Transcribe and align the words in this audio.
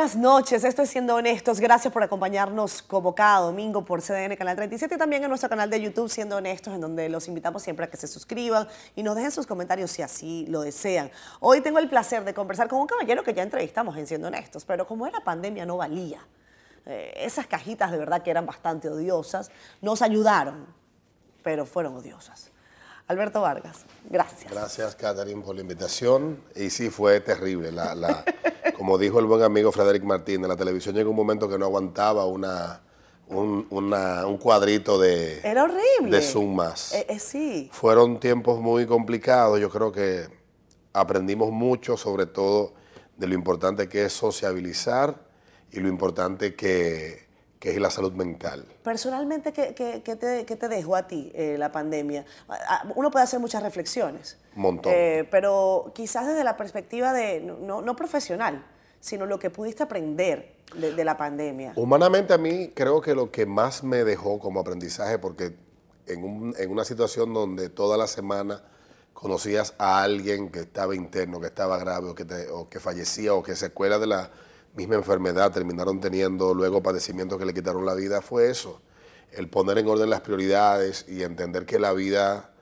Buenas 0.00 0.16
noches. 0.16 0.64
Esto 0.64 0.80
es 0.80 0.88
Siendo 0.88 1.14
Honestos. 1.14 1.60
Gracias 1.60 1.92
por 1.92 2.02
acompañarnos 2.02 2.80
como 2.80 3.14
cada 3.14 3.40
domingo 3.40 3.84
por 3.84 4.00
CDN 4.00 4.34
Canal 4.34 4.56
37 4.56 4.94
y 4.94 4.96
también 4.96 5.22
en 5.22 5.28
nuestro 5.28 5.50
canal 5.50 5.68
de 5.68 5.78
YouTube 5.78 6.08
Siendo 6.08 6.38
Honestos, 6.38 6.72
en 6.72 6.80
donde 6.80 7.10
los 7.10 7.28
invitamos 7.28 7.62
siempre 7.62 7.84
a 7.84 7.90
que 7.90 7.98
se 7.98 8.06
suscriban 8.06 8.66
y 8.96 9.02
nos 9.02 9.14
dejen 9.14 9.30
sus 9.30 9.46
comentarios 9.46 9.90
si 9.90 10.00
así 10.00 10.46
lo 10.48 10.62
desean. 10.62 11.10
Hoy 11.38 11.60
tengo 11.60 11.78
el 11.80 11.86
placer 11.90 12.24
de 12.24 12.32
conversar 12.32 12.66
con 12.66 12.80
un 12.80 12.86
caballero 12.86 13.22
que 13.22 13.34
ya 13.34 13.42
entrevistamos 13.42 13.94
en 13.98 14.06
Siendo 14.06 14.28
Honestos, 14.28 14.64
pero 14.64 14.86
como 14.86 15.06
era 15.06 15.20
pandemia 15.20 15.66
no 15.66 15.76
valía. 15.76 16.26
Eh, 16.86 17.12
esas 17.16 17.46
cajitas 17.46 17.90
de 17.90 17.98
verdad 17.98 18.22
que 18.22 18.30
eran 18.30 18.46
bastante 18.46 18.88
odiosas 18.88 19.50
nos 19.82 20.00
ayudaron, 20.00 20.64
pero 21.42 21.66
fueron 21.66 21.94
odiosas. 21.96 22.49
Alberto 23.10 23.40
Vargas, 23.40 23.86
gracias. 24.08 24.52
Gracias, 24.52 24.94
Catherine, 24.94 25.42
por 25.42 25.56
la 25.56 25.62
invitación. 25.62 26.40
Y 26.54 26.70
sí, 26.70 26.90
fue 26.90 27.18
terrible. 27.18 27.72
La, 27.72 28.24
como 28.76 28.98
dijo 28.98 29.18
el 29.18 29.26
buen 29.26 29.42
amigo 29.42 29.72
Frederick 29.72 30.04
Martínez, 30.04 30.48
la 30.48 30.54
televisión 30.56 30.94
llegó 30.94 31.10
un 31.10 31.16
momento 31.16 31.48
que 31.48 31.58
no 31.58 31.64
aguantaba 31.64 32.24
una, 32.26 32.82
un, 33.26 33.66
un 33.68 34.38
cuadrito 34.38 34.96
de, 34.96 35.40
Era 35.40 35.64
horrible. 35.64 36.18
de 36.18 36.22
Zoom 36.22 36.54
más. 36.54 36.92
Eh, 36.92 37.06
eh, 37.08 37.18
sí. 37.18 37.68
Fueron 37.72 38.20
tiempos 38.20 38.60
muy 38.60 38.86
complicados. 38.86 39.58
Yo 39.58 39.70
creo 39.70 39.90
que 39.90 40.28
aprendimos 40.92 41.50
mucho, 41.50 41.96
sobre 41.96 42.26
todo 42.26 42.74
de 43.16 43.26
lo 43.26 43.34
importante 43.34 43.88
que 43.88 44.04
es 44.04 44.12
sociabilizar 44.12 45.20
y 45.72 45.80
lo 45.80 45.88
importante 45.88 46.54
que 46.54 47.26
que 47.60 47.72
es 47.72 47.78
la 47.78 47.90
salud 47.90 48.12
mental. 48.14 48.64
Personalmente, 48.82 49.52
¿qué, 49.52 50.56
te, 50.56 50.68
dejó 50.68 50.96
a 50.96 51.06
ti 51.06 51.30
eh, 51.34 51.56
la 51.58 51.70
pandemia? 51.70 52.24
Uno 52.96 53.10
puede 53.10 53.24
hacer 53.24 53.38
muchas 53.38 53.62
reflexiones. 53.62 54.38
Un 54.56 54.62
montón. 54.62 54.92
Eh, 54.96 55.28
pero 55.30 55.92
quizás 55.94 56.26
desde 56.26 56.42
la 56.42 56.56
perspectiva 56.56 57.12
de, 57.12 57.40
no, 57.40 57.96
profesional, 57.96 58.64
sino 58.98 59.26
lo 59.26 59.38
que 59.38 59.50
pudiste 59.50 59.82
aprender 59.82 60.56
de, 60.74 61.04
la 61.04 61.18
pandemia. 61.18 61.74
Humanamente 61.76 62.32
a 62.32 62.38
mí 62.38 62.72
creo 62.74 63.02
que 63.02 63.14
lo 63.14 63.30
que 63.30 63.44
más 63.44 63.84
me 63.84 64.04
dejó 64.04 64.38
como 64.38 64.60
aprendizaje, 64.60 65.18
porque 65.18 65.54
en, 66.06 66.54
una 66.70 66.84
situación 66.84 67.34
donde 67.34 67.68
toda 67.68 67.98
la 67.98 68.06
semana 68.06 68.62
conocías 69.12 69.74
a 69.76 70.02
alguien 70.02 70.50
que 70.50 70.60
estaba 70.60 70.94
interno, 70.94 71.40
que 71.40 71.48
estaba 71.48 71.76
grave 71.76 72.08
o 72.08 72.14
que, 72.14 72.24
o 72.50 72.70
que 72.70 72.80
fallecía 72.80 73.34
o 73.34 73.42
que 73.42 73.54
secuela 73.54 73.98
de 73.98 74.06
la 74.06 74.30
misma 74.74 74.96
enfermedad 74.96 75.52
terminaron 75.52 76.00
teniendo 76.00 76.54
luego 76.54 76.82
padecimientos 76.82 77.38
que 77.38 77.44
le 77.44 77.54
quitaron 77.54 77.84
la 77.84 77.94
vida, 77.94 78.20
fue 78.22 78.50
eso, 78.50 78.80
el 79.32 79.48
poner 79.48 79.78
en 79.78 79.88
orden 79.88 80.10
las 80.10 80.20
prioridades 80.20 81.06
y 81.08 81.22
entender 81.22 81.66
que 81.66 81.78
la 81.78 81.92
vida, 81.92 82.52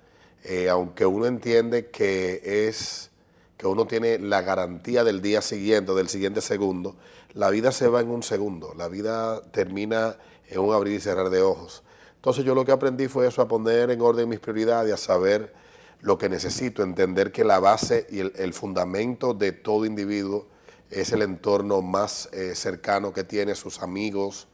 eh, 0.45 0.69
aunque 0.69 1.06
uno 1.06 1.27
entiende 1.27 1.91
que 1.91 2.67
es 2.69 3.11
que 3.56 3.67
uno 3.67 3.87
tiene 3.87 4.19
la 4.19 4.41
garantía 4.42 5.03
del 5.03 5.20
día 5.20 5.42
siguiente, 5.42 5.92
del 5.92 6.09
siguiente 6.09 6.41
segundo, 6.41 6.97
la 7.34 7.50
vida 7.50 7.73
se 7.73 7.89
va 7.89 8.00
en 8.00 8.09
un 8.09 8.22
segundo, 8.22 8.72
la 8.77 8.89
vida 8.89 9.43
termina 9.50 10.17
en 10.48 10.61
un 10.61 10.72
abrir 10.72 10.95
y 10.95 11.00
cerrar 11.00 11.28
de 11.28 11.43
ojos. 11.43 11.83
Entonces 12.15 12.45
yo 12.45 12.55
lo 12.55 12.65
que 12.65 12.72
aprendí 12.72 13.09
fue 13.09 13.27
eso, 13.27 13.43
a 13.43 13.48
poner 13.48 13.91
en 13.91 14.00
orden 14.00 14.28
mis 14.28 14.39
prioridades, 14.39 14.93
a 14.93 14.97
saber 14.97 15.53
lo 16.00 16.19
que 16.19 16.28
necesito, 16.28 16.84
entender 16.84 17.33
que 17.33 17.43
la 17.43 17.59
base 17.59 18.06
y 18.11 18.20
el 18.20 18.55
fundamento 18.55 19.34
de 19.34 19.50
todo 19.50 19.84
individuo 19.84 20.47
es 20.91 21.12
el 21.12 21.22
entorno 21.22 21.83
más 21.83 22.28
eh, 22.33 22.55
cercano 22.55 23.12
que 23.12 23.25
tiene, 23.25 23.55
sus 23.55 23.83
amigos, 23.83 24.48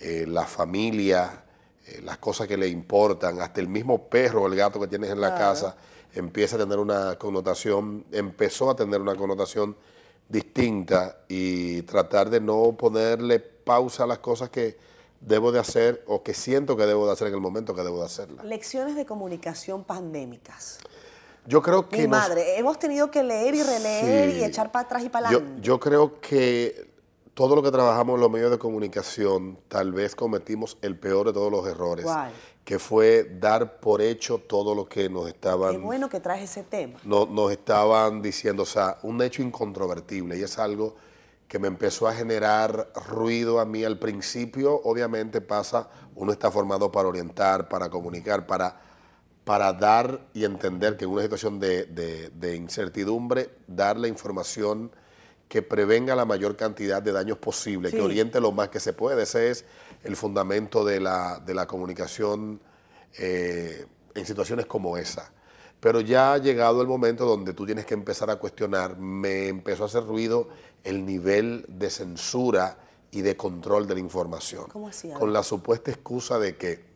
eh, 0.00 0.24
la 0.26 0.46
familia, 0.46 1.44
eh, 1.86 2.00
las 2.02 2.18
cosas 2.18 2.48
que 2.48 2.56
le 2.56 2.68
importan, 2.68 3.40
hasta 3.40 3.60
el 3.60 3.68
mismo 3.68 4.08
perro 4.08 4.42
o 4.42 4.46
el 4.46 4.56
gato 4.56 4.80
que 4.80 4.86
tienes 4.86 5.10
en 5.10 5.20
la 5.20 5.34
casa 5.34 5.76
empieza 6.14 6.56
a 6.56 6.60
tener 6.60 6.78
una 6.78 7.16
connotación, 7.18 8.04
empezó 8.12 8.70
a 8.70 8.76
tener 8.76 9.00
una 9.00 9.16
connotación 9.16 9.76
distinta 10.28 11.18
y 11.28 11.82
tratar 11.82 12.30
de 12.30 12.40
no 12.40 12.76
ponerle 12.76 13.40
pausa 13.40 14.04
a 14.04 14.06
las 14.06 14.18
cosas 14.20 14.48
que 14.50 14.78
debo 15.20 15.52
de 15.52 15.58
hacer 15.58 16.04
o 16.06 16.22
que 16.22 16.34
siento 16.34 16.76
que 16.76 16.86
debo 16.86 17.06
de 17.06 17.12
hacer 17.12 17.28
en 17.28 17.34
el 17.34 17.40
momento 17.40 17.74
que 17.74 17.82
debo 17.82 17.98
de 17.98 18.06
hacerlas. 18.06 18.44
Lecciones 18.44 18.94
de 18.94 19.06
comunicación 19.06 19.84
pandémicas. 19.84 20.78
Yo 21.46 21.62
creo 21.62 21.88
que... 21.88 22.02
Mi 22.02 22.08
madre, 22.08 22.58
hemos 22.58 22.78
tenido 22.78 23.10
que 23.10 23.22
leer 23.22 23.54
y 23.54 23.62
releer 23.62 24.36
y 24.36 24.44
echar 24.44 24.72
para 24.72 24.86
atrás 24.86 25.04
y 25.04 25.08
para 25.08 25.28
adelante. 25.28 25.60
Yo, 25.60 25.78
creo 25.78 26.20
que 26.20 26.90
todo 27.34 27.54
lo 27.54 27.62
que 27.62 27.70
trabajamos 27.70 28.14
en 28.14 28.20
los 28.20 28.30
medios 28.30 28.50
de 28.50 28.58
comunicación, 28.58 29.58
tal 29.68 29.92
vez 29.92 30.14
cometimos 30.14 30.78
el 30.80 30.98
peor 30.98 31.26
de 31.26 31.32
todos 31.32 31.50
los 31.50 31.66
errores, 31.66 32.06
que 32.64 32.78
fue 32.78 33.36
dar 33.38 33.78
por 33.78 34.00
hecho 34.00 34.38
todo 34.38 34.74
lo 34.74 34.88
que 34.88 35.10
nos 35.10 35.28
estaban... 35.28 35.72
Qué 35.72 35.78
bueno 35.78 36.08
que 36.08 36.20
traes 36.20 36.50
ese 36.50 36.62
tema. 36.62 36.98
No, 37.04 37.26
nos 37.26 37.52
estaban 37.52 38.22
diciendo, 38.22 38.62
o 38.62 38.66
sea, 38.66 38.98
un 39.02 39.20
hecho 39.20 39.42
incontrovertible, 39.42 40.38
y 40.38 40.42
es 40.42 40.58
algo 40.58 40.96
que 41.46 41.58
me 41.58 41.68
empezó 41.68 42.08
a 42.08 42.14
generar 42.14 42.90
ruido 43.06 43.60
a 43.60 43.66
mí 43.66 43.84
al 43.84 43.98
principio, 43.98 44.80
obviamente 44.82 45.42
pasa, 45.42 45.90
uno 46.14 46.32
está 46.32 46.50
formado 46.50 46.90
para 46.90 47.06
orientar, 47.06 47.68
para 47.68 47.90
comunicar, 47.90 48.46
para 48.46 48.80
para 49.44 49.72
dar 49.74 50.26
y 50.32 50.44
entender 50.44 50.96
que 50.96 51.04
en 51.04 51.10
una 51.10 51.22
situación 51.22 51.60
de, 51.60 52.54
incertidumbre, 52.56 53.50
dar 53.66 53.98
la 53.98 54.08
información 54.08 54.90
que 55.48 55.60
prevenga 55.62 56.16
la 56.16 56.24
mayor 56.24 56.56
cantidad 56.56 57.02
de 57.02 57.12
daños 57.12 57.38
posible, 57.38 57.90
que 57.90 58.00
oriente 58.00 58.40
lo 58.40 58.52
más 58.52 58.70
que 58.70 58.80
se 58.80 58.94
puede. 58.94 59.22
Ese 59.22 59.50
es 59.50 59.64
el 60.02 60.16
fundamento 60.16 60.84
de 60.84 60.98
la, 61.00 61.66
comunicación 61.68 62.60
eh, 63.18 63.86
en 64.14 64.26
situaciones 64.26 64.66
como 64.66 64.96
esa. 64.96 65.30
Pero 65.78 66.00
ya 66.00 66.32
ha 66.32 66.38
llegado 66.38 66.80
el 66.80 66.88
momento 66.88 67.26
donde 67.26 67.52
tú 67.52 67.66
tienes 67.66 67.84
que 67.84 67.92
empezar 67.92 68.30
a 68.30 68.36
cuestionar, 68.36 68.96
me 68.96 69.48
empezó 69.48 69.82
a 69.82 69.86
hacer 69.86 70.04
ruido 70.04 70.48
el 70.82 71.04
nivel 71.04 71.66
de 71.68 71.90
censura 71.90 72.78
y 73.10 73.20
de 73.20 73.36
control 73.36 73.86
de 73.86 73.94
la 73.94 74.00
información. 74.00 74.64
¿Cómo 74.72 74.88
así? 74.88 75.10
Con 75.10 75.34
la 75.34 75.42
supuesta 75.42 75.90
excusa 75.90 76.38
de 76.38 76.56
que 76.56 76.93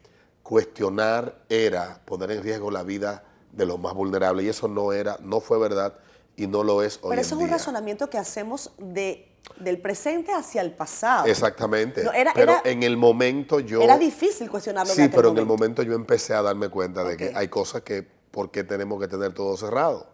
cuestionar 0.48 1.44
era 1.50 2.00
poner 2.06 2.31
en 2.31 2.42
riesgo 2.42 2.70
la 2.70 2.82
vida 2.82 3.22
de 3.53 3.66
los 3.66 3.78
más 3.78 3.92
vulnerables 3.92 4.47
y 4.47 4.48
eso 4.48 4.66
no 4.66 4.94
era, 4.94 5.19
no 5.20 5.41
fue 5.41 5.59
verdad 5.59 5.98
y 6.36 6.47
no 6.47 6.62
lo 6.62 6.82
es 6.82 7.00
hoy 7.03 7.10
Pero 7.10 7.20
eso 7.20 7.34
es 7.34 7.42
un 7.42 7.50
razonamiento 7.50 8.09
que 8.09 8.16
hacemos 8.16 8.72
de, 8.78 9.28
del 9.60 9.78
presente 9.78 10.32
hacia 10.32 10.62
el 10.62 10.72
pasado. 10.72 11.26
Exactamente. 11.26 12.03
pero 12.34 12.62
en 12.64 12.82
el 12.82 12.97
momento 12.97 13.60
yo... 13.60 13.82
Era 13.82 13.98
difícil 13.98 14.48
cuestionarlo. 14.48 14.94
Sí, 14.94 15.10
pero 15.14 15.32
en 15.32 15.36
el 15.36 15.44
momento 15.44 15.82
yo 15.82 15.92
empecé 15.92 16.32
a 16.32 16.41
darme 16.41 16.70
cuenta 16.70 17.04
de 17.04 17.19
que 17.19 17.30
hay 17.34 17.48
cosas 17.48 17.82
que, 17.82 18.03
¿por 18.30 18.50
qué 18.50 18.65
tenemos 18.65 18.98
que 18.98 19.06
tener 19.06 19.34
todo 19.34 19.54
cerrado? 19.59 20.06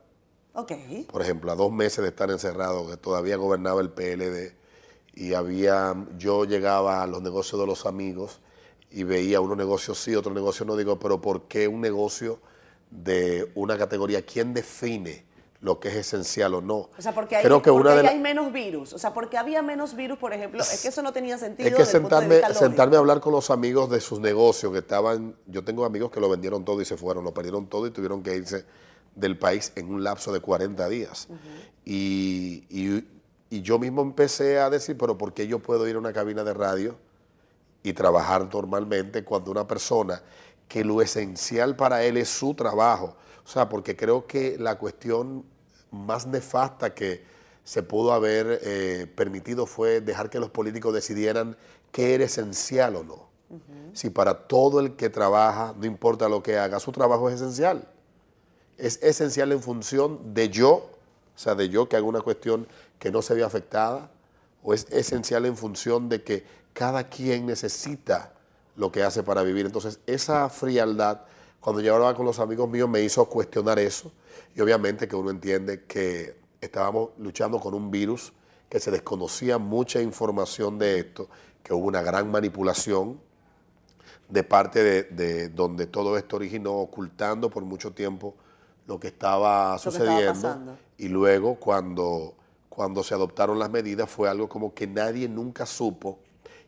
Ok. 0.54 0.72
Por 1.12 1.22
ejemplo, 1.22 1.52
a 1.52 1.54
dos 1.54 1.70
meses 1.70 2.02
de 2.02 2.08
estar 2.08 2.28
encerrado, 2.32 2.90
que 2.90 2.96
todavía 2.96 3.36
gobernaba 3.36 3.80
el 3.80 3.90
PLD 3.90 4.52
y 5.14 5.34
había, 5.34 5.94
yo 6.18 6.44
llegaba 6.44 7.04
a 7.04 7.06
los 7.06 7.22
negocios 7.22 7.60
de 7.60 7.68
los 7.68 7.86
amigos 7.86 8.40
y 8.94 9.03
veía 9.03 9.41
unos 9.41 9.56
negocios 9.56 9.99
sí, 9.99 10.15
otros 10.15 10.32
negocios 10.32 10.66
no. 10.66 10.77
Digo, 10.77 10.99
pero 11.00 11.21
¿por 11.21 11.43
qué 11.43 11.66
un 11.66 11.81
negocio 11.81 12.38
de 12.91 13.50
una 13.56 13.77
categoría? 13.77 14.25
¿Quién 14.25 14.55
define 14.55 15.25
lo 15.60 15.81
que 15.81 15.88
es 15.88 15.97
esencial 15.97 16.55
o 16.55 16.60
no? 16.60 16.91
O 16.97 17.03
sea, 17.03 17.12
porque, 17.12 17.34
hay, 17.37 17.49
porque 17.49 17.71
hay 17.71 18.21
menos 18.21 18.53
virus. 18.53 18.93
O 18.93 18.99
sea, 18.99 19.12
porque 19.12 19.37
había 19.37 19.62
menos 19.62 19.97
virus, 19.97 20.16
por 20.16 20.32
ejemplo. 20.32 20.62
Es 20.62 20.81
que 20.81 20.88
eso 20.88 21.03
no 21.03 21.12
tenía 21.12 21.37
sentido. 21.38 21.69
Es 21.69 21.75
que 21.75 21.84
sentarme, 21.87 22.41
sentarme 22.55 22.94
a 22.94 23.00
hablar 23.00 23.21
con 23.21 23.32
los 23.32 23.50
amigos 23.50 23.91
de 23.91 24.00
sus 24.00 24.21
negocios 24.21 24.71
que 24.71 24.78
estaban. 24.78 25.34
Yo 25.49 25.65
tengo 25.65 25.84
amigos 25.84 26.12
que 26.12 26.21
lo 26.21 26.28
vendieron 26.28 26.65
todo 26.65 26.81
y 26.81 26.84
se 26.84 26.97
fueron, 26.97 27.25
lo 27.25 27.34
perdieron 27.34 27.66
todo 27.66 27.88
y 27.88 27.91
tuvieron 27.91 28.22
que 28.22 28.37
irse 28.37 28.65
del 29.16 29.37
país 29.37 29.72
en 29.75 29.93
un 29.93 30.05
lapso 30.05 30.32
de 30.32 30.38
40 30.38 30.88
días. 30.88 31.26
y, 31.84 32.65
y, 32.71 33.05
y 33.50 33.62
yo 33.62 33.81
mismo 33.81 34.03
empecé 34.03 34.61
a 34.61 34.70
decir, 34.70 34.97
pero 34.97 35.19
¿por 35.19 35.35
qué 35.35 35.49
yo 35.49 35.58
puedo 35.58 35.88
ir 35.88 35.97
a 35.97 35.99
una 35.99 36.12
cabina 36.12 36.44
de 36.44 36.55
radio? 36.55 36.97
Y 37.84 37.92
trabajar 37.92 38.48
normalmente 38.52 39.22
cuando 39.22 39.52
una 39.52 39.69
persona 39.69 40.20
que 40.66 40.82
lo 40.82 41.02
esencial 41.02 41.76
para 41.76 42.02
él 42.02 42.16
es 42.16 42.31
su 42.31 42.54
trabajo. 42.54 43.14
O 43.44 43.48
sea, 43.48 43.69
porque 43.69 43.94
creo 43.94 44.26
que 44.26 44.56
la 44.58 44.78
cuestión 44.78 45.44
más 45.92 46.26
nefasta 46.26 46.94
que 46.94 47.22
se 47.62 47.82
pudo 47.82 48.12
haber 48.12 48.58
eh, 48.62 49.06
permitido 49.14 49.66
fue 49.66 50.00
dejar 50.00 50.31
que 50.31 50.40
los 50.40 50.50
políticos 50.50 50.94
decidieran 50.94 51.56
qué 51.92 52.14
era 52.14 52.25
esencial 52.25 52.96
o 52.96 53.04
no. 53.04 53.34
Si 53.92 54.10
para 54.10 54.48
todo 54.48 54.80
el 54.80 54.96
que 54.96 55.10
trabaja, 55.10 55.75
no 55.78 55.87
importa 55.87 56.28
lo 56.28 56.42
que 56.42 56.58
haga, 56.58 56.80
su 56.80 56.90
trabajo 56.90 57.28
es 57.28 57.37
esencial. 57.37 57.87
Es 58.78 59.00
esencial 59.02 59.52
en 59.52 59.62
función 59.62 60.34
de 60.34 60.48
yo, 60.48 60.72
o 60.72 61.38
sea, 61.38 61.54
de 61.54 61.69
yo 61.69 61.88
que 61.88 61.96
haga 61.96 62.06
una 62.06 62.22
cuestión 62.22 62.66
que 62.98 63.12
no 63.12 63.22
se 63.22 63.34
ve 63.34 63.44
afectada, 63.44 64.10
o 64.64 64.75
es 64.75 64.87
esencial 64.90 65.46
en 65.46 65.56
función 65.56 66.08
de 66.08 66.25
que 66.25 66.44
cada 66.75 67.09
quien 67.09 67.47
necesita 67.47 68.35
lo 68.76 68.93
que 68.93 69.03
hace 69.03 69.23
para 69.23 69.43
vivir. 69.43 69.65
Entonces, 69.65 70.00
esa 70.06 70.50
frialdad, 70.50 71.23
cuando 71.61 71.81
yo 71.81 71.94
hablaba 71.94 72.15
con 72.15 72.26
los 72.26 72.41
amigos 72.41 72.69
míos, 72.69 72.88
me 72.88 73.00
hizo 73.00 73.25
cuestionar 73.26 73.79
eso. 73.79 74.12
Y 74.55 74.61
obviamente 74.61 75.09
que 75.09 75.17
uno 75.17 75.31
entiende 75.31 75.85
que 75.85 76.37
estábamos 76.61 77.11
luchando 77.19 77.61
con 77.61 77.73
un 77.73 77.91
virus, 77.91 78.32
que 78.69 78.81
se 78.81 78.91
desconocía 78.91 79.59
mucha 79.59 80.03
información 80.03 80.79
de 80.79 80.99
esto, 80.99 81.29
que 81.62 81.73
hubo 81.73 81.87
una 81.87 82.03
gran 82.03 82.31
manipulación 82.31 83.21
de 84.29 84.43
parte 84.43 85.05
de, 85.05 85.49
donde 85.50 85.87
todo 85.87 86.19
esto 86.19 86.37
originó, 86.37 86.73
ocultando 86.73 87.50
por 87.50 87.62
mucho 87.62 87.93
tiempo 87.93 88.35
lo 88.87 88.99
que 88.99 89.09
estaba 89.09 89.79
sucediendo. 89.79 90.76
y 90.99 91.09
luego 91.09 91.55
cuando 91.55 92.35
cuando 92.75 93.05
se 93.05 93.15
adoptaron 93.15 93.59
las 93.59 93.71
medidas 93.71 94.11
fue 94.11 94.29
algo 94.29 94.49
como 94.49 94.75
que 94.75 94.88
nadie 94.88 95.29
nunca 95.29 95.65
supo 95.65 96.19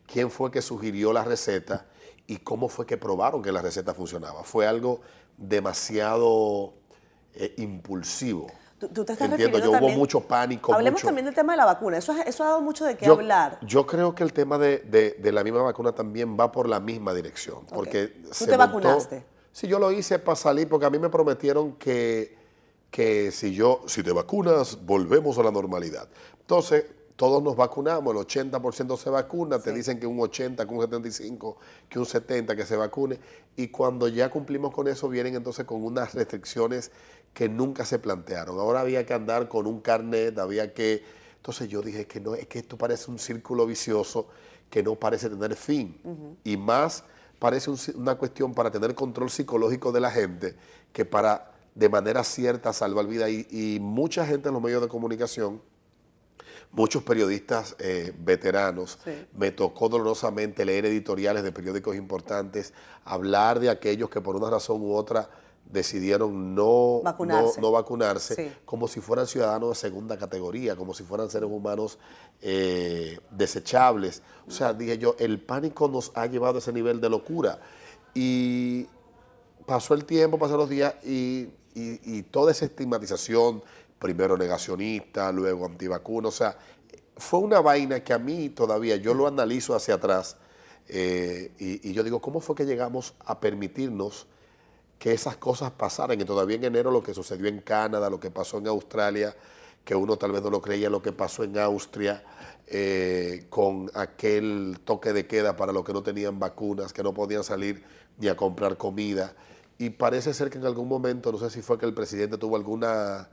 quién 0.07 0.31
fue 0.31 0.51
que 0.51 0.63
sugirió 0.63 1.13
la 1.13 1.25
receta 1.25 1.87
y 2.27 2.39
cómo 2.39 2.69
fue 2.69 2.87
que 2.87 2.97
probaron 2.97 3.43
que 3.43 3.53
la 3.53 3.63
receta 3.63 3.95
funcionaba. 3.95 4.43
Fue 4.43 4.67
algo 4.67 5.01
demasiado 5.37 6.75
eh, 7.35 7.55
impulsivo. 7.59 8.47
Tú, 8.79 9.05
te 9.05 9.13
estás 9.13 9.31
Entiendo, 9.31 9.59
yo 9.59 9.71
hubo 9.71 9.89
mucho 9.89 10.21
pánico. 10.21 10.75
Hablemos 10.75 11.01
también 11.01 11.25
del 11.25 11.35
tema 11.35 11.55
de 11.55 11.57
la 11.57 11.65
vacuna. 11.65 11.97
Eso, 11.97 12.13
eso 12.27 12.45
ha 12.45 12.49
dado 12.49 12.61
mucho 12.61 12.85
de 12.85 12.97
qué 12.97 13.07
hablar. 13.07 13.59
Yo 13.63 13.87
creo 13.87 14.15
que 14.15 14.23
el 14.23 14.35
tema 14.35 14.59
de, 14.59 15.17
la 15.23 15.43
misma 15.43 15.63
vacuna 15.63 15.93
también 15.93 16.37
va 16.39 16.53
por 16.53 16.69
la 16.69 16.79
misma 16.79 17.15
dirección. 17.15 17.65
Porque 17.67 18.09
¿Tú 18.39 18.45
te 18.45 18.57
vacunaste? 18.57 19.25
Sí, 19.51 19.67
yo 19.67 19.79
lo 19.79 19.91
hice 19.91 20.19
para 20.19 20.37
salir 20.37 20.69
porque 20.69 20.85
a 20.85 20.91
mí 20.91 20.99
me 20.99 21.09
prometieron 21.09 21.73
que, 21.77 22.37
que 22.91 23.31
si 23.33 23.55
yo, 23.55 23.81
si 23.87 24.03
te 24.03 24.13
vacunas, 24.13 24.85
volvemos 24.85 25.39
a 25.39 25.43
la 25.43 25.51
normalidad. 25.51 26.07
Entonces, 26.41 26.85
todos 27.17 27.43
nos 27.43 27.57
vacunamos, 27.57 28.15
el 28.15 28.21
80% 28.21 28.97
se 28.99 29.09
vacuna, 29.09 29.59
te 29.59 29.73
dicen 29.73 29.99
que 29.99 30.07
un 30.07 30.21
80, 30.21 30.67
que 30.67 30.75
un 30.75 30.81
75, 30.83 31.57
que 31.89 31.99
un 31.99 32.05
70 32.05 32.55
que 32.55 32.67
se 32.67 32.77
vacune, 32.77 33.19
y 33.57 33.69
cuando 33.69 34.07
ya 34.07 34.31
cumplimos 34.31 34.73
con 34.73 34.87
eso 34.87 35.09
vienen 35.09 35.35
entonces 35.35 35.65
con 35.65 35.83
unas 35.83 36.15
restricciones 36.15 36.93
que 37.33 37.49
nunca 37.49 37.87
se 37.87 37.99
plantearon. 37.99 38.59
Ahora 38.59 38.81
había 38.81 39.07
que 39.07 39.15
andar 39.15 39.49
con 39.49 39.67
un 39.67 39.81
carnet, 39.81 40.39
había 40.39 40.75
que... 40.75 41.03
Entonces 41.37 41.69
yo 41.69 41.81
dije 41.81 42.07
que 42.07 42.21
no, 42.21 42.35
es 42.35 42.47
que 42.49 42.59
esto 42.59 42.77
parece 42.77 43.11
un 43.11 43.19
círculo 43.19 43.67
vicioso 43.67 44.29
que 44.69 44.83
no 44.83 44.95
parece 44.97 45.31
tener 45.31 45.55
fin, 45.55 46.39
y 46.45 46.57
más 46.57 47.05
parece 47.39 47.71
una 47.95 48.17
cuestión 48.17 48.53
para 48.53 48.71
tener 48.71 48.95
control 48.95 49.31
psicológico 49.31 49.93
de 49.93 50.01
la 50.01 50.11
gente 50.11 50.57
que 50.93 51.05
para 51.05 51.53
de 51.75 51.89
manera 51.89 52.25
cierta 52.25 52.73
salvar 52.73 53.07
vida, 53.07 53.31
y, 53.31 53.47
y 53.51 53.79
mucha 53.81 54.27
gente 54.27 54.49
en 54.49 54.55
los 54.55 54.63
medios 54.63 54.83
de 54.83 54.89
comunicación, 54.89 55.61
muchos 56.77 57.03
periodistas 57.03 57.75
eh, 57.79 58.13
veteranos. 58.19 58.99
Me 59.35 59.51
tocó 59.51 59.89
dolorosamente 59.89 60.65
leer 60.65 60.85
editoriales 60.85 61.43
de 61.43 61.51
periódicos 61.51 61.97
importantes, 61.97 62.75
hablar 63.05 63.59
de 63.59 63.71
aquellos 63.71 64.11
que 64.11 64.21
por 64.21 64.37
una 64.37 64.51
razón 64.51 64.83
u 64.83 64.95
otra 64.95 65.29
decidieron 65.65 66.55
no 66.55 67.01
vacunarse, 67.03 67.61
no, 67.61 67.73
vacunarse 67.73 68.53
como 68.65 68.87
si 68.87 69.01
fueran 69.01 69.27
ciudadanos 69.27 69.71
de 69.71 69.75
segunda 69.75 70.17
categoría, 70.17 70.77
como 70.77 70.95
si 70.95 71.03
fueran 71.03 71.31
seres 71.31 71.49
humanos 71.51 71.99
eh, 72.43 73.19
desechables. 73.31 74.23
O 74.47 74.51
sea, 74.51 74.75
dije 74.75 74.99
yo, 74.99 75.17
el 75.19 75.41
pánico 75.41 75.89
nos 75.89 76.13
ha 76.15 76.27
llevado 76.27 76.57
a 76.57 76.59
ese 76.59 76.75
nivel 76.75 77.01
de 77.01 77.09
locura. 77.09 77.59
Y 78.15 78.87
pasó 79.65 79.95
el 79.95 80.05
tiempo, 80.05 80.39
pasaron 80.39 80.61
los 80.61 80.71
días 80.71 80.95
y, 81.03 81.49
y 81.75 82.23
toda 82.25 82.53
esa 82.53 82.67
estigmatización, 82.67 83.63
primero 84.07 84.39
negacionista, 84.39 85.33
luego 85.33 85.67
antivacuna, 85.67 86.29
o 86.29 86.31
sea, 86.31 86.57
fue 87.17 87.41
una 87.41 87.61
vaina 87.61 88.05
que 88.05 88.13
a 88.13 88.19
mí 88.19 88.51
todavía, 88.51 88.95
yo 88.95 89.15
lo 89.15 89.27
analizo 89.27 89.75
hacia 89.75 89.95
atrás 89.95 90.37
eh, 90.87 91.51
y, 91.59 91.93
yo 91.93 92.05
digo, 92.05 92.21
¿cómo 92.21 92.39
fue 92.39 92.55
que 92.55 92.65
llegamos 92.65 93.15
a 93.25 93.41
permitirnos 93.41 94.29
que 95.01 95.13
esas 95.13 95.37
cosas 95.37 95.73
pasaran? 95.73 96.21
Y 96.21 96.25
todavía 96.25 96.55
en 96.55 96.63
enero 96.63 96.93
lo 96.93 97.03
que 97.03 97.15
sucedió 97.15 97.49
en 97.49 97.63
Canadá, 97.63 98.09
lo 98.09 98.21
que 98.21 98.31
pasó 98.31 98.59
en 98.59 98.69
Australia, 98.69 99.35
que 99.85 99.97
uno 99.97 100.17
tal 100.17 100.31
vez 100.31 100.41
no 100.41 100.51
lo 100.51 100.63
creía, 100.63 100.89
lo 100.89 101.03
que 101.03 101.11
pasó 101.11 101.43
en 101.43 101.59
Austria, 101.59 102.23
eh, 102.69 103.47
con 103.51 103.91
aquel 103.95 104.79
toque 104.85 105.13
de 105.13 105.27
queda 105.27 105.57
para 105.57 105.73
los 105.73 105.83
que 105.83 105.93
no 105.93 106.05
tenían 106.05 106.39
vacunas, 106.39 106.93
que 106.93 107.03
no 107.03 107.13
podían 107.13 107.43
salir 107.43 107.83
ni 108.19 108.29
a 108.29 108.37
comprar 108.37 108.77
comida. 108.77 109.35
Y 109.79 109.91
parece 109.91 110.33
ser 110.33 110.49
que 110.49 110.59
en 110.59 110.67
algún 110.67 110.87
momento, 110.87 111.33
no 111.33 111.39
sé 111.39 111.51
si 111.51 111.61
fue 111.61 111.77
que 111.77 111.87
el 111.87 111.93
presidente 111.93 112.39
tuvo 112.39 112.55
alguna 112.55 113.29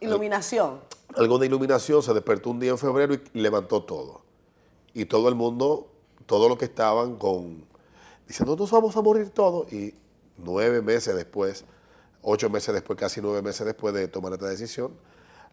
Iluminación. 0.00 0.80
Algo 1.16 1.38
de 1.38 1.46
iluminación, 1.46 2.02
se 2.02 2.12
despertó 2.12 2.50
un 2.50 2.60
día 2.60 2.70
en 2.70 2.78
febrero 2.78 3.14
y 3.14 3.40
levantó 3.40 3.82
todo. 3.82 4.22
Y 4.92 5.04
todo 5.06 5.28
el 5.28 5.34
mundo, 5.34 5.88
todos 6.26 6.48
los 6.48 6.58
que 6.58 6.64
estaban 6.64 7.16
con, 7.16 7.64
diciendo, 8.26 8.56
nos 8.56 8.70
vamos 8.70 8.96
a 8.96 9.02
morir 9.02 9.30
todos. 9.30 9.72
Y 9.72 9.94
nueve 10.38 10.82
meses 10.82 11.14
después, 11.14 11.64
ocho 12.22 12.50
meses 12.50 12.74
después, 12.74 12.98
casi 12.98 13.20
nueve 13.20 13.42
meses 13.42 13.66
después 13.66 13.94
de 13.94 14.08
tomar 14.08 14.32
esta 14.32 14.48
decisión, 14.48 14.92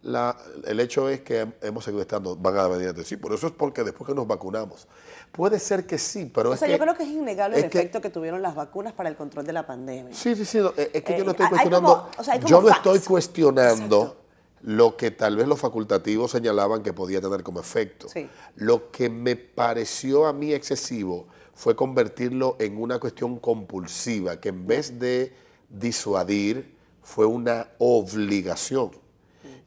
la, 0.04 0.36
el 0.66 0.80
hecho 0.80 1.10
es 1.10 1.22
que 1.22 1.48
hemos 1.62 1.84
seguido 1.84 2.02
estando, 2.02 2.36
van 2.36 2.58
a 2.58 2.68
venir 2.68 2.88
a 2.88 2.94
decir, 2.94 3.22
por 3.22 3.34
eso 3.34 3.46
es 3.46 3.54
porque 3.54 3.84
después 3.84 4.08
que 4.08 4.16
nos 4.16 4.26
vacunamos. 4.26 4.88
Puede 5.32 5.60
ser 5.60 5.86
que 5.86 6.00
sí, 6.00 6.32
pero 6.34 6.50
o 6.50 6.54
es 6.54 6.60
sea, 6.60 6.68
yo 6.68 6.80
creo 6.80 6.96
que 6.96 7.04
es 7.04 7.10
innegable 7.10 7.60
el 7.60 7.66
efecto 7.66 8.02
que, 8.02 8.10
tuvieron 8.10 8.42
las 8.42 8.56
vacunas 8.56 8.94
para 8.94 9.10
el 9.10 9.16
control 9.16 9.46
de 9.46 9.54
la 9.54 9.68
pandemia. 9.68 10.14
Sí, 10.16 10.36
sí, 10.36 10.44
sí, 10.44 10.60
es 10.76 11.04
que 11.04 11.18
yo 11.18 11.24
no 11.24 11.32
estoy 11.32 11.50
cuestionando, 11.50 12.10
yo 12.46 12.62
no 12.62 12.70
estoy 12.70 13.00
cuestionando 13.00 14.21
lo 14.64 14.96
que 14.96 15.12
tal 15.12 15.36
vez 15.36 15.48
los 15.48 15.60
facultativos 15.60 16.32
señalaban 16.32 16.84
que 16.84 16.94
podía 16.94 17.22
tener 17.22 17.44
como 17.44 17.60
efecto. 17.60 18.08
Lo 18.56 18.92
que 18.92 19.10
me 19.10 19.36
pareció 19.36 20.28
a 20.28 20.34
mí 20.34 20.54
excesivo 20.54 21.28
fue 21.54 21.76
convertirlo 21.76 22.56
en 22.60 22.82
una 22.82 23.00
cuestión 23.00 23.40
compulsiva, 23.40 24.40
que 24.40 24.50
en 24.50 24.68
vez 24.68 25.00
de 25.00 25.34
disuadir, 25.70 26.76
fue 27.02 27.26
una 27.26 27.70
obligación. 27.80 28.92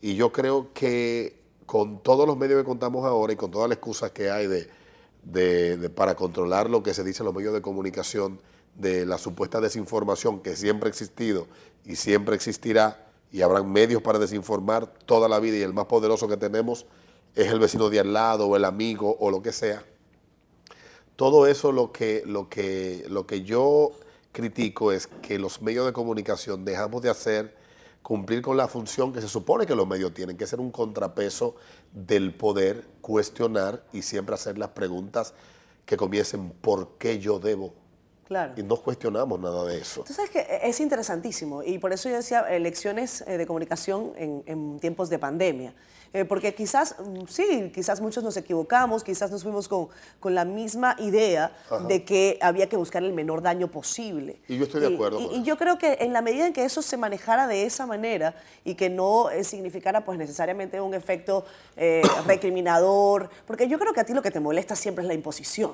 Y 0.01 0.15
yo 0.15 0.33
creo 0.33 0.73
que 0.73 1.41
con 1.67 2.03
todos 2.03 2.27
los 2.27 2.37
medios 2.37 2.61
que 2.61 2.65
contamos 2.65 3.05
ahora 3.05 3.33
y 3.33 3.37
con 3.37 3.51
todas 3.51 3.69
las 3.69 3.77
excusas 3.77 4.11
que 4.13 4.31
hay 4.31 4.47
de, 4.47 5.91
para 5.91 6.15
controlar 6.15 6.71
lo 6.71 6.83
que 6.83 6.95
se 6.95 7.03
dice 7.03 7.23
en 7.23 7.27
los 7.27 7.35
medios 7.35 7.55
de 7.55 7.63
comunicación, 7.63 8.41
de 8.75 9.07
la 9.07 9.19
supuesta 9.19 9.61
desinformación 9.61 10.41
que 10.41 10.57
siempre 10.57 10.89
ha 10.89 10.91
existido 10.91 11.47
y 11.85 11.97
siempre 11.97 12.35
existirá, 12.35 13.04
y 13.35 13.43
habrán 13.43 13.73
medios 13.73 14.01
para 14.01 14.21
desinformar 14.21 14.87
toda 14.87 15.29
la 15.29 15.41
vida 15.41 15.57
y 15.57 15.63
el 15.63 15.75
más 15.75 15.87
poderoso 15.87 16.29
que 16.29 16.37
tenemos 16.37 16.87
es 17.35 17.49
el 17.49 17.59
vecino 17.59 17.91
de 17.91 17.99
al 17.99 18.13
lado 18.13 18.47
o 18.47 18.55
el 18.55 18.65
amigo 18.65 19.17
o 19.19 19.29
lo 19.29 19.43
que 19.43 19.51
sea. 19.51 19.85
Todo 21.17 21.49
eso 21.49 21.73
lo 21.73 21.91
que, 21.91 22.23
lo 22.27 22.49
que, 22.49 23.05
lo 23.09 23.27
que 23.27 23.43
yo 23.43 23.91
critico 24.31 24.93
es 24.93 25.09
que 25.09 25.41
los 25.41 25.63
medios 25.63 25.85
de 25.85 25.93
comunicación 25.93 26.65
dejamos 26.65 27.03
de 27.03 27.11
hacer 27.11 27.57
cumplir 28.03 28.41
con 28.41 28.57
la 28.57 28.69
función 28.69 29.13
que 29.13 29.21
se 29.21 29.27
supone 29.27 29.67
que 29.67 29.75
los 29.75 29.89
medios 29.89 30.15
tienen, 30.15 30.37
que 30.37 30.47
ser 30.47 30.61
un 30.61 30.71
contrapeso 30.71 31.57
del 31.93 32.37
poder, 32.37 32.87
cuestionar 33.01 33.85
y 33.93 34.03
siempre 34.03 34.37
hacer 34.37 34.59
las 34.59 34.69
preguntas 34.69 35.35
que 35.85 35.97
comiencen 35.97 36.51
¿por 36.51 36.99
qué 36.99 37.19
yo 37.19 37.41
debo? 37.41 37.75
Y 38.57 38.63
no 38.63 38.77
cuestionamos 38.77 39.39
nada 39.39 39.65
de 39.65 39.79
eso. 39.79 40.05
Sabes 40.07 40.31
que 40.31 40.47
es 40.63 40.81
interesantísimo 40.81 41.63
y 41.63 41.79
por 41.79 41.93
eso 41.93 42.09
yo 42.09 42.17
decía 42.17 42.41
elecciones 42.41 43.23
eh, 43.27 43.37
de 43.37 43.47
comunicación 43.47 44.13
en, 44.17 44.79
tiempos 44.81 45.11
de 45.11 45.19
pandemia. 45.19 45.75
Eh, 46.13 46.25
porque 46.25 46.55
quizás, 46.55 46.95
mm, 47.01 47.27
sí, 47.29 47.73
quizás 47.75 48.01
muchos 48.01 48.23
nos 48.23 48.37
equivocamos, 48.37 49.03
quizás 49.03 49.33
nos 49.33 49.43
fuimos 49.43 49.67
con, 49.67 49.89
con 50.21 50.35
la 50.35 50.45
misma 50.45 50.95
idea 51.01 51.53
de 51.89 52.05
que 52.05 52.39
había 52.41 52.69
que 52.69 52.77
buscar 52.77 53.03
el 53.03 53.13
menor 53.13 53.43
daño 53.43 53.69
posible. 53.69 54.41
Y 54.47 54.57
yo 54.57 54.65
estoy 54.65 54.81
de 54.81 54.95
acuerdo. 54.95 55.19
Y, 55.33 55.43
yo 55.43 55.59
creo 55.59 55.77
que 55.77 55.99
en 56.01 56.13
la 56.13 56.23
medida 56.23 56.47
en 56.47 56.53
que 56.53 56.65
eso 56.65 56.83
se 56.83 56.97
manejara 56.97 57.49
de 57.49 57.65
esa 57.65 57.85
manera 57.85 58.37
y 58.65 58.77
que 58.77 58.89
no 58.91 59.29
eh, 59.31 59.43
significara 59.43 60.05
pues 60.05 60.17
necesariamente 60.17 60.81
un 60.81 60.95
efecto 60.95 61.45
recriminador, 62.27 63.29
porque 63.47 63.67
yo 63.67 63.79
creo 63.79 63.93
que 63.93 64.01
a 64.01 64.05
ti 64.05 64.15
lo 64.15 64.23
que 64.23 64.31
te 64.31 64.41
molesta 64.41 64.77
siempre 64.77 65.03
es 65.03 65.09
la 65.09 65.15
imposición. 65.15 65.73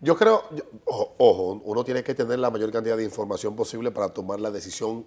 Yo 0.00 0.16
creo, 0.16 0.44
ojo, 0.86 1.60
uno 1.64 1.84
tiene 1.84 2.02
que 2.02 2.14
tener 2.14 2.38
la 2.38 2.50
mayor 2.50 2.72
cantidad 2.72 2.96
de 2.96 3.04
información 3.04 3.54
posible 3.54 3.90
para 3.90 4.08
tomar 4.08 4.40
la 4.40 4.50
decisión 4.50 5.06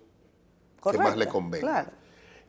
que 0.91 0.97
más 0.97 1.17
le 1.17 1.27
convenga. 1.27 1.91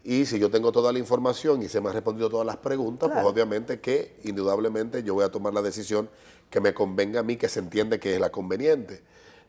Y 0.03 0.27
si 0.27 0.39
yo 0.39 0.51
tengo 0.51 0.71
toda 0.71 0.93
la 0.93 0.99
información 0.99 1.63
y 1.63 1.69
se 1.69 1.81
me 1.81 1.89
han 1.89 1.95
respondido 1.95 2.29
todas 2.29 2.47
las 2.47 2.59
preguntas, 2.59 3.11
pues 3.11 3.25
obviamente 3.25 3.81
que 3.81 4.21
indudablemente 4.25 5.03
yo 5.03 5.15
voy 5.15 5.25
a 5.25 5.31
tomar 5.31 5.55
la 5.55 5.63
decisión 5.63 6.11
que 6.51 6.61
me 6.61 6.75
convenga 6.75 7.21
a 7.21 7.23
mí, 7.23 7.37
que 7.37 7.49
se 7.49 7.61
entiende 7.61 7.99
que 7.99 8.15
es 8.15 8.21
la 8.21 8.31
conveniente. 8.31 9.03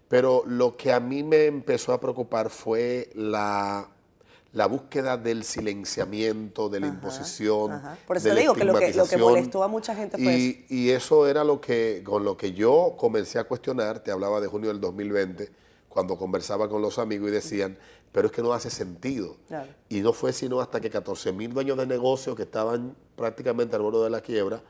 Pero 0.07 0.43
lo 0.45 0.77
que 0.77 0.93
a 0.93 1.01
mí 1.01 1.23
me 1.23 1.45
empezó 1.45 1.91
a 1.91 1.99
preocupar 1.99 2.49
fue 2.49 3.09
la 3.15 3.89
la 4.55 4.67
búsqueda 4.67 5.17
del 5.17 5.43
silenciamiento, 5.43 6.69
de 6.69 6.79
la 6.79 6.87
imposición. 6.87 7.81
Por 8.07 8.15
eso 8.15 8.33
digo 8.33 8.53
que 8.53 8.63
lo, 8.63 8.73
que 8.79 8.93
lo, 8.93 9.05
que 9.05 9.17
molestó 9.17 9.61
a 9.63 9.67
mucha 9.67 9.93
gente 9.93 10.17
fue 10.17 10.33
y, 10.33 10.49
eso. 10.49 10.65
Y 10.69 10.89
eso 10.91 11.27
era 11.27 11.43
lo 11.43 11.59
que, 11.59 12.01
con 12.05 12.23
lo 12.23 12.37
que 12.37 12.53
yo 12.53 12.95
comencé 12.97 13.37
a 13.37 13.43
cuestionar, 13.43 13.99
te 13.99 14.11
hablaba 14.11 14.39
de 14.39 14.47
junio 14.47 14.69
del 14.69 14.79
2020, 14.79 15.51
cuando 15.89 16.17
conversaba 16.17 16.69
con 16.69 16.81
los 16.81 16.97
amigos 16.99 17.27
y 17.27 17.31
decían, 17.33 17.77
pero 18.13 18.27
es 18.27 18.31
que 18.31 18.41
no 18.41 18.53
hace 18.53 18.69
sentido. 18.69 19.35
Y 19.89 19.99
no 19.99 20.13
fue 20.13 20.31
sino 20.31 20.61
hasta 20.61 20.79
que 20.79 20.89
14 20.89 21.33
mil 21.33 21.53
dueños 21.53 21.77
de 21.77 21.85
negocios 21.85 22.33
que 22.33 22.43
estaban 22.43 22.95
prácticamente 23.17 23.75
al 23.75 23.81
borde 23.81 24.05
de 24.05 24.09
la 24.09 24.21
quiebra, 24.21 24.61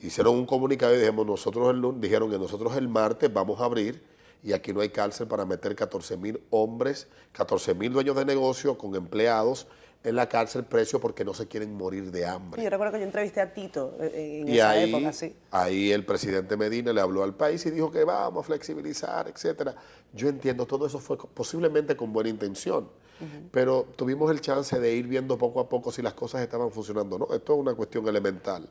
hicieron 0.00 0.34
un 0.34 0.46
comunicado 0.46 0.94
y 0.94 0.98
dijimos, 0.98 1.26
nosotros 1.26 1.74
el, 1.74 2.00
dijeron 2.00 2.30
que 2.30 2.38
nosotros 2.38 2.74
el 2.74 2.88
martes 2.88 3.30
vamos 3.30 3.60
a 3.60 3.66
abrir 3.66 4.02
y 4.42 4.52
aquí 4.52 4.72
no 4.72 4.80
hay 4.80 4.88
cárcel 4.90 5.26
para 5.26 5.44
meter 5.44 5.74
14 5.74 6.16
mil 6.16 6.40
hombres, 6.50 7.08
14 7.32 7.74
mil 7.74 7.92
dueños 7.92 8.16
de 8.16 8.24
negocio 8.24 8.78
con 8.78 8.94
empleados 8.94 9.66
en 10.02 10.16
la 10.16 10.28
cárcel 10.30 10.64
precio 10.64 10.98
porque 10.98 11.26
no 11.26 11.34
se 11.34 11.46
quieren 11.46 11.74
morir 11.74 12.10
de 12.10 12.24
hambre. 12.24 12.62
yo 12.62 12.70
recuerdo 12.70 12.94
que 12.94 13.00
yo 13.00 13.04
entrevisté 13.04 13.42
a 13.42 13.52
Tito 13.52 13.96
eh, 14.00 14.40
en 14.42 14.48
y 14.48 14.56
esa 14.56 14.70
ahí, 14.70 14.88
época, 14.88 15.12
sí. 15.12 15.36
Ahí 15.50 15.92
el 15.92 16.06
presidente 16.06 16.56
Medina 16.56 16.92
le 16.92 17.02
habló 17.02 17.22
al 17.22 17.34
país 17.34 17.66
y 17.66 17.70
dijo 17.70 17.90
que 17.90 18.04
vamos 18.04 18.42
a 18.44 18.46
flexibilizar, 18.46 19.28
etcétera. 19.28 19.74
Yo 20.14 20.28
entiendo, 20.28 20.64
todo 20.64 20.86
eso 20.86 20.98
fue 20.98 21.18
posiblemente 21.18 21.96
con 21.96 22.12
buena 22.14 22.30
intención, 22.30 22.88
pero 23.50 23.86
tuvimos 23.96 24.30
el 24.30 24.40
chance 24.40 24.80
de 24.80 24.94
ir 24.94 25.06
viendo 25.06 25.36
poco 25.36 25.60
a 25.60 25.68
poco 25.68 25.92
si 25.92 26.00
las 26.00 26.14
cosas 26.14 26.40
estaban 26.40 26.70
funcionando. 26.70 27.18
No, 27.18 27.28
esto 27.34 27.52
es 27.52 27.58
una 27.58 27.74
cuestión 27.74 28.08
elemental 28.08 28.66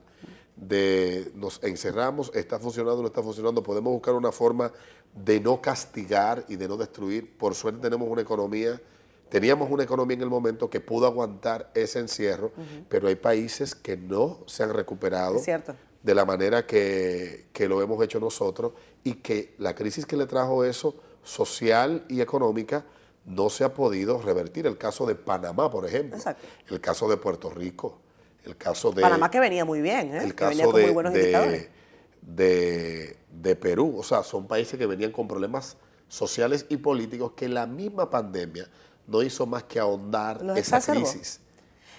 de 0.60 1.32
nos 1.34 1.62
encerramos, 1.62 2.30
está 2.34 2.58
funcionando, 2.58 3.00
no 3.00 3.08
está 3.08 3.22
funcionando, 3.22 3.62
podemos 3.62 3.92
buscar 3.92 4.14
una 4.14 4.30
forma 4.30 4.70
de 5.14 5.40
no 5.40 5.60
castigar 5.60 6.44
y 6.48 6.56
de 6.56 6.68
no 6.68 6.76
destruir. 6.76 7.36
Por 7.36 7.54
suerte 7.54 7.80
tenemos 7.80 8.08
una 8.08 8.20
economía, 8.20 8.80
teníamos 9.30 9.70
una 9.70 9.84
economía 9.84 10.16
en 10.16 10.22
el 10.22 10.28
momento 10.28 10.68
que 10.68 10.80
pudo 10.80 11.06
aguantar 11.06 11.70
ese 11.74 11.98
encierro, 11.98 12.52
pero 12.88 13.08
hay 13.08 13.16
países 13.16 13.74
que 13.74 13.96
no 13.96 14.40
se 14.46 14.62
han 14.62 14.74
recuperado 14.74 15.40
de 16.02 16.14
la 16.14 16.24
manera 16.24 16.66
que, 16.66 17.48
que 17.52 17.68
lo 17.68 17.82
hemos 17.82 18.02
hecho 18.04 18.20
nosotros 18.20 18.72
y 19.02 19.14
que 19.14 19.54
la 19.58 19.74
crisis 19.74 20.04
que 20.06 20.16
le 20.16 20.26
trajo 20.26 20.64
eso, 20.64 20.94
social 21.22 22.04
y 22.08 22.20
económica, 22.20 22.84
no 23.26 23.50
se 23.50 23.64
ha 23.64 23.74
podido 23.74 24.20
revertir. 24.20 24.66
El 24.66 24.78
caso 24.78 25.06
de 25.06 25.14
Panamá, 25.14 25.70
por 25.70 25.86
ejemplo, 25.86 26.18
el 26.68 26.80
caso 26.80 27.08
de 27.08 27.16
Puerto 27.16 27.50
Rico 27.50 27.98
el 28.44 28.56
caso 28.56 28.90
de... 28.92 29.02
Panamá 29.02 29.30
que 29.30 29.40
venía 29.40 29.64
muy 29.64 29.80
bien, 29.80 30.14
¿eh? 30.14 30.24
El 30.24 30.34
caso 30.34 30.50
venía 30.50 30.64
con 30.66 30.76
de, 30.76 30.82
muy 30.82 30.92
buenos 30.92 31.14
indicadores. 31.14 31.68
De, 32.22 33.56
Perú. 33.56 33.96
O 33.98 34.02
sea, 34.02 34.22
son 34.22 34.46
países 34.46 34.78
que 34.78 34.86
venían 34.86 35.12
con 35.12 35.26
problemas 35.26 35.76
sociales 36.08 36.66
y 36.68 36.76
políticos 36.76 37.32
que 37.36 37.48
la 37.48 37.66
misma 37.66 38.10
pandemia 38.10 38.68
no 39.06 39.22
hizo 39.22 39.46
más 39.46 39.64
que 39.64 39.78
ahondar 39.78 40.40
esa 40.56 40.80
crisis. 40.80 41.40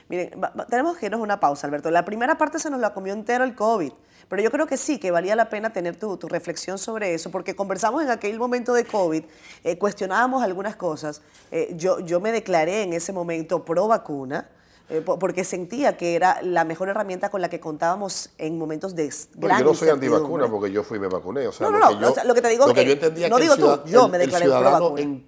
Miren, 0.08 0.32
tenemos 0.70 0.98
que 0.98 1.06
irnos 1.06 1.22
a 1.22 1.24
una 1.24 1.40
pausa, 1.40 1.68
Alberto. 1.68 1.90
La 1.90 2.04
primera 2.04 2.38
parte 2.38 2.60
se 2.60 2.70
nos 2.70 2.82
la 2.82 2.94
comió 2.94 3.14
entero 3.14 3.46
el 3.46 3.56
COVID, 3.56 3.94
pero 4.28 4.42
yo 4.42 4.52
creo 4.52 4.68
que 4.68 4.76
sí, 4.76 5.00
que 5.00 5.10
valía 5.10 5.36
la 5.36 5.50
pena 5.50 5.72
tener 5.72 5.96
tu, 5.96 6.18
reflexión 6.28 6.78
sobre 6.78 7.14
eso, 7.14 7.32
porque 7.32 7.56
conversamos 7.56 8.04
en 8.04 8.10
aquel 8.10 8.38
momento 8.38 8.74
de 8.74 8.84
COVID, 8.86 9.24
eh, 9.64 9.78
cuestionábamos 9.78 10.44
algunas 10.44 10.76
cosas. 10.76 11.22
Eh, 11.50 11.74
yo, 11.78 12.02
yo 12.02 12.20
me 12.20 12.32
declaré 12.34 12.84
en 12.84 12.94
ese 12.94 13.14
momento 13.14 13.64
pro 13.64 13.88
vacuna, 13.88 14.50
eh, 14.92 15.02
porque 15.02 15.46
sentía 15.46 15.96
que 15.96 16.16
era 16.16 16.42
la 16.42 16.66
mejor 16.66 16.90
herramienta 16.90 17.30
con 17.30 17.40
la 17.40 17.50
que 17.50 17.62
contábamos 17.62 18.30
en 18.38 18.58
momentos 18.58 18.94
de 18.94 19.10
gran 19.36 19.60
Yo 19.60 19.66
no 19.68 19.74
soy 19.74 19.88
antivacuna 19.88 20.52
porque 20.52 20.70
yo 20.70 20.84
fui 20.84 20.98
y 20.98 21.00
me 21.00 21.08
vacuné. 21.08 21.48
O 21.48 21.54
sea, 21.54 21.70
no, 21.70 21.80
no, 21.80 21.98
no, 21.98 22.14
lo 22.26 22.34
que 22.34 22.42
te 22.42 22.50
digo 22.50 22.68
es 22.68 22.74
que, 22.74 22.86
yo 22.86 22.92
entendía 22.92 23.30
no 23.30 23.40
digo 23.40 23.56
tú, 23.56 23.80
yo 23.86 24.10
me 24.10 24.18
declaré 24.18 24.48
pro 24.48 24.62
vacuna. 24.62 25.22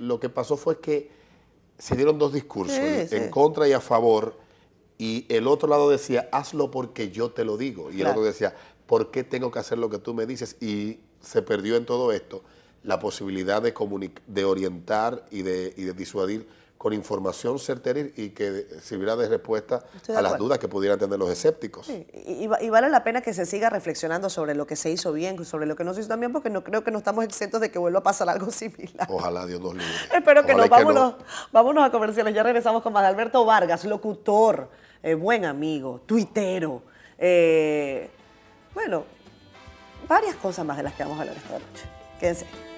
lo 0.00 0.20
que 0.20 0.28
pasó 0.28 0.58
fue 0.58 0.80
que 0.80 1.10
se 1.78 1.96
dieron 1.96 2.18
dos 2.18 2.34
discursos, 2.34 2.76
en 2.76 3.30
contra 3.30 3.66
y 3.66 3.72
a 3.72 3.80
favor, 3.80 4.36
y 4.98 5.24
el 5.30 5.46
otro 5.46 5.66
lado 5.66 5.88
decía, 5.88 6.28
hazlo 6.30 6.70
porque 6.70 7.10
yo 7.10 7.30
te 7.30 7.44
lo 7.44 7.56
digo, 7.56 7.90
y 7.90 8.02
el 8.02 8.08
otro 8.08 8.22
decía, 8.22 8.54
¿por 8.86 9.10
qué 9.10 9.24
tengo 9.24 9.50
que 9.50 9.60
hacer 9.60 9.78
lo 9.78 9.88
que 9.88 9.98
tú 9.98 10.12
me 10.12 10.26
dices? 10.26 10.56
Y 10.60 11.00
se 11.22 11.40
perdió 11.40 11.76
en 11.76 11.86
todo 11.86 12.12
esto 12.12 12.42
la 12.82 13.00
posibilidad 13.00 13.62
de, 13.62 13.72
de 14.26 14.44
orientar 14.44 15.24
y 15.30 15.40
de, 15.40 15.72
y 15.74 15.84
de 15.84 15.94
disuadir 15.94 16.46
con 16.78 16.92
información 16.92 17.58
certera 17.58 18.00
y 18.16 18.30
que 18.30 18.66
sirviera 18.82 19.16
de 19.16 19.28
respuesta 19.28 19.84
a 20.14 20.22
las 20.22 20.36
dudas 20.38 20.58
que 20.58 20.68
pudieran 20.68 20.98
tener 20.98 21.18
los 21.18 21.30
escépticos. 21.30 21.88
y, 21.88 22.46
vale 22.46 22.90
la 22.90 23.02
pena 23.02 23.22
que 23.22 23.32
se 23.32 23.46
siga 23.46 23.70
reflexionando 23.70 24.28
sobre 24.28 24.54
lo 24.54 24.66
que 24.66 24.76
se 24.76 24.90
hizo 24.90 25.12
bien, 25.12 25.42
sobre 25.44 25.66
lo 25.66 25.76
que 25.76 25.84
no 25.84 25.94
se 25.94 26.00
hizo 26.00 26.08
tan 26.08 26.20
bien, 26.20 26.32
porque 26.32 26.50
no 26.50 26.62
creo 26.62 26.84
que 26.84 26.90
no 26.90 26.98
estamos 26.98 27.24
exentos 27.24 27.60
de 27.60 27.70
que 27.70 27.78
vuelva 27.78 28.00
a 28.00 28.02
pasar 28.02 28.28
algo 28.28 28.50
similar. 28.50 29.06
Ojalá 29.10 29.46
Dios 29.46 29.60
nos 29.60 29.74
libre. 29.74 29.88
Espero 30.14 30.44
que 30.44 30.54
no. 30.54 30.68
Vámonos, 30.68 31.14
vámonos 31.52 31.84
a 31.84 31.90
comerciales. 31.90 32.34
Ya 32.34 32.42
regresamos 32.42 32.82
con 32.82 32.92
más 32.92 33.04
Alberto 33.04 33.44
Vargas, 33.44 33.84
locutor, 33.84 34.68
eh, 35.02 35.14
buen 35.14 35.44
amigo, 35.44 36.02
tuitero. 36.06 36.82
Eh, 37.18 38.10
bueno, 38.74 39.04
varias 40.08 40.36
cosas 40.36 40.66
más 40.66 40.76
de 40.76 40.82
las 40.82 40.92
que 40.94 41.04
vamos 41.04 41.18
a 41.18 41.22
hablar 41.22 41.36
esta 41.36 41.52
noche. 41.52 41.84
Quédense. 42.20 42.75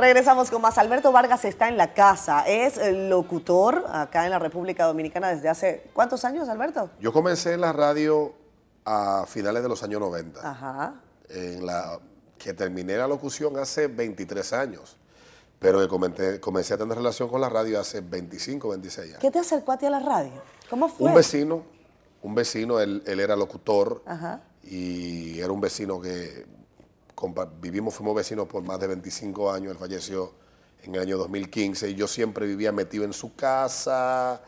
Regresamos 0.00 0.50
con 0.50 0.62
más. 0.62 0.78
Alberto 0.78 1.12
Vargas 1.12 1.44
está 1.44 1.68
en 1.68 1.76
la 1.76 1.92
casa. 1.92 2.42
Es 2.46 2.80
locutor 2.92 3.84
acá 3.92 4.24
en 4.24 4.30
la 4.30 4.38
República 4.38 4.86
Dominicana 4.86 5.28
desde 5.28 5.50
hace... 5.50 5.90
¿Cuántos 5.92 6.24
años, 6.24 6.48
Alberto? 6.48 6.88
Yo 7.00 7.12
comencé 7.12 7.52
en 7.52 7.60
la 7.60 7.74
radio 7.74 8.32
a 8.86 9.26
finales 9.26 9.62
de 9.62 9.68
los 9.68 9.82
años 9.82 10.00
90. 10.00 10.40
Ajá. 10.40 10.94
En 11.28 11.66
la, 11.66 12.00
que 12.38 12.54
terminé 12.54 12.96
la 12.96 13.06
locución 13.06 13.58
hace 13.58 13.88
23 13.88 14.52
años. 14.54 14.96
Pero 15.58 15.86
comencé, 15.86 16.40
comencé 16.40 16.72
a 16.72 16.78
tener 16.78 16.96
relación 16.96 17.28
con 17.28 17.42
la 17.42 17.50
radio 17.50 17.78
hace 17.78 18.00
25, 18.00 18.70
26 18.70 19.06
años. 19.06 19.18
¿Qué 19.20 19.30
te 19.30 19.38
acercó 19.38 19.72
a 19.72 19.76
ti 19.76 19.84
a 19.84 19.90
la 19.90 20.00
radio? 20.00 20.32
¿Cómo 20.70 20.88
fue? 20.88 21.08
Un 21.08 21.14
vecino, 21.14 21.62
un 22.22 22.34
vecino, 22.34 22.80
él, 22.80 23.02
él 23.04 23.20
era 23.20 23.36
locutor 23.36 24.02
Ajá. 24.06 24.40
y 24.62 25.38
era 25.40 25.52
un 25.52 25.60
vecino 25.60 26.00
que 26.00 26.46
vivimos, 27.60 27.94
fuimos 27.94 28.14
vecinos 28.14 28.46
por 28.46 28.62
más 28.62 28.80
de 28.80 28.86
25 28.86 29.52
años, 29.52 29.72
él 29.72 29.78
falleció 29.78 30.32
en 30.82 30.94
el 30.94 31.02
año 31.02 31.18
2015 31.18 31.90
y 31.90 31.94
yo 31.94 32.06
siempre 32.06 32.46
vivía 32.46 32.72
metido 32.72 33.04
en 33.04 33.12
su 33.12 33.34
casa, 33.34 34.40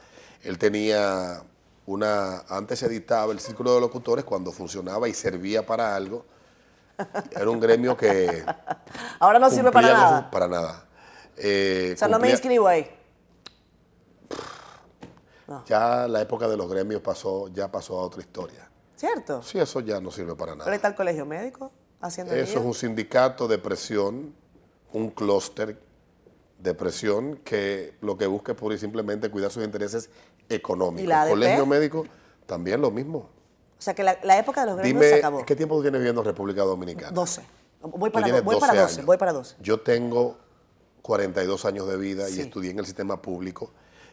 él 0.42 0.58
tenía 0.58 1.42
una, 1.86 2.40
antes 2.48 2.78
se 2.78 2.86
editaba 2.86 3.32
el 3.32 3.40
Círculo 3.40 3.74
de 3.74 3.80
Locutores 3.80 4.24
cuando 4.24 4.52
funcionaba 4.52 5.08
y 5.08 5.14
servía 5.14 5.66
para 5.66 5.94
algo, 5.94 6.24
era 7.30 7.50
un 7.50 7.60
gremio 7.60 7.96
que... 7.96 8.44
Ahora 9.18 9.38
no 9.38 9.50
sirve 9.50 9.72
para 9.72 9.92
nada. 9.92 10.30
Para 10.30 10.48
nada. 10.48 10.84
Eh, 11.36 11.92
o 11.94 11.98
sea, 11.98 12.08
no 12.08 12.18
me 12.18 12.30
inscribo 12.30 12.68
ahí. 12.68 12.88
Ya 15.66 16.08
la 16.08 16.20
época 16.20 16.48
de 16.48 16.56
los 16.56 16.68
gremios 16.70 17.02
pasó, 17.02 17.48
ya 17.48 17.70
pasó 17.70 17.98
a 18.00 18.04
otra 18.04 18.20
historia. 18.20 18.68
¿Cierto? 18.96 19.42
Sí, 19.42 19.58
eso 19.58 19.80
ya 19.80 20.00
no 20.00 20.10
sirve 20.10 20.34
para 20.34 20.52
nada. 20.52 20.64
¿Pero 20.64 20.76
está 20.76 20.88
el 20.88 20.94
colegio 20.94 21.26
médico? 21.26 21.72
Eso 22.06 22.32
es 22.32 22.56
un 22.56 22.74
sindicato 22.74 23.46
de 23.46 23.58
presión, 23.58 24.34
un 24.92 25.10
clúster 25.10 25.78
de 26.58 26.74
presión 26.74 27.36
que 27.44 27.94
lo 28.00 28.16
que 28.16 28.26
busca 28.26 28.52
es 28.52 28.58
pura 28.58 28.74
y 28.74 28.78
simplemente 28.78 29.30
cuidar 29.30 29.50
sus 29.50 29.64
intereses 29.64 30.10
económicos. 30.48 31.08
¿Y 31.08 31.12
el 31.12 31.28
colegio 31.28 31.66
médico 31.66 32.06
también 32.46 32.80
lo 32.80 32.90
mismo. 32.90 33.18
O 33.18 33.82
sea 33.82 33.94
que 33.94 34.02
la, 34.02 34.38
época 34.38 34.60
de 34.60 34.66
los 34.68 34.76
gremios 34.76 35.06
se 35.06 35.14
acabó. 35.16 35.44
¿Qué 35.44 35.56
tiempo 35.56 35.80
tienes 35.80 36.00
viviendo 36.00 36.20
en 36.20 36.26
República 36.26 36.62
Dominicana? 36.62 37.12
12. 37.12 37.42
Voy 37.82 38.10
para, 38.10 38.40
voy 38.42 38.60
para 38.60 38.80
12, 38.80 39.02
voy 39.02 39.16
para 39.16 39.32
12. 39.32 39.56
Yo 39.60 39.80
tengo 39.80 40.36
42 41.02 41.64
años 41.64 41.88
de 41.88 41.96
vida 41.96 42.30
y 42.30 42.40
estudié 42.40 42.70
en 42.70 42.78
el 42.78 42.86
sistema 42.86 43.20
público 43.20 43.72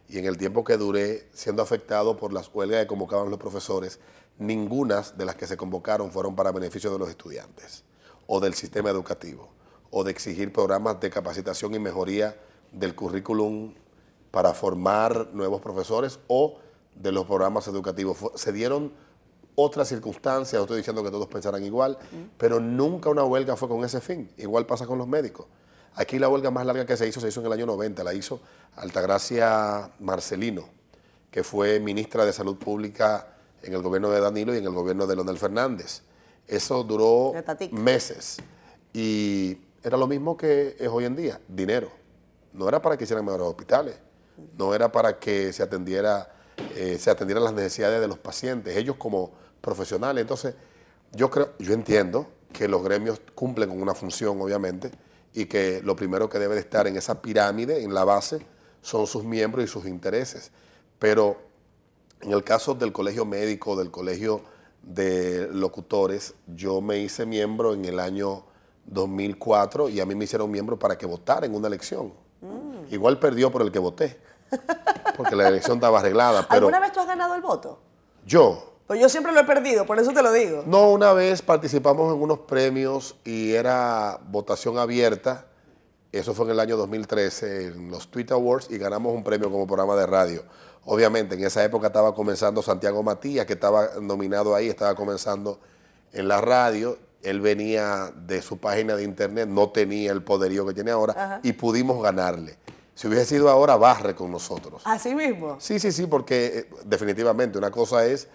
y 0.10 0.18
en 0.18 0.26
el 0.26 0.38
tiempo 0.38 0.64
que 0.64 0.76
duré 0.76 1.28
siendo 1.34 1.62
afectado 1.62 2.18
por 2.18 2.34
las 2.34 2.50
huelgas 2.54 2.82
que 2.82 2.88
convocaban 2.88 3.30
los 3.30 3.40
profesores, 3.40 4.00
ninguna 4.40 5.04
de 5.16 5.26
las 5.26 5.36
que 5.36 5.46
se 5.46 5.56
convocaron 5.56 6.12
fueron 6.12 6.36
para 6.36 6.52
beneficio 6.52 6.92
de 6.92 6.98
los 6.98 7.10
estudiantes 7.10 7.84
o 8.26 8.40
del 8.40 8.56
sistema 8.56 8.90
educativo 8.90 9.50
o 9.92 10.04
de 10.04 10.12
exigir 10.12 10.52
programas 10.52 11.00
de 11.00 11.12
capacitación 11.12 11.76
y 11.76 11.80
mejoría 11.80 12.36
del 12.72 12.96
currículum 12.96 13.74
para 14.32 14.54
formar 14.54 15.30
nuevos 15.34 15.62
profesores 15.62 16.20
o 16.28 16.58
de 16.96 17.12
los 17.12 17.26
programas 17.26 17.68
educativos. 17.68 18.18
Se 18.36 18.52
dieron 18.52 18.92
otras 19.56 19.90
circunstancias, 19.90 20.60
no 20.60 20.64
estoy 20.64 20.78
diciendo 20.78 21.04
que 21.04 21.12
todos 21.12 21.28
pensaran 21.28 21.64
igual, 21.64 21.98
pero 22.38 22.60
nunca 22.60 23.10
una 23.10 23.24
huelga 23.24 23.56
fue 23.56 23.68
con 23.68 23.84
ese 23.84 24.02
fin. 24.02 24.32
Igual 24.38 24.66
pasa 24.66 24.88
con 24.88 24.98
los 24.98 25.08
médicos. 25.08 25.48
Aquí 25.96 26.20
la 26.20 26.30
huelga 26.30 26.52
más 26.52 26.66
larga 26.66 26.86
que 26.86 26.96
se 26.96 27.08
hizo 27.08 27.20
se 27.20 27.28
hizo 27.28 27.40
en 27.42 27.48
el 27.48 27.54
año 27.54 27.66
90, 27.66 28.04
la 28.04 28.14
hizo 28.14 28.40
Altagracia 28.76 29.90
Marcelino, 30.00 30.66
que 31.32 31.44
fue 31.44 31.80
ministra 31.80 32.26
de 32.26 32.34
Salud 32.34 32.58
Pública 32.58 33.28
en 33.62 33.74
el 33.74 33.82
gobierno 33.82 34.10
de 34.10 34.22
Danilo 34.22 34.54
y 34.54 34.58
en 34.58 34.64
el 34.64 34.72
gobierno 34.72 35.06
de 35.06 35.16
Leonel 35.16 35.38
Fernández. 35.38 36.02
Eso 36.48 36.84
duró 36.84 37.34
meses 37.72 38.38
y 38.94 39.58
era 39.84 39.98
lo 39.98 40.08
mismo 40.08 40.36
que 40.36 40.76
es 40.80 40.88
hoy 40.88 41.06
en 41.06 41.16
día, 41.16 41.40
dinero. 41.48 41.92
No 42.54 42.68
era 42.68 42.82
para 42.82 42.98
que 42.98 43.04
hicieran 43.04 43.26
mejores 43.26 43.48
hospitales, 43.48 43.96
no 44.58 44.74
era 44.74 44.92
para 44.92 45.20
que 45.20 45.54
se 45.54 45.62
atendiera, 45.62 46.32
eh, 46.76 46.98
se 47.00 47.10
atendieran 47.10 47.44
las 47.44 47.54
necesidades 47.54 48.02
de 48.02 48.08
los 48.08 48.18
pacientes, 48.18 48.76
ellos 48.76 48.96
como 48.98 49.32
profesionales. 49.62 50.22
Entonces, 50.22 50.56
yo 51.12 51.30
creo, 51.30 51.54
yo 51.60 51.74
entiendo 51.74 52.28
que 52.52 52.68
los 52.68 52.84
gremios 52.84 53.22
cumplen 53.36 53.70
con 53.70 53.82
una 53.82 53.94
función, 53.94 54.42
obviamente, 54.42 54.92
y 55.34 55.46
que 55.46 55.82
lo 55.84 55.96
primero 55.96 56.30
que 56.30 56.40
debe 56.40 56.56
de 56.56 56.62
estar 56.62 56.88
en 56.88 56.98
esa 56.98 57.22
pirámide, 57.22 57.84
en 57.84 57.94
la 57.94 58.04
base, 58.04 58.46
son 58.82 59.08
sus 59.08 59.24
miembros 59.24 59.66
y 59.66 59.68
sus 59.68 59.86
intereses. 59.86 60.52
Pero 60.98 61.38
en 62.22 62.32
el 62.32 62.44
caso 62.44 62.74
del 62.74 62.92
colegio 62.92 63.26
médico, 63.26 63.76
del 63.76 63.92
colegio 63.92 64.42
de 64.82 65.50
locutores, 65.52 66.34
yo 66.48 66.82
me 66.82 67.00
hice 67.00 67.26
miembro 67.26 67.74
en 67.74 67.86
el 67.86 68.00
año 68.00 68.44
2004 68.86 69.90
y 69.90 70.00
a 70.00 70.06
mí 70.06 70.16
me 70.16 70.26
hicieron 70.26 70.50
miembro 70.50 70.78
para 70.78 70.98
que 70.98 71.06
votara 71.06 71.46
en 71.46 71.56
una 71.56 71.68
elección. 71.68 72.14
Mm. 72.42 72.94
Igual 72.94 73.20
perdió 73.20 73.52
por 73.52 73.62
el 73.62 73.72
que 73.72 73.80
voté, 73.80 74.20
porque 75.16 75.36
la 75.36 75.48
elección 75.48 75.78
estaba 75.78 76.00
arreglada. 76.00 76.42
Pero 76.50 76.68
¿Alguna 76.68 76.80
vez 76.80 76.92
tú 76.92 77.00
has 77.00 77.08
ganado 77.08 77.36
el 77.36 77.42
voto? 77.42 77.80
Yo. 78.26 78.69
Pues 78.90 79.00
yo 79.00 79.08
siempre 79.08 79.32
lo 79.32 79.40
he 79.40 79.44
perdido, 79.44 79.86
por 79.86 80.00
eso 80.00 80.12
te 80.14 80.24
lo 80.24 80.32
digo. 80.32 80.64
No, 80.66 80.90
una 80.90 81.14
vez 81.14 81.44
participamos 81.44 82.12
en 82.12 82.20
unos 82.20 82.40
premios 82.40 83.16
y 83.24 83.54
era 83.54 84.20
votación 84.32 84.80
abierta 84.80 85.46
Eso 86.12 86.34
fue 86.34 86.46
en 86.46 86.54
el 86.54 86.60
año 86.60 86.76
2013 86.76 87.68
en 87.68 87.92
los 87.92 88.08
Twitter 88.08 88.34
Awards 88.34 88.66
y 88.72 88.80
ganamos 88.80 89.14
un 89.14 89.24
premio 89.24 89.52
como 89.52 89.68
programa 89.68 89.96
de 89.96 90.08
radio. 90.08 90.44
Obviamente 90.86 91.36
en 91.36 91.44
esa 91.44 91.64
época 91.64 91.86
estaba 91.86 92.16
comenzando 92.16 92.64
Santiago 92.64 93.04
Matías, 93.04 93.46
que 93.46 93.54
estaba 93.54 93.90
nominado 94.02 94.56
ahí, 94.56 94.70
estaba 94.70 94.96
comenzando 94.96 95.60
en 96.12 96.28
la 96.28 96.42
radio. 96.42 96.98
Él 97.22 97.42
venía 97.42 98.12
de 98.16 98.42
su 98.42 98.58
página 98.58 98.96
de 98.96 99.04
internet, 99.04 99.48
no 99.48 99.70
tenía 99.70 100.12
el 100.12 100.24
poderío 100.24 100.66
que 100.66 100.74
tiene 100.74 100.90
ahora 100.90 101.42
y 101.44 101.54
pudimos 101.54 102.02
ganarle. 102.02 102.58
Si 102.96 103.08
hubiese 103.08 103.26
sido 103.26 103.50
ahora, 103.50 103.76
barre 103.76 104.16
con 104.16 104.32
nosotros. 104.32 104.82
¿Así 104.86 105.14
mismo? 105.14 105.58
Sí, 105.60 105.80
sí, 105.80 105.92
sí, 105.92 106.08
porque 106.08 106.46
eh, 106.48 106.70
definitivamente 106.86 107.60
una 107.60 107.70
cosa 107.70 108.04
es 108.08 108.28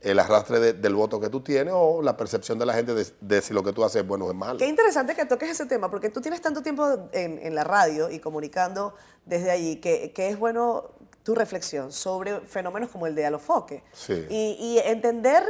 el 0.00 0.18
arrastre 0.18 0.74
del 0.74 0.94
voto 0.94 1.18
que 1.18 1.30
tú 1.30 1.40
tienes 1.40 1.72
o 1.74 2.02
la 2.02 2.16
percepción 2.16 2.58
de 2.58 2.66
la 2.66 2.74
gente 2.74 2.94
de, 2.94 3.42
si 3.42 3.54
lo 3.54 3.62
que 3.62 3.72
tú 3.72 3.84
haces 3.84 4.02
es 4.02 4.06
bueno 4.06 4.26
o 4.26 4.30
es 4.30 4.36
malo. 4.36 4.58
Qué 4.58 4.68
interesante 4.68 5.14
que 5.14 5.24
toques 5.24 5.50
ese 5.50 5.66
tema, 5.66 5.90
porque 5.90 6.10
tú 6.10 6.20
tienes 6.20 6.40
tanto 6.42 6.62
tiempo 6.62 7.08
en, 7.12 7.54
la 7.54 7.64
radio 7.64 8.10
y 8.10 8.18
comunicando 8.18 8.94
desde 9.24 9.50
allí, 9.50 9.76
que, 9.76 10.12
es 10.14 10.38
bueno 10.38 10.90
tu 11.22 11.34
reflexión 11.34 11.90
sobre 11.90 12.40
fenómenos 12.40 12.90
como 12.90 13.06
el 13.06 13.14
de 13.14 13.24
Alofoque. 13.24 13.82
Sí. 13.92 14.26
Y, 14.28 14.78
entender 14.84 15.42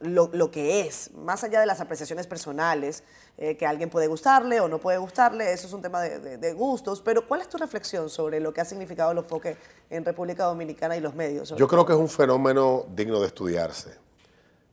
lo, 0.00 0.50
que 0.50 0.80
es, 0.80 1.12
más 1.14 1.44
allá 1.44 1.60
de 1.60 1.66
las 1.66 1.80
apreciaciones 1.80 2.26
personales, 2.26 3.04
eh, 3.36 3.56
que 3.56 3.66
a 3.66 3.70
alguien 3.70 3.90
puede 3.90 4.06
gustarle 4.06 4.60
o 4.60 4.68
no 4.68 4.78
puede 4.78 4.98
gustarle, 4.98 5.52
eso 5.52 5.66
es 5.66 5.72
un 5.72 5.82
tema 5.82 6.00
de, 6.00 6.52
gustos, 6.54 7.02
pero 7.02 7.26
¿cuál 7.28 7.42
es 7.42 7.48
tu 7.48 7.58
reflexión 7.58 8.08
sobre 8.08 8.40
lo 8.40 8.52
que 8.52 8.60
ha 8.60 8.64
significado 8.64 9.10
Alofoque 9.10 9.56
en 9.90 10.04
República 10.04 10.44
Dominicana 10.44 10.96
y 10.96 11.00
los 11.00 11.14
medios? 11.14 11.54
Yo 11.56 11.68
creo 11.68 11.84
que 11.84 11.92
es 11.92 11.98
un 11.98 12.08
fenómeno 12.08 12.86
digno 12.94 13.20
de 13.20 13.26
estudiarse. 13.26 13.90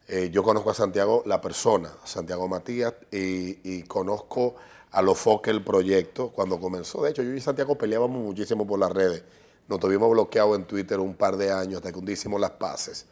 Eh, 0.08 0.30
yo 0.32 0.42
conozco 0.42 0.70
a 0.70 0.74
Santiago, 0.74 1.24
la 1.26 1.42
persona, 1.42 1.92
Santiago 2.06 2.48
Matías, 2.48 2.94
y, 3.12 3.60
y 3.78 3.84
conozco 3.84 4.56
a 4.92 5.00
Alofoque 5.00 5.50
el 5.50 5.64
proyecto 5.64 6.30
cuando 6.30 6.60
comenzó. 6.60 7.04
De 7.04 7.10
hecho, 7.10 7.24
yo 7.24 7.34
y 7.34 7.42
Santiago 7.42 7.78
peleábamos 7.78 8.22
muchísimo 8.22 8.66
por 8.66 8.80
las 8.80 8.92
redes. 8.92 9.24
Nos 9.68 9.80
tuvimos 9.80 10.10
bloqueado 10.10 10.56
en 10.56 10.64
Twitter 10.64 11.00
un 11.00 11.14
par 11.14 11.36
de 11.36 11.52
años 11.52 11.78
hasta 11.78 11.92
que 11.92 12.00
un 12.00 12.06
día 12.06 12.14
hicimos 12.14 12.40
las 12.40 12.52
paces. 12.52 13.06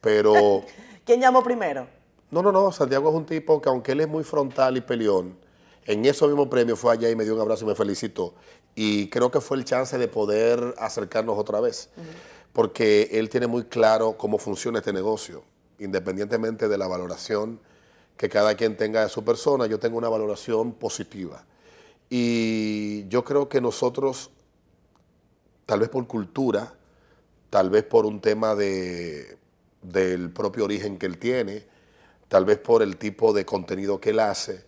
Pero... 0.00 0.64
¿Quién 1.04 1.20
llamó 1.20 1.42
primero? 1.42 1.86
No, 2.30 2.42
no, 2.42 2.52
no. 2.52 2.72
Santiago 2.72 3.10
es 3.10 3.16
un 3.16 3.26
tipo 3.26 3.60
que 3.60 3.68
aunque 3.68 3.92
él 3.92 4.00
es 4.00 4.08
muy 4.08 4.24
frontal 4.24 4.76
y 4.76 4.80
peleón, 4.80 5.36
en 5.84 6.04
eso 6.06 6.26
mismo 6.26 6.48
premio 6.48 6.76
fue 6.76 6.92
allá 6.92 7.10
y 7.10 7.16
me 7.16 7.24
dio 7.24 7.34
un 7.34 7.40
abrazo 7.40 7.64
y 7.64 7.68
me 7.68 7.74
felicitó. 7.74 8.32
Y 8.74 9.08
creo 9.08 9.30
que 9.30 9.40
fue 9.40 9.56
el 9.56 9.64
chance 9.64 9.98
de 9.98 10.08
poder 10.08 10.74
acercarnos 10.78 11.38
otra 11.38 11.60
vez. 11.60 11.90
Porque 12.52 13.10
él 13.12 13.28
tiene 13.28 13.46
muy 13.46 13.64
claro 13.64 14.16
cómo 14.16 14.38
funciona 14.38 14.78
este 14.78 14.92
negocio, 14.92 15.42
independientemente 15.78 16.68
de 16.68 16.78
la 16.78 16.86
valoración 16.86 17.60
que 18.20 18.28
cada 18.28 18.54
quien 18.54 18.76
tenga 18.76 19.02
de 19.02 19.08
su 19.08 19.24
persona, 19.24 19.64
yo 19.64 19.78
tengo 19.78 19.96
una 19.96 20.10
valoración 20.10 20.72
positiva. 20.72 21.42
Y 22.10 23.08
yo 23.08 23.24
creo 23.24 23.48
que 23.48 23.62
nosotros 23.62 24.30
tal 25.64 25.80
vez 25.80 25.88
por 25.88 26.06
cultura, 26.06 26.74
tal 27.48 27.70
vez 27.70 27.84
por 27.84 28.04
un 28.04 28.20
tema 28.20 28.54
de, 28.54 29.38
del 29.80 30.30
propio 30.30 30.64
origen 30.64 30.98
que 30.98 31.06
él 31.06 31.16
tiene, 31.16 31.64
tal 32.28 32.44
vez 32.44 32.58
por 32.58 32.82
el 32.82 32.98
tipo 32.98 33.32
de 33.32 33.46
contenido 33.46 34.00
que 34.00 34.10
él 34.10 34.20
hace, 34.20 34.64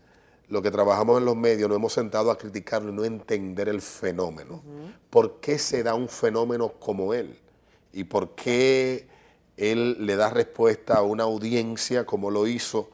lo 0.52 0.61
que 0.61 0.71
trabajamos 0.71 1.16
en 1.18 1.25
los 1.25 1.35
medios, 1.35 1.66
nos 1.66 1.76
hemos 1.76 1.94
sentado 1.94 2.30
a 2.30 2.37
criticarlo 2.37 2.92
y 2.92 2.94
no 2.94 3.04
entender 3.04 3.71
el 3.71 3.80
fenómeno. 3.80 4.62
¿Por 5.09 5.40
qué 5.40 5.59
se 5.59 5.82
da 5.82 5.94
un 5.94 6.11
fenómeno 6.11 6.75
como 6.78 7.14
él? 7.14 7.38
¿Y 7.90 8.04
por 8.04 8.35
qué 8.35 9.09
él 9.56 9.97
le 10.04 10.14
da 10.16 10.28
respuesta 10.28 10.99
a 10.99 11.02
una 11.02 11.25
audiencia 11.25 12.04
como 12.04 12.30
lo 12.30 12.47
hizo? 12.47 12.90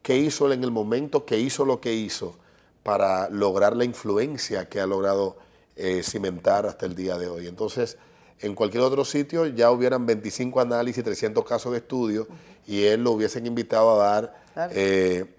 ¿Qué 0.00 0.16
hizo 0.16 0.46
él 0.46 0.52
en 0.52 0.64
el 0.64 0.70
momento 0.70 1.26
que 1.26 1.38
hizo 1.38 1.66
lo 1.66 1.78
que 1.78 1.92
hizo 1.92 2.36
para 2.82 3.28
lograr 3.28 3.76
la 3.76 3.84
influencia 3.84 4.70
que 4.70 4.80
ha 4.80 4.86
logrado 4.86 5.36
eh, 5.76 6.02
cimentar 6.02 6.64
hasta 6.64 6.86
el 6.86 6.94
día 6.94 7.18
de 7.18 7.26
hoy. 7.26 7.48
Entonces, 7.48 7.98
en 8.40 8.54
cualquier 8.54 8.82
otro 8.82 9.04
sitio 9.04 9.46
ya 9.46 9.70
hubieran 9.70 10.06
25 10.06 10.60
análisis, 10.60 11.02
300 11.02 11.44
casos 11.44 11.72
de 11.72 11.78
estudio 11.78 12.26
y 12.66 12.84
él 12.84 13.02
lo 13.02 13.12
hubiesen 13.12 13.46
invitado 13.46 14.00
a 14.00 14.20
dar 14.20 14.44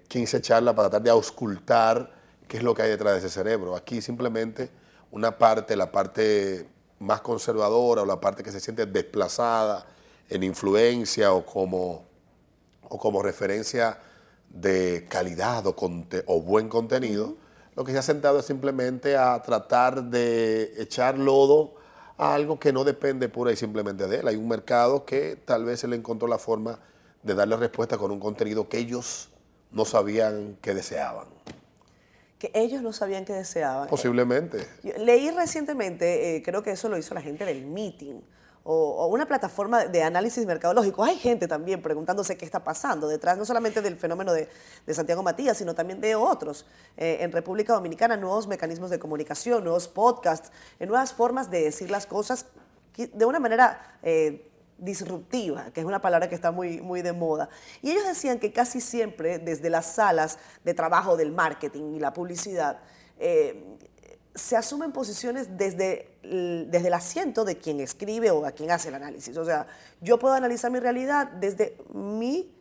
15 0.08 0.36
eh, 0.36 0.40
charlas 0.40 0.74
para 0.74 0.88
tratar 0.88 1.04
de 1.04 1.10
auscultar 1.10 2.10
qué 2.48 2.58
es 2.58 2.62
lo 2.62 2.74
que 2.74 2.82
hay 2.82 2.90
detrás 2.90 3.14
de 3.14 3.18
ese 3.20 3.30
cerebro. 3.30 3.76
Aquí 3.76 4.00
simplemente 4.00 4.70
una 5.10 5.38
parte, 5.38 5.76
la 5.76 5.90
parte 5.90 6.68
más 6.98 7.20
conservadora 7.20 8.02
o 8.02 8.06
la 8.06 8.20
parte 8.20 8.42
que 8.42 8.52
se 8.52 8.60
siente 8.60 8.86
desplazada 8.86 9.86
en 10.28 10.42
influencia 10.42 11.32
o 11.32 11.44
como, 11.44 12.04
o 12.88 12.98
como 12.98 13.22
referencia 13.22 13.98
de 14.48 15.06
calidad 15.08 15.66
o, 15.66 15.74
o 16.26 16.40
buen 16.40 16.68
contenido, 16.68 17.36
lo 17.74 17.84
que 17.84 17.92
se 17.92 17.98
ha 17.98 18.02
sentado 18.02 18.38
es 18.38 18.46
simplemente 18.46 19.16
a 19.16 19.40
tratar 19.42 20.04
de 20.04 20.72
echar 20.78 21.18
lodo 21.18 21.75
a 22.18 22.34
algo 22.34 22.58
que 22.58 22.72
no 22.72 22.84
depende 22.84 23.28
pura 23.28 23.52
y 23.52 23.56
simplemente 23.56 24.06
de 24.06 24.20
él. 24.20 24.28
Hay 24.28 24.36
un 24.36 24.48
mercado 24.48 25.04
que 25.04 25.36
tal 25.36 25.64
vez 25.64 25.84
él 25.84 25.92
encontró 25.92 26.28
la 26.28 26.38
forma 26.38 26.78
de 27.22 27.34
darle 27.34 27.56
respuesta 27.56 27.98
con 27.98 28.10
un 28.10 28.20
contenido 28.20 28.68
que 28.68 28.78
ellos 28.78 29.30
no 29.70 29.84
sabían 29.84 30.56
que 30.62 30.74
deseaban. 30.74 31.26
Que 32.38 32.50
ellos 32.54 32.82
no 32.82 32.92
sabían 32.92 33.24
que 33.24 33.32
deseaban. 33.32 33.88
Posiblemente. 33.88 34.66
Leí 34.98 35.30
recientemente, 35.30 36.36
eh, 36.36 36.42
creo 36.42 36.62
que 36.62 36.72
eso 36.72 36.88
lo 36.88 36.98
hizo 36.98 37.14
la 37.14 37.22
gente 37.22 37.44
del 37.44 37.66
meeting, 37.66 38.20
o, 38.68 39.06
una 39.06 39.26
plataforma 39.26 39.86
de 39.86 40.02
análisis 40.02 40.44
mercadológico. 40.44 41.04
Hay 41.04 41.16
gente 41.16 41.46
también 41.46 41.80
preguntándose 41.80 42.36
qué 42.36 42.44
está 42.44 42.64
pasando 42.64 43.06
detrás, 43.06 43.38
no 43.38 43.44
solamente 43.44 43.80
del 43.80 43.96
fenómeno 43.96 44.32
de, 44.32 44.48
Santiago 44.92 45.22
Matías, 45.22 45.56
sino 45.56 45.74
también 45.74 46.00
de 46.00 46.16
otros. 46.16 46.66
Eh, 46.96 47.18
en 47.20 47.30
República 47.30 47.74
Dominicana, 47.74 48.16
nuevos 48.16 48.48
mecanismos 48.48 48.90
de 48.90 48.98
comunicación, 48.98 49.62
nuevos 49.62 49.86
podcasts, 49.86 50.50
eh, 50.80 50.86
nuevas 50.86 51.12
formas 51.12 51.50
de 51.50 51.62
decir 51.62 51.90
las 51.90 52.06
cosas 52.06 52.46
de 52.96 53.24
una 53.24 53.38
manera... 53.38 53.98
Eh, 54.02 54.50
disruptiva, 54.78 55.70
que 55.72 55.80
es 55.80 55.86
una 55.86 56.02
palabra 56.02 56.28
que 56.28 56.34
está 56.34 56.50
muy, 56.50 56.82
muy 56.82 57.00
de 57.00 57.14
moda. 57.14 57.48
Y 57.80 57.92
ellos 57.92 58.06
decían 58.06 58.38
que 58.38 58.52
casi 58.52 58.82
siempre 58.82 59.38
desde 59.38 59.70
las 59.70 59.86
salas 59.86 60.38
de 60.64 60.74
trabajo 60.74 61.16
del 61.16 61.32
marketing 61.32 61.94
y 61.94 61.98
la 61.98 62.12
publicidad, 62.12 62.80
se 64.36 64.56
asumen 64.56 64.92
posiciones 64.92 65.56
desde 65.56 66.08
el, 66.22 66.68
desde 66.70 66.88
el 66.88 66.94
asiento 66.94 67.44
de 67.44 67.56
quien 67.56 67.80
escribe 67.80 68.30
o 68.30 68.44
a 68.46 68.52
quien 68.52 68.70
hace 68.70 68.88
el 68.88 68.94
análisis. 68.94 69.36
O 69.36 69.44
sea, 69.44 69.66
yo 70.00 70.18
puedo 70.18 70.34
analizar 70.34 70.70
mi 70.70 70.78
realidad 70.78 71.26
desde 71.28 71.76
mi, 71.92 72.54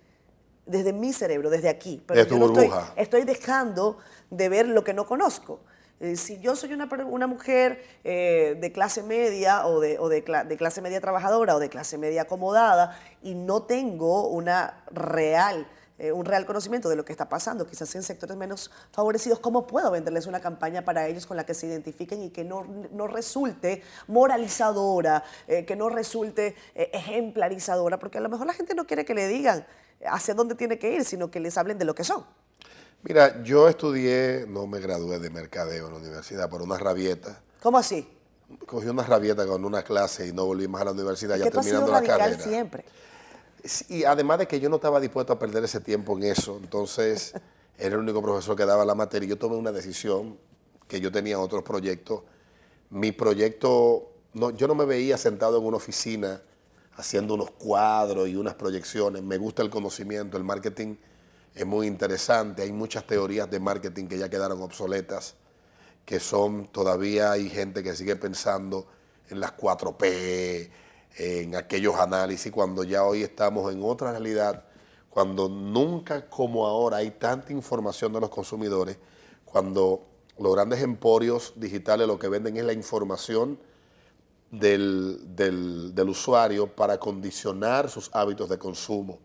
desde 0.65 0.93
mi 0.93 1.13
cerebro, 1.13 1.49
desde 1.49 1.69
aquí. 1.69 2.01
Pero 2.05 2.21
estoy, 2.21 2.71
estoy, 2.95 3.23
dejando 3.23 3.97
de 4.29 4.49
ver 4.49 4.67
lo 4.67 4.83
que 4.83 4.93
no 4.93 5.05
conozco. 5.05 5.59
Eh, 5.99 6.15
si 6.15 6.39
yo 6.39 6.55
soy 6.55 6.73
una, 6.73 6.89
una 7.07 7.27
mujer 7.27 7.83
eh, 8.03 8.57
de 8.59 8.71
clase 8.71 9.03
media 9.03 9.65
o, 9.67 9.79
de, 9.79 9.99
o 9.99 10.09
de, 10.09 10.21
de 10.21 10.57
clase 10.57 10.81
media 10.81 10.99
trabajadora 10.99 11.55
o 11.55 11.59
de 11.59 11.69
clase 11.69 11.97
media 11.97 12.23
acomodada 12.23 12.99
y 13.21 13.35
no 13.35 13.63
tengo 13.63 14.27
una 14.27 14.83
real 14.91 15.67
eh, 15.97 16.11
un 16.11 16.25
real 16.25 16.45
conocimiento 16.45 16.89
de 16.89 16.97
lo 16.97 17.05
que 17.05 17.13
está 17.13 17.29
pasando, 17.29 17.65
quizás 17.65 17.95
en 17.95 18.03
sectores 18.03 18.35
menos 18.35 18.69
favorecidos, 18.91 19.39
¿cómo 19.39 19.65
puedo 19.65 19.89
venderles 19.91 20.27
una 20.27 20.41
campaña 20.41 20.83
para 20.83 21.07
ellos 21.07 21.25
con 21.25 21.37
la 21.37 21.45
que 21.45 21.53
se 21.53 21.67
identifiquen 21.67 22.21
y 22.21 22.31
que 22.31 22.43
no, 22.43 22.65
resulte 23.07 23.81
moralizadora, 24.07 25.23
eh, 25.47 25.63
que 25.63 25.77
no 25.77 25.87
resulte 25.87 26.55
eh, 26.75 26.89
ejemplarizadora? 26.91 27.97
Porque 27.97 28.17
a 28.17 28.21
lo 28.21 28.27
mejor 28.27 28.45
la 28.45 28.53
gente 28.53 28.75
no 28.75 28.85
quiere 28.85 29.05
que 29.05 29.13
le 29.13 29.29
digan 29.29 29.65
hacia 30.05 30.33
dónde 30.33 30.55
tiene 30.55 30.77
que 30.77 30.93
ir, 30.93 31.05
sino 31.05 31.31
que 31.31 31.39
les 31.39 31.57
hablen 31.57 31.77
de 31.77 31.85
lo 31.85 31.95
que 31.95 32.03
son. 32.03 32.25
Mira, 33.03 33.41
yo 33.43 33.69
estudié, 33.69 34.45
no 34.47 34.67
me 34.67 34.79
gradué 34.79 35.19
de 35.19 35.29
mercadeo 35.29 35.87
en 35.87 35.93
la 35.93 35.99
universidad 35.99 36.49
por 36.49 36.61
una 36.61 36.77
rabieta. 36.77 37.39
¿Cómo 37.61 37.77
así? 37.77 38.05
Cogí 38.65 38.87
una 38.87 39.03
rabieta 39.03 39.45
con 39.45 39.63
una 39.63 39.83
clase 39.83 40.27
y 40.27 40.33
no 40.33 40.45
volví 40.45 40.67
más 40.67 40.81
a 40.81 40.85
la 40.85 40.91
universidad 40.91 41.37
ya 41.37 41.49
terminando 41.49 41.91
la 41.91 42.01
carrera. 42.01 42.37
siempre. 42.37 42.83
Y 43.89 44.03
además 44.03 44.39
de 44.39 44.47
que 44.47 44.59
yo 44.59 44.69
no 44.69 44.75
estaba 44.75 44.99
dispuesto 44.99 45.33
a 45.33 45.39
perder 45.39 45.63
ese 45.63 45.79
tiempo 45.79 46.17
en 46.17 46.23
eso, 46.23 46.57
entonces 46.61 47.33
era 47.77 47.95
el 47.95 48.01
único 48.01 48.21
profesor 48.21 48.55
que 48.55 48.65
daba 48.65 48.85
la 48.85 48.95
materia. 48.95 49.29
Yo 49.29 49.37
tomé 49.37 49.55
una 49.55 49.71
decisión, 49.71 50.37
que 50.87 50.99
yo 50.99 51.11
tenía 51.11 51.39
otros 51.39 51.63
proyectos. 51.63 52.21
Mi 52.89 53.11
proyecto, 53.11 54.11
no, 54.33 54.51
yo 54.51 54.67
no 54.67 54.75
me 54.75 54.85
veía 54.85 55.17
sentado 55.17 55.57
en 55.57 55.65
una 55.65 55.77
oficina 55.77 56.41
haciendo 56.97 57.33
unos 57.33 57.51
cuadros 57.51 58.27
y 58.27 58.35
unas 58.35 58.53
proyecciones. 58.53 59.23
Me 59.23 59.37
gusta 59.37 59.63
el 59.63 59.69
conocimiento, 59.69 60.37
el 60.37 60.43
marketing 60.43 60.95
es 61.53 61.65
muy 61.65 61.87
interesante. 61.87 62.61
Hay 62.61 62.71
muchas 62.71 63.05
teorías 63.07 63.49
de 63.49 63.59
marketing 63.59 64.07
que 64.07 64.17
ya 64.17 64.29
quedaron 64.29 64.61
obsoletas, 64.61 65.35
que 66.05 66.19
son, 66.19 66.67
todavía 66.67 67.31
hay 67.31 67.49
gente 67.49 67.81
que 67.81 67.95
sigue 67.95 68.15
pensando 68.15 68.85
en 69.29 69.39
las 69.39 69.57
4P, 69.57 70.69
en 71.17 71.55
aquellos 71.55 71.95
análisis, 71.95 72.51
cuando 72.51 72.83
ya 72.83 73.03
hoy 73.03 73.23
estamos 73.23 73.71
en 73.73 73.81
otra 73.83 74.11
realidad, 74.11 74.65
cuando 75.09 75.47
nunca 75.47 76.29
como 76.29 76.67
ahora 76.67 76.97
hay 76.97 77.11
tanta 77.11 77.53
información 77.53 78.11
de 78.13 78.19
los 78.19 78.29
consumidores, 78.29 78.97
cuando 79.45 80.05
los 80.37 80.53
grandes 80.53 80.81
emporios 80.81 81.53
digitales 81.55 82.07
lo 82.07 82.19
que 82.19 82.27
venden 82.27 82.57
es 82.57 82.65
la 82.65 82.73
información 82.73 83.57
del, 84.51 85.19
del, 85.35 86.09
usuario 86.09 86.67
para 86.67 86.99
condicionar 86.99 87.89
sus 87.89 88.09
hábitos 88.13 88.49
de 88.49 88.57
consumo. 88.57 89.19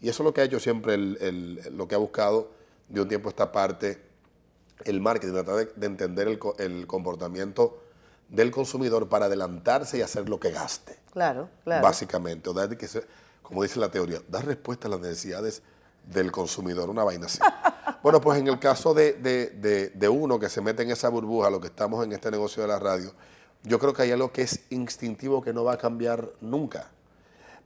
Y 0.00 0.08
eso 0.08 0.22
es 0.22 0.24
lo 0.24 0.34
que 0.34 0.40
ha 0.40 0.44
hecho 0.44 0.60
siempre, 0.60 0.96
lo 0.96 1.88
que 1.88 1.94
ha 1.94 1.98
buscado 1.98 2.50
de 2.88 3.00
un 3.00 3.08
tiempo 3.08 3.28
a 3.28 3.30
esta 3.30 3.50
parte 3.50 4.00
el 4.84 5.00
marketing, 5.00 5.32
tratar 5.32 5.56
de, 5.56 5.66
de 5.76 5.86
entender 5.86 6.40
el 6.58 6.86
comportamiento 6.86 7.82
del 8.32 8.50
consumidor 8.50 9.08
para 9.08 9.26
adelantarse 9.26 9.98
y 9.98 10.00
hacer 10.02 10.28
lo 10.28 10.40
que 10.40 10.50
gaste, 10.50 10.98
Claro, 11.12 11.48
claro. 11.62 11.82
básicamente. 11.84 12.48
O 12.50 12.52
dar 12.52 12.76
que 12.76 12.88
se- 12.88 13.04
como 13.42 13.62
dice 13.62 13.78
la 13.78 13.90
teoría, 13.90 14.20
dar 14.28 14.44
respuesta 14.46 14.88
a 14.88 14.90
las 14.90 15.00
necesidades 15.00 15.62
del 16.06 16.32
consumidor, 16.32 16.90
una 16.90 17.04
vaina 17.04 17.26
así. 17.26 17.38
bueno, 18.02 18.20
pues 18.20 18.40
en 18.40 18.48
el 18.48 18.58
caso 18.58 18.94
de, 18.94 19.12
de- 19.12 19.50
de- 19.50 19.90
de 19.90 20.08
uno 20.08 20.38
que 20.40 20.48
se 20.48 20.60
mete 20.60 20.82
en 20.82 20.90
esa 20.90 21.08
burbuja, 21.10 21.50
lo 21.50 21.60
que 21.60 21.68
estamos 21.68 22.04
en 22.04 22.12
este 22.12 22.30
negocio 22.30 22.62
de 22.62 22.68
la 22.68 22.78
radio, 22.78 23.12
yo 23.62 23.78
creo 23.78 23.92
que 23.92 24.02
hay 24.02 24.10
algo 24.10 24.32
que 24.32 24.42
es 24.42 24.60
instintivo 24.70 25.40
que 25.42 25.52
no 25.52 25.62
va 25.62 25.74
a 25.74 25.78
cambiar 25.78 26.28
nunca 26.40 26.90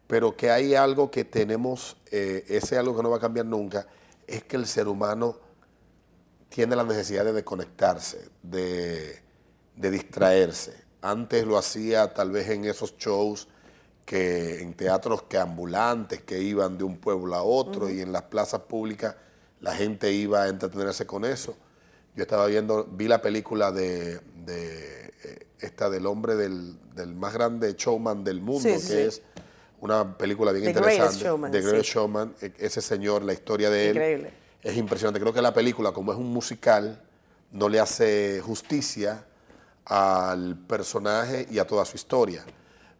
pero 0.08 0.36
que 0.36 0.52
hay 0.52 0.76
algo 0.76 1.10
que 1.10 1.24
tenemos, 1.24 1.96
eh, 2.12 2.44
ese 2.46 2.78
algo 2.78 2.96
que 2.96 3.02
no 3.02 3.10
va 3.10 3.16
a 3.16 3.20
cambiar 3.20 3.44
nunca, 3.44 3.88
es 4.28 4.44
que 4.44 4.54
el 4.54 4.64
ser 4.68 4.86
humano 4.86 5.36
tiene 6.48 6.76
la 6.76 6.84
necesidad 6.84 7.24
de 7.24 7.32
desconectarse, 7.32 8.28
de, 8.40 9.20
de 9.76 9.90
distraerse. 9.90 10.74
Antes 11.02 11.44
lo 11.46 11.58
hacía 11.58 12.12
tal 12.14 12.30
vez 12.30 12.48
en 12.48 12.64
esos 12.64 12.96
shows, 12.96 13.48
que 14.04 14.60
en 14.62 14.74
teatros 14.74 15.22
que 15.24 15.36
ambulantes, 15.38 16.22
que 16.22 16.40
iban 16.40 16.78
de 16.78 16.84
un 16.84 16.96
pueblo 16.96 17.34
a 17.34 17.42
otro 17.42 17.90
y 17.90 18.00
en 18.00 18.12
las 18.12 18.22
plazas 18.22 18.60
públicas 18.62 19.16
la 19.60 19.74
gente 19.74 20.12
iba 20.12 20.42
a 20.44 20.48
entretenerse 20.48 21.06
con 21.06 21.24
eso. 21.24 21.56
Yo 22.14 22.22
estaba 22.22 22.46
viendo, 22.46 22.84
vi 22.84 23.08
la 23.08 23.20
película 23.20 23.72
de, 23.72 24.20
de, 24.44 25.12
eh, 25.24 25.46
esta 25.60 25.90
del 25.90 26.06
hombre 26.06 26.34
del, 26.36 26.78
del 26.94 27.14
más 27.14 27.34
grande 27.34 27.74
showman 27.76 28.22
del 28.24 28.40
mundo, 28.40 28.60
Sí, 28.62 28.74
que 28.74 28.78
sí, 28.80 28.96
es 28.96 29.22
una 29.80 30.16
película 30.16 30.52
bien 30.52 30.64
The 30.72 30.78
interesante. 30.78 31.24
Showman, 31.24 31.52
The 31.52 31.62
sí. 31.62 31.80
Showman, 31.82 32.34
e- 32.40 32.52
ese 32.58 32.80
señor, 32.80 33.22
la 33.22 33.32
historia 33.32 33.68
de 33.70 33.84
él 33.90 33.96
Increíble. 33.96 34.30
es 34.62 34.76
impresionante. 34.76 35.20
Creo 35.20 35.32
que 35.32 35.42
la 35.42 35.52
película, 35.52 35.92
como 35.92 36.12
es 36.12 36.18
un 36.18 36.32
musical, 36.32 37.02
no 37.50 37.68
le 37.68 37.80
hace 37.80 38.40
justicia 38.40 39.24
al 39.86 40.56
personaje 40.66 41.46
y 41.50 41.58
a 41.58 41.66
toda 41.66 41.84
su 41.84 41.96
historia. 41.96 42.44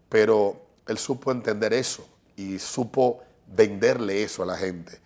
Pero 0.09 0.61
él 0.87 0.99
supo 0.99 1.31
entender 1.33 1.73
eso 1.73 2.07
y 2.37 2.59
supo 2.59 3.21
venderle 3.49 4.23
eso 4.23 4.43
a 4.43 4.47
la 4.47 4.57
gente. 4.57 5.01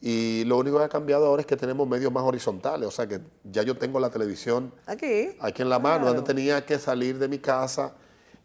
Y 0.00 0.44
lo 0.44 0.58
único 0.58 0.78
que 0.78 0.84
ha 0.84 0.88
cambiado 0.88 1.26
ahora 1.26 1.40
es 1.40 1.46
que 1.46 1.56
tenemos 1.56 1.86
medios 1.88 2.12
más 2.12 2.22
horizontales. 2.22 2.86
O 2.88 2.90
sea 2.90 3.06
que 3.06 3.20
ya 3.44 3.62
yo 3.62 3.76
tengo 3.76 3.98
la 4.00 4.10
televisión 4.10 4.72
Aquí. 4.86 5.30
aquí 5.40 5.62
en 5.62 5.68
la 5.68 5.78
mano. 5.78 6.04
Claro. 6.04 6.18
Antes 6.18 6.24
tenía 6.34 6.64
que 6.64 6.78
salir 6.78 7.18
de 7.18 7.26
mi 7.28 7.38
casa 7.38 7.94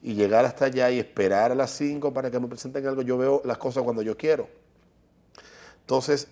y 0.02 0.16
llegar 0.16 0.44
hasta 0.46 0.66
allá 0.66 0.90
y 0.92 1.00
esperar 1.00 1.52
a 1.52 1.56
las 1.56 1.72
5 1.72 2.12
para 2.14 2.30
que 2.32 2.40
me 2.40 2.48
presenten 2.48 2.86
algo. 2.88 3.04
Yo 3.04 3.18
veo 3.18 3.42
las 3.46 3.58
cosas 3.60 3.84
cuando 3.84 4.02
yo 4.02 4.18
quiero. 4.18 4.50
Entonces, 5.82 6.28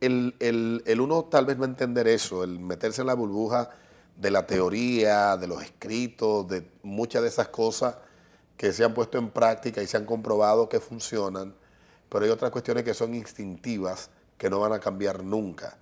el, 0.00 0.34
el- 0.38 0.82
el 0.86 1.00
uno 1.00 1.24
tal 1.24 1.46
vez 1.46 1.56
no 1.58 1.64
entender 1.64 2.06
eso, 2.06 2.44
el 2.44 2.58
meterse 2.60 3.00
en 3.00 3.06
la 3.08 3.14
burbuja 3.14 3.70
de 4.18 4.30
la 4.32 4.46
teoría, 4.46 5.36
de 5.36 5.46
los 5.46 5.62
escritos, 5.62 6.48
de 6.48 6.68
muchas 6.82 7.22
de 7.22 7.28
esas 7.28 7.48
cosas 7.48 7.94
que 8.56 8.72
se 8.72 8.84
han 8.84 8.92
puesto 8.92 9.16
en 9.16 9.30
práctica 9.30 9.80
y 9.80 9.86
se 9.86 9.96
han 9.96 10.04
comprobado 10.04 10.68
que 10.68 10.80
funcionan, 10.80 11.54
pero 12.08 12.24
hay 12.24 12.30
otras 12.30 12.50
cuestiones 12.50 12.82
que 12.82 12.94
son 12.94 13.14
instintivas 13.14 14.10
que 14.36 14.50
no 14.50 14.58
van 14.58 14.72
a 14.72 14.80
cambiar 14.80 15.22
nunca. 15.22 15.78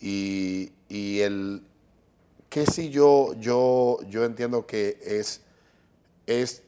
Y, 0.00 0.72
el 0.90 1.62
que 2.48 2.66
si 2.66 2.90
yo, 2.90 3.32
yo, 3.38 3.98
yo 4.08 4.24
entiendo 4.24 4.66
que 4.66 4.98
es, 5.02 5.42
es 6.26 6.62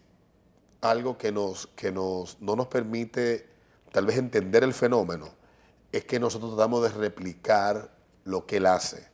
algo 0.81 1.19
que, 1.19 1.33
nos, 1.33 1.67
que 1.69 1.91
nos, 1.91 2.41
no 2.41 2.55
nos 2.55 2.69
permite 2.69 3.49
tal 3.91 4.07
vez 4.07 4.19
entender 4.19 4.63
el 4.63 4.73
fenómeno, 4.73 5.29
es 5.91 6.05
que 6.05 6.21
nosotros 6.21 6.55
tratamos 6.55 6.83
de 6.83 6.91
replicar 6.91 7.98
lo 8.29 8.47
que 8.47 8.59
él 8.59 8.67
hace. 8.67 9.09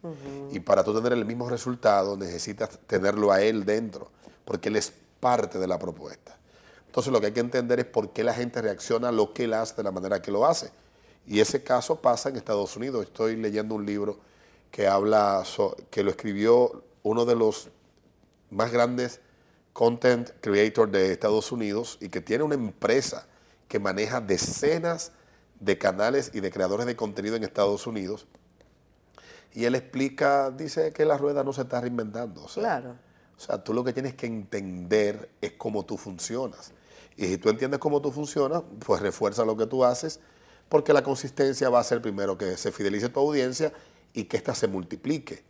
Y 0.50 0.61
para 0.61 0.83
tú 0.85 0.94
tener 0.94 1.12
el 1.12 1.24
mismo 1.24 1.48
resultado 1.48 2.16
necesitas 2.16 2.79
tenerlo 2.87 3.33
a 3.33 3.40
él 3.42 3.64
dentro, 3.64 4.11
porque 4.44 4.68
él 4.68 4.77
es 4.77 4.92
parte 5.20 5.59
de 5.59 5.66
la 5.66 5.79
propuesta. 5.79 6.37
Entonces 6.87 7.12
lo 7.12 7.20
que 7.20 7.27
hay 7.27 7.33
que 7.33 7.40
entender 7.40 7.79
es 7.81 7.87
por 7.87 8.11
qué 8.12 8.22
la 8.24 8.35
gente 8.35 8.61
reacciona 8.61 9.09
a 9.09 9.12
lo 9.12 9.33
que 9.33 9.44
él 9.44 9.55
hace 9.55 9.74
de 9.77 9.83
la 9.85 9.90
manera 9.90 10.20
que 10.20 10.31
lo 10.31 10.44
hace. 10.46 10.70
Y 11.27 11.40
ese 11.40 11.62
caso 11.62 11.96
pasa 11.96 12.29
en 12.29 12.37
Estados 12.37 12.77
Unidos. 12.77 13.05
Estoy 13.07 13.37
leyendo 13.37 13.74
un 13.74 13.87
libro 13.87 14.18
que 14.70 14.87
habla, 14.87 15.42
so- 15.44 15.77
que 15.90 16.03
lo 16.03 16.11
escribió 16.11 16.83
uno 17.03 17.24
de 17.24 17.35
los 17.37 17.68
más 18.50 18.70
grandes 18.70 19.20
content 19.72 20.31
creators 20.40 20.92
de 20.92 21.12
Estados 21.12 21.50
Unidos 21.50 21.98
y 22.00 22.09
que 22.09 22.20
tiene 22.20 22.44
una 22.44 22.55
empresa 22.55 23.27
que 23.68 23.79
maneja 23.79 24.20
decenas 24.20 25.12
de 25.59 25.79
canales 25.79 26.31
y 26.35 26.40
de 26.40 26.50
creadores 26.50 26.87
de 26.87 26.94
contenido 26.94 27.35
en 27.37 27.42
Estados 27.44 27.87
Unidos. 27.87 28.27
Y 29.54 29.64
él 29.64 29.74
explica, 29.76 30.50
dice 30.50 30.92
que 30.92 31.04
la 31.04 31.16
rueda 31.16 31.44
no 31.44 31.52
se 31.52 31.62
está 31.62 31.80
reinventando. 31.80 32.42
o 32.44 32.48
sea, 32.48 32.62
Claro. 32.62 32.96
o 33.36 33.40
sea, 33.40 33.62
tú 33.62 33.72
lo 33.72 33.84
que 33.84 33.92
tienes 33.92 34.14
que 34.14 34.26
entender 34.26 35.30
es 35.40 35.52
cómo 35.52 35.84
tú 35.84 35.96
funcionas. 35.96 36.72
Y 37.16 37.26
si 37.26 37.38
tú 37.38 37.48
entiendes 37.48 37.78
cómo 37.78 38.02
tú 38.02 38.10
funcionas, 38.10 38.62
pues 38.84 39.00
refuerza 39.00 39.44
lo 39.44 39.56
que 39.56 39.66
tú 39.66 39.84
haces, 39.84 40.18
porque 40.68 40.92
la 40.92 41.02
consistencia 41.04 41.68
va 41.70 41.78
a 41.78 41.84
ser 41.84 42.02
primero 42.02 42.36
que 42.36 42.56
se 42.56 42.72
fidelice 42.72 43.08
tu 43.08 43.20
audiencia 43.20 43.72
y 44.12 44.24
que 44.24 44.36
ésta 44.36 44.54
se 44.54 44.66
multiplique. 44.66 45.44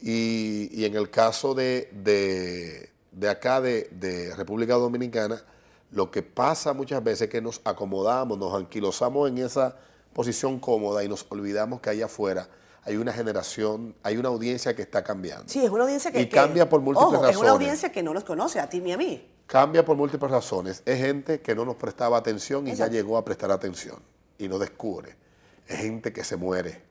Y, 0.00 0.68
y 0.72 0.84
en 0.84 0.94
el 0.96 1.10
caso 1.10 1.54
de, 1.54 1.90
de- 1.92 2.90
de 3.12 3.28
acá, 3.28 3.60
de, 3.60 3.88
de 3.92 4.34
República 4.36 4.74
Dominicana, 4.74 5.42
lo 5.90 6.12
que 6.12 6.22
pasa 6.22 6.72
muchas 6.72 7.02
veces 7.02 7.22
es 7.22 7.28
que 7.30 7.40
nos 7.42 7.60
acomodamos, 7.64 8.38
nos 8.38 8.54
anquilosamos 8.54 9.28
en 9.28 9.38
esa 9.38 9.76
posición 10.12 10.60
cómoda 10.60 11.02
y 11.02 11.08
nos 11.08 11.26
olvidamos 11.28 11.80
que 11.80 11.90
allá 11.90 12.04
afuera 12.06 12.48
hay 12.84 12.96
una 12.96 13.12
generación, 13.12 13.94
hay 14.02 14.16
una 14.16 14.28
audiencia 14.30 14.74
que 14.74 14.82
está 14.82 15.02
cambiando. 15.04 15.44
Sí, 15.48 15.62
es 15.64 15.70
una 15.70 15.82
audiencia 15.84 16.10
que... 16.10 16.20
Y 16.22 16.26
que- 16.28 16.34
cambia 16.36 16.68
por 16.68 16.80
múltiples 16.80 17.06
ojo, 17.06 17.14
Es 17.16 17.20
una 17.20 17.28
razones. 17.30 17.50
audiencia 17.50 17.92
que 17.92 18.02
no 18.02 18.14
nos 18.14 18.24
conoce, 18.24 18.58
a 18.60 18.68
ti 18.68 18.80
ni 18.80 18.92
a 18.92 18.96
mí. 18.96 19.28
Cambia 19.46 19.84
por 19.84 19.96
múltiples 19.96 20.30
razones. 20.30 20.82
Es 20.86 20.98
gente 20.98 21.40
que 21.40 21.54
no 21.54 21.64
nos 21.64 21.76
prestaba 21.76 22.16
atención 22.16 22.66
y 22.66 22.70
Exacto. 22.70 22.92
ya 22.92 22.98
llegó 23.00 23.18
a 23.18 23.24
prestar 23.24 23.50
atención 23.50 23.98
y 24.38 24.48
nos 24.48 24.60
descubre. 24.60 25.16
Es 25.66 25.78
gente 25.78 26.12
que 26.12 26.24
se 26.24 26.36
muere. 26.36 26.82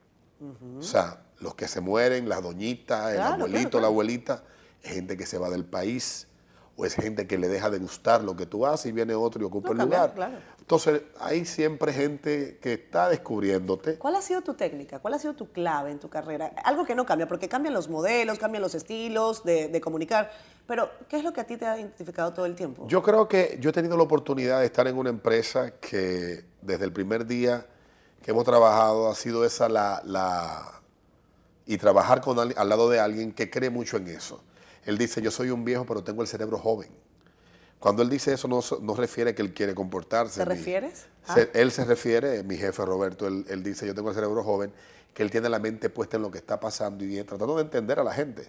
O 0.78 0.82
sea, 0.82 1.22
los 1.40 1.56
que 1.56 1.68
se 1.68 1.82
mueren, 1.82 2.30
las 2.30 2.42
doñitas, 2.44 3.14
el 3.14 3.20
abuelito, 3.22 3.48
claro, 3.50 3.70
claro. 3.70 3.82
la 3.82 3.88
abuelita, 3.88 4.44
es 4.84 4.94
gente 4.94 5.18
que 5.18 5.26
se 5.26 5.38
va 5.38 5.50
del 5.50 5.66
país 5.66 6.28
o 6.78 6.86
es 6.86 6.96
gente 6.96 7.28
que 7.28 7.38
le 7.38 7.48
deja 7.50 7.70
de 7.70 7.78
gustar 7.80 8.24
lo 8.24 8.36
que 8.38 8.46
tú 8.46 8.66
haces 8.66 8.86
y 8.88 8.92
viene 8.94 9.14
otro 9.16 9.42
y 9.42 9.46
ocupa 9.46 9.74
No, 9.74 9.84
el 9.84 9.90
lugar. 9.90 10.14
Entonces, 10.70 11.02
hay 11.20 11.46
siempre 11.46 11.92
gente 11.92 12.60
que 12.62 12.74
está 12.74 13.10
descubriéndote. 13.10 13.98
¿Cuál 13.98 14.16
ha 14.18 14.22
sido 14.22 14.44
tu 14.44 14.54
técnica? 14.54 15.00
¿Cuál 15.00 15.16
ha 15.16 15.18
sido 15.18 15.34
tu 15.34 15.52
clave 15.52 15.90
en 15.90 15.98
tu 15.98 16.12
carrera? 16.12 16.54
Algo 16.64 16.86
que 16.86 16.94
no 16.94 17.08
cambia, 17.08 17.28
porque 17.28 17.50
cambian 17.50 17.74
los 17.74 17.90
modelos, 17.90 18.38
cambian 18.38 18.62
los 18.62 18.76
estilos 18.76 19.44
de, 19.44 19.68
de 19.70 19.82
comunicar, 19.82 20.30
pero 20.68 20.92
¿qué 21.10 21.18
es 21.18 21.24
lo 21.24 21.34
que 21.34 21.42
a 21.42 21.48
ti 21.48 21.58
te 21.58 21.66
ha 21.66 21.80
identificado 21.80 22.34
todo 22.34 22.46
el 22.46 22.54
tiempo? 22.54 22.86
Yo 22.88 23.02
creo 23.02 23.28
que 23.28 23.58
yo 23.60 23.72
he 23.72 23.74
tenido 23.74 23.98
la 23.98 24.04
oportunidad 24.04 24.60
de 24.60 24.68
estar 24.68 24.88
en 24.88 24.96
una 24.96 25.10
empresa 25.10 25.72
que 25.80 26.46
desde 26.62 26.86
el 26.86 26.94
primer 26.94 27.26
día 27.26 27.66
que 28.22 28.30
hemos 28.30 28.44
trabajado 28.46 29.10
ha 29.10 29.16
sido 29.16 29.44
esa 29.46 29.70
la... 29.70 30.04
la- 30.06 30.82
y 31.66 31.80
trabajar 31.80 32.22
con 32.22 32.38
al 32.38 32.70
lado 32.70 32.90
de 32.92 33.00
alguien 33.00 33.32
que 33.32 33.50
cree 33.50 33.72
mucho 33.72 33.98
en 33.98 34.08
eso. 34.10 34.44
Él 34.86 35.00
dice, 35.00 35.20
yo 35.24 35.32
soy 35.32 35.50
un 35.50 35.66
viejo, 35.66 35.84
pero 35.88 36.04
tengo 36.04 36.22
el 36.22 36.28
cerebro 36.28 36.60
joven. 36.60 36.90
Cuando 37.80 38.02
él 38.04 38.10
dice 38.10 38.34
eso, 38.34 38.48
no, 38.48 38.60
no 38.82 38.94
refiere 38.96 39.34
que 39.34 39.42
él 39.42 39.54
quiere 39.54 39.74
comportarse. 39.74 40.44
¿Te 40.44 40.50
ni- 40.50 40.56
refieres? 40.56 41.06
se- 41.34 41.50
Él 41.54 41.72
se 41.72 41.86
refiere, 41.86 42.44
mi 42.44 42.58
jefe 42.58 42.84
Roberto, 42.84 43.28
él, 43.28 43.46
él 43.50 43.64
dice, 43.64 43.86
yo 43.88 43.96
tengo 43.96 44.10
el 44.10 44.16
cerebro 44.16 44.44
joven, 44.44 44.72
que 45.14 45.24
él 45.24 45.32
tiene 45.32 45.48
la 45.50 45.60
mente 45.60 45.90
puesta 45.90 46.18
en 46.18 46.24
lo 46.24 46.32
que 46.32 46.38
está 46.40 46.60
pasando 46.60 47.04
y 47.06 47.24
tratando 47.24 47.56
de 47.56 47.62
entender 47.62 48.00
a 48.00 48.04
la 48.04 48.14
gente. 48.14 48.48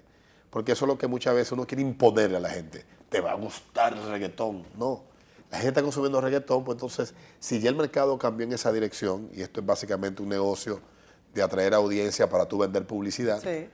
Porque 0.50 0.72
eso 0.72 0.84
es 0.84 0.88
lo 0.88 0.98
que 0.98 1.06
muchas 1.06 1.34
veces 1.34 1.52
uno 1.52 1.64
quiere 1.66 1.82
imponerle 1.82 2.36
a 2.38 2.40
la 2.40 2.50
gente. 2.50 2.84
Te 3.08 3.20
va 3.20 3.32
a 3.32 3.34
gustar 3.34 3.92
el 3.92 4.02
reggaetón. 4.10 4.64
No. 4.76 5.04
La 5.50 5.58
gente 5.58 5.68
está 5.70 5.82
consumiendo 5.82 6.20
reggaetón, 6.20 6.64
pues 6.64 6.76
entonces, 6.76 7.14
si 7.38 7.60
ya 7.60 7.70
el 7.70 7.76
mercado 7.76 8.18
cambió 8.18 8.46
en 8.46 8.52
esa 8.52 8.72
dirección, 8.72 9.28
y 9.32 9.42
esto 9.42 9.60
es 9.60 9.66
básicamente 9.66 10.22
un 10.22 10.28
negocio 10.28 10.80
de 11.34 11.42
atraer 11.42 11.74
audiencia 11.74 12.28
para 12.28 12.46
tú 12.46 12.58
vender 12.58 12.84
publicidad, 12.86 13.40
Sí. 13.40 13.68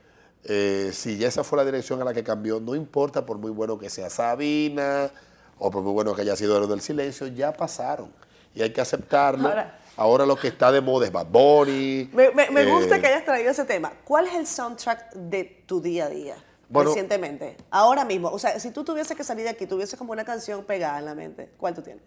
eh, 0.45 0.91
si 0.93 1.17
ya 1.19 1.29
esa 1.29 1.45
fue 1.45 1.57
la 1.59 1.65
dirección 1.65 2.01
a 2.03 2.05
la 2.05 2.13
que 2.15 2.23
cambió, 2.25 2.61
no 2.61 2.75
importa 2.75 3.25
por 3.25 3.39
muy 3.39 3.51
bueno 3.51 3.79
que 3.79 3.89
sea 3.91 4.09
Sabina 4.11 5.11
o 5.59 5.71
por 5.71 5.83
muy 5.83 5.93
bueno 5.93 6.15
que 6.15 6.23
haya 6.23 6.37
sido 6.37 6.67
del 6.67 6.81
Silencio, 6.81 7.27
ya 7.29 7.53
pasaron. 7.53 8.11
Y 8.55 8.63
hay 8.63 8.73
que 8.73 8.81
aceptarlo. 8.81 9.49
Ahora- 9.49 9.79
Ahora, 9.99 10.27
lo 10.27 10.37
que 10.37 10.49
está 10.49 10.71
de 10.71 10.83
moda 10.83 11.07
es 11.07 11.13
Bad 11.13 11.27
Bunny. 11.29 12.11
Me, 12.13 12.31
me- 12.33 12.51
me 12.51 12.63
eh, 12.63 12.71
gusta 12.71 13.01
que 13.01 13.07
hayas 13.07 13.25
traído 13.25 13.51
ese 13.51 13.65
tema. 13.65 13.93
¿Cuál 14.05 14.27
es 14.27 14.35
el 14.35 14.47
soundtrack 14.47 15.15
de 15.15 15.63
tu 15.65 15.81
día 15.81 16.05
a 16.05 16.09
día? 16.11 16.37
Bueno- 16.69 16.91
recientemente, 16.91 17.57
ahora 17.71 18.05
mismo. 18.05 18.29
O 18.29 18.39
sea, 18.39 18.61
si 18.61 18.71
tú 18.73 18.85
tuviese 18.85 19.15
que 19.17 19.25
salir 19.25 19.45
de 19.45 19.51
aquí, 19.51 19.67
tuviese 19.67 19.97
como 19.97 20.13
una 20.13 20.25
canción 20.25 20.65
pegada 20.65 20.99
en 20.99 21.07
la 21.07 21.15
mente, 21.15 21.49
¿cuál 21.57 21.73
tú 21.75 21.81
tienes? 21.81 22.03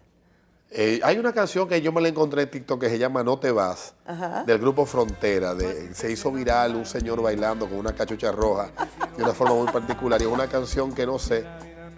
eh, 0.72 1.00
hay 1.02 1.18
una 1.18 1.32
canción 1.32 1.66
que 1.68 1.82
yo 1.82 1.90
me 1.90 2.00
la 2.00 2.06
encontré 2.10 2.42
en 2.42 2.50
TikTok 2.52 2.80
que 2.82 2.88
se 2.88 2.96
llama 2.96 3.24
No 3.24 3.40
te 3.40 3.50
vas, 3.50 3.92
Ajá. 4.06 4.44
del 4.44 4.58
grupo 4.58 4.86
Frontera. 4.86 5.52
De, 5.52 5.92
se 5.92 6.12
hizo 6.12 6.30
viral 6.30 6.76
un 6.76 6.86
señor 6.86 7.20
bailando 7.20 7.68
con 7.68 7.76
una 7.76 7.92
cachucha 7.92 8.30
roja 8.30 8.70
de 9.16 9.24
una 9.24 9.32
forma 9.34 9.54
muy 9.56 9.66
particular. 9.72 10.20
Y 10.22 10.26
es 10.26 10.30
una 10.30 10.46
canción 10.46 10.94
que 10.94 11.04
no 11.06 11.18
sé, 11.18 11.44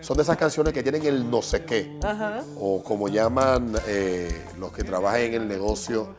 son 0.03 0.17
de 0.19 0.23
esas 0.25 0.37
canciones 0.37 0.73
que 0.75 0.83
tienen 0.83 1.05
el 1.07 1.31
no 1.31 1.41
sé 1.41 1.65
qué. 1.65 1.99
Ajá. 2.05 2.43
o 2.59 2.83
como 2.85 3.09
llaman 3.09 3.73
eh, 3.87 4.45
los 4.59 4.73
que 4.73 4.85
trabajan 4.85 5.21
en 5.23 5.35
el 5.35 5.49
negocio 5.49 6.15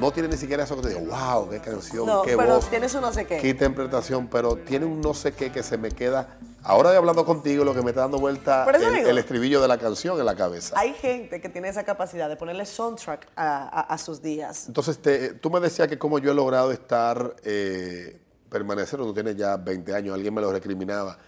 no 0.00 0.10
tiene 0.12 0.28
ni 0.28 0.36
siquiera 0.36 0.62
eso 0.64 0.76
que 0.76 0.82
te 0.82 0.88
digo, 0.90 1.00
wow, 1.00 1.48
qué 1.50 1.58
canción, 1.60 2.06
No, 2.06 2.22
qué 2.22 2.36
pero 2.36 2.54
voz, 2.56 2.70
tiene 2.70 2.88
su 2.88 3.00
no 3.00 3.12
sé 3.12 3.26
qué. 3.26 3.38
qué 3.38 3.48
interpretación, 3.48 4.28
pero 4.28 4.56
tiene 4.56 4.86
un 4.86 5.00
no 5.00 5.12
sé 5.14 5.32
qué 5.32 5.50
que 5.50 5.62
se 5.62 5.76
me 5.76 5.90
queda. 5.90 6.38
Ahora 6.62 6.90
de 6.90 6.96
hablando 6.98 7.24
contigo, 7.24 7.64
lo 7.64 7.74
que 7.74 7.82
me 7.82 7.90
está 7.90 8.02
dando 8.02 8.18
vuelta 8.18 8.64
el, 8.72 8.94
digo. 8.94 9.08
el 9.08 9.18
estribillo 9.18 9.60
de 9.60 9.66
la 9.68 9.78
canción 9.78 10.18
en 10.20 10.26
la 10.26 10.36
cabeza. 10.36 10.74
Hay 10.78 10.92
gente 10.94 11.40
que 11.40 11.48
tiene 11.48 11.68
esa 11.68 11.82
capacidad 11.84 12.28
de 12.28 12.36
ponerle 12.36 12.64
soundtrack 12.66 13.28
a, 13.36 13.62
a- 13.68 13.80
a 13.94 13.98
sus 13.98 14.22
días. 14.22 14.66
Entonces, 14.68 14.98
te- 14.98 15.34
tú 15.34 15.50
me 15.50 15.58
decías 15.60 15.88
que 15.88 15.98
como 15.98 16.18
yo 16.20 16.30
he 16.30 16.34
logrado 16.34 16.70
estar, 16.70 17.34
eh, 17.44 18.20
permanecer, 18.50 18.98
tú 19.00 19.12
tienes 19.14 19.36
ya 19.36 19.56
20 19.56 19.94
años, 19.94 20.14
alguien 20.14 20.32
me 20.34 20.40
lo 20.40 20.52
recriminaba 20.52 21.18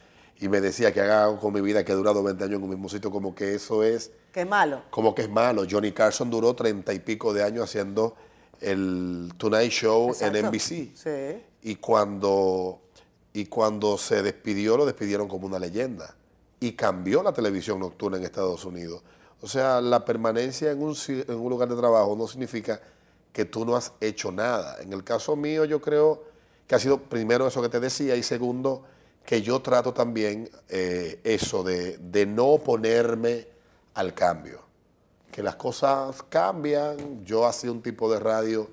y 0.41 0.49
me 0.49 0.61
decía 0.61 0.93
que 0.93 1.01
haga 1.01 1.25
algo 1.25 1.39
con 1.41 1.53
mi 1.53 1.61
vida 1.61 1.85
que 1.85 1.93
he 1.93 1.95
durado 1.95 2.23
20 2.23 2.43
años 2.45 2.57
en 2.57 2.63
un 2.65 2.71
mismo 2.71 2.89
sitio, 2.89 3.11
como 3.11 3.35
que 3.35 3.55
eso 3.55 3.83
es, 3.85 4.11
Qué 4.33 4.45
malo. 4.45 4.83
como 4.91 5.15
que 5.15 5.23
es 5.23 5.29
malo. 5.31 5.65
Johnny 5.71 5.93
Carson 5.93 6.31
duró 6.31 6.55
30 6.55 6.93
y 6.95 6.99
pico 7.01 7.33
de 7.35 7.43
años 7.43 7.65
haciendo 7.65 8.15
el 8.61 9.33
Tonight 9.37 9.71
Show 9.71 10.09
Exacto. 10.11 10.39
en 10.39 10.47
NBC. 10.47 10.97
Sí. 10.97 11.43
Y 11.63 11.75
cuando, 11.77 12.81
y 13.33 13.47
cuando 13.47 13.99
se 13.99 14.23
despidió, 14.23 14.77
lo 14.77 14.87
despidieron 14.87 15.29
como 15.29 15.47
una 15.47 15.59
leyenda. 15.59 16.15
Y 16.59 16.73
cambió 16.73 17.23
la 17.23 17.33
televisión 17.33 17.81
nocturna 17.81 18.19
en 18.19 18.25
Estados 18.25 18.65
Unidos. 18.65 19.03
O 19.43 19.49
sea, 19.49 19.81
la 19.81 20.05
permanencia 20.05 20.71
en 20.71 20.83
un, 20.83 20.95
si- 20.95 21.25
en 21.27 21.35
un 21.37 21.49
lugar 21.51 21.69
de 21.69 21.77
trabajo 21.77 22.15
no 22.17 22.27
significa 22.27 22.81
que 23.33 23.45
tú 23.47 23.65
no 23.65 23.77
has 23.77 23.93
hecho 24.01 24.31
nada. 24.33 24.77
En 24.83 24.93
el 24.93 25.03
caso 25.05 25.37
mío, 25.37 25.65
yo 25.65 25.81
creo 25.81 26.23
que 26.67 26.75
ha 26.75 26.79
sido 26.79 26.99
primero 26.99 27.47
eso 27.47 27.63
que 27.63 27.69
te 27.71 27.81
decía 27.81 28.15
y 28.17 28.23
segundo, 28.23 28.85
que 29.31 29.43
yo 29.43 29.63
trato 29.63 29.95
también 29.95 30.51
eh, 30.69 31.21
eso 31.23 31.63
de, 31.63 31.99
de 31.99 32.27
no 32.27 32.47
oponerme 32.49 33.47
al 33.95 34.13
cambio. 34.13 34.59
Que 35.31 35.41
las 35.41 35.55
cosas 35.55 36.25
cambian. 36.29 37.25
Yo 37.25 37.47
hacía 37.47 37.71
un 37.71 37.81
tipo 37.81 38.13
de 38.13 38.19
radio 38.19 38.69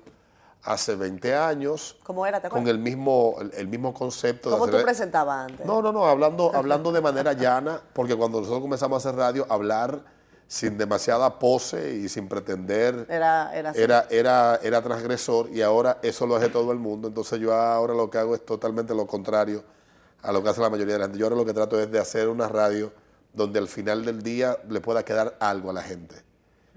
hace 0.64 0.96
20 0.96 1.32
años 1.32 1.96
¿Cómo 2.02 2.26
era? 2.26 2.42
¿Te 2.42 2.48
con 2.48 2.66
el 2.66 2.80
mismo, 2.80 3.36
el, 3.40 3.52
el 3.54 3.68
mismo 3.68 3.94
concepto. 3.94 4.50
de 4.50 4.56
¿Cómo 4.56 4.66
tú 4.66 4.72
hacer- 4.78 4.84
presentabas 4.84 5.48
antes? 5.48 5.64
No, 5.64 5.80
no, 5.80 5.92
no, 5.92 6.06
hablando, 6.06 6.50
hablando 6.56 6.90
de 6.90 7.02
manera 7.02 7.34
llana, 7.34 7.80
porque 7.92 8.16
cuando 8.16 8.40
nosotros 8.40 8.60
comenzamos 8.60 9.06
a 9.06 9.08
hacer 9.10 9.16
radio, 9.16 9.46
hablar 9.48 10.02
sin 10.48 10.76
demasiada 10.76 11.38
pose 11.38 11.94
y 11.98 12.08
sin 12.08 12.26
pretender 12.28 13.06
Era, 13.08 13.56
era 13.56 13.70
era, 13.76 14.06
era, 14.10 14.58
era 14.60 14.82
transgresor 14.82 15.50
y 15.50 15.62
ahora 15.62 15.98
eso 16.02 16.26
lo 16.26 16.34
hace 16.34 16.48
todo 16.48 16.72
el 16.72 16.78
mundo. 16.80 17.06
Entonces 17.06 17.38
yo 17.38 17.54
ahora 17.54 17.94
lo 17.94 18.10
que 18.10 18.18
hago 18.18 18.34
es 18.34 18.44
totalmente 18.44 18.92
lo 18.92 19.06
contrario 19.06 19.77
a 20.22 20.32
lo 20.32 20.42
que 20.42 20.50
hace 20.50 20.60
la 20.60 20.70
mayoría 20.70 20.94
de 20.94 20.98
la 21.00 21.04
gente. 21.06 21.18
Yo 21.18 21.26
ahora 21.26 21.36
lo 21.36 21.44
que 21.44 21.54
trato 21.54 21.80
es 21.80 21.90
de 21.90 21.98
hacer 21.98 22.28
una 22.28 22.48
radio 22.48 22.92
donde 23.32 23.58
al 23.58 23.68
final 23.68 24.04
del 24.04 24.22
día 24.22 24.58
le 24.68 24.80
pueda 24.80 25.04
quedar 25.04 25.36
algo 25.40 25.70
a 25.70 25.72
la 25.72 25.82
gente, 25.82 26.16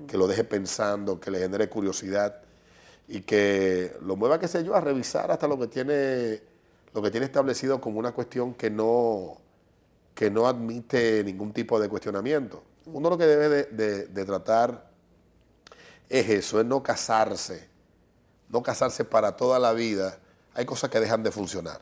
que 0.08 0.18
lo 0.18 0.28
deje 0.28 0.44
pensando, 0.44 1.20
que 1.20 1.32
le 1.32 1.40
genere 1.40 1.70
curiosidad 1.70 2.42
y 3.08 3.22
que 3.22 3.96
lo 4.02 4.16
mueva, 4.16 4.40
qué 4.40 4.48
sé 4.48 4.64
yo, 4.64 4.76
a 4.76 4.82
revisar 4.82 5.32
hasta 5.32 5.48
lo 5.48 5.60
que 5.60 5.68
tiene, 5.68 6.42
lo 6.94 7.02
que 7.02 7.12
tiene 7.12 7.26
establecido 7.26 7.82
como 7.82 8.00
una 8.00 8.12
cuestión 8.12 8.54
que 8.54 8.70
no, 8.70 9.38
que 10.14 10.30
no 10.30 10.48
admite 10.48 11.24
ningún 11.24 11.52
tipo 11.52 11.80
de 11.80 11.90
cuestionamiento. 11.90 12.64
Uno 12.86 13.10
lo 13.10 13.18
que 13.18 13.26
debe 13.26 13.64
de, 13.66 14.26
tratar 14.26 14.90
es 16.10 16.30
eso, 16.30 16.60
es 16.60 16.66
no 16.66 16.82
casarse, 16.82 17.68
no 18.50 18.62
casarse 18.64 19.06
para 19.06 19.36
toda 19.36 19.60
la 19.60 19.74
vida. 19.74 20.18
Hay 20.54 20.66
cosas 20.66 20.90
que 20.90 21.00
dejan 21.00 21.24
de 21.24 21.32
funcionar. 21.32 21.82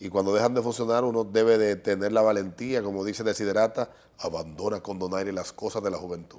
Y 0.00 0.08
cuando 0.10 0.32
dejan 0.32 0.54
de 0.54 0.62
funcionar, 0.62 1.04
uno 1.04 1.24
debe 1.24 1.58
de 1.58 1.76
tener 1.76 2.12
la 2.12 2.22
valentía, 2.22 2.82
como 2.82 3.04
dice 3.04 3.24
Desiderata, 3.24 3.90
abandona 4.18 4.80
con 4.80 4.98
donaire 4.98 5.32
las 5.32 5.52
cosas 5.52 5.82
de 5.82 5.90
la 5.90 5.98
juventud. 5.98 6.38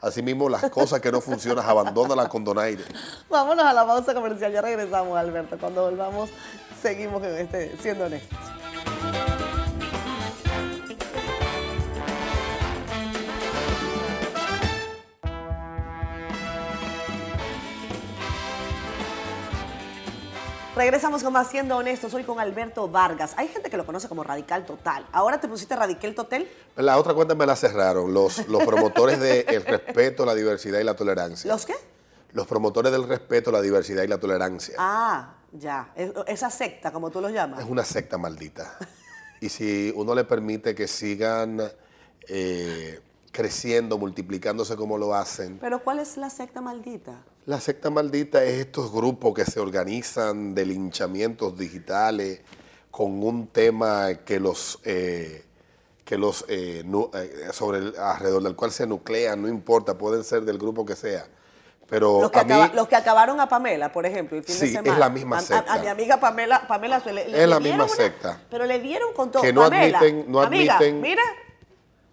Asimismo, 0.00 0.48
las 0.48 0.70
cosas 0.70 1.00
que 1.00 1.12
no 1.12 1.20
funcionan, 1.20 1.64
abandónalas 1.64 2.28
con 2.28 2.44
donaire. 2.44 2.84
Vámonos 3.30 3.64
a 3.64 3.72
la 3.72 3.86
pausa 3.86 4.12
comercial. 4.12 4.52
Ya 4.52 4.60
regresamos, 4.60 5.16
Alberto. 5.16 5.56
Cuando 5.58 5.84
volvamos, 5.84 6.30
seguimos 6.82 7.22
este, 7.24 7.76
siendo 7.78 8.06
honestos. 8.06 8.38
Regresamos 20.76 21.22
con 21.22 21.32
más 21.32 21.48
Siendo 21.48 21.76
Honestos, 21.78 22.12
hoy 22.12 22.22
con 22.24 22.38
Alberto 22.38 22.86
Vargas. 22.86 23.32
Hay 23.38 23.48
gente 23.48 23.70
que 23.70 23.78
lo 23.78 23.86
conoce 23.86 24.08
como 24.08 24.22
Radical 24.22 24.66
Total. 24.66 25.06
Ahora 25.10 25.40
te 25.40 25.48
pusiste 25.48 25.74
Radical 25.74 26.14
Total. 26.14 26.46
La 26.76 26.98
otra 26.98 27.14
cuenta 27.14 27.34
me 27.34 27.46
la 27.46 27.56
cerraron, 27.56 28.12
los, 28.12 28.46
los 28.48 28.62
promotores 28.64 29.18
del 29.18 29.64
respeto, 29.64 30.26
la 30.26 30.34
diversidad 30.34 30.78
y 30.78 30.84
la 30.84 30.94
tolerancia. 30.94 31.50
¿Los 31.50 31.64
qué? 31.64 31.74
Los 32.32 32.46
promotores 32.46 32.92
del 32.92 33.08
respeto, 33.08 33.50
la 33.50 33.62
diversidad 33.62 34.02
y 34.02 34.06
la 34.08 34.18
tolerancia. 34.20 34.74
Ah, 34.78 35.36
ya. 35.52 35.92
Es- 35.96 36.12
Esa 36.26 36.50
secta, 36.50 36.92
como 36.92 37.10
tú 37.10 37.22
los 37.22 37.32
llamas. 37.32 37.60
Es 37.60 37.66
una 37.66 37.84
secta 37.84 38.18
maldita. 38.18 38.76
Y 39.40 39.48
si 39.48 39.90
uno 39.96 40.14
le 40.14 40.24
permite 40.24 40.74
que 40.74 40.86
sigan 40.86 41.62
eh, 42.28 43.00
creciendo, 43.32 43.98
multiplicándose 43.98 44.76
como 44.76 44.98
lo 44.98 45.14
hacen, 45.14 45.58
Pero 45.58 45.82
¿cuál 45.82 45.98
es 46.00 46.16
la 46.16 46.30
secta 46.30 46.60
maldita? 46.60 47.22
la 47.46 47.60
secta 47.60 47.90
maldita 47.90 48.42
es 48.44 48.54
estos 48.60 48.90
grupos 48.92 49.34
que 49.34 49.44
se 49.44 49.60
organizan 49.60 50.54
de 50.54 50.66
linchamientos 50.66 51.56
digitales 51.58 52.40
con 52.90 53.22
un 53.22 53.46
tema 53.48 54.14
que 54.24 54.40
los... 54.40 54.78
eh, 54.84 55.42
que 56.04 56.16
los 56.16 56.44
eh, 56.48 56.82
nu- 56.84 57.10
eh, 57.14 57.48
sobre 57.52 57.78
el- 57.78 57.96
alrededor 57.98 58.40
del 58.44 58.54
cual 58.54 58.70
se 58.70 58.86
nuclean, 58.86 59.42
no 59.42 59.48
importa, 59.48 59.98
pueden 59.98 60.22
ser 60.22 60.42
del 60.44 60.56
grupo 60.56 60.86
que 60.86 60.94
sea. 60.94 61.26
Pero 61.88 62.20
Los 62.20 62.30
que, 62.30 62.38
a 62.38 62.44
mí, 62.44 62.52
acaba- 62.52 62.74
los 62.74 62.86
que 62.88 62.94
acabaron 62.96 63.40
a 63.40 63.48
Pamela, 63.48 63.90
por 63.92 64.06
ejemplo, 64.06 64.36
el 64.38 64.44
fin 64.44 64.54
de 64.58 64.66
Sí, 64.68 64.76
es 64.76 64.98
la 64.98 65.08
misma 65.08 65.38
a- 65.38 65.40
secta. 65.40 65.72
A, 65.74 65.78
mi 65.80 65.88
amiga 65.88 66.18
Pamela, 66.20 66.64
Pamela 66.68 67.02
le, 67.06 67.12
le- 67.12 67.42
Es 67.42 67.48
la 67.48 67.58
misma 67.58 67.84
una- 67.86 67.88
secta. 67.92 68.40
Pero 68.50 68.66
le 68.66 68.78
dieron 68.78 69.12
con 69.14 69.32
todo. 69.32 69.42
Que 69.42 69.52
no 69.52 69.62
Pamela, 69.62 69.98
admiten- 70.00 70.26
no 70.28 70.40
amiga, 70.42 70.78
admiten- 70.78 71.00
mira, 71.00 71.22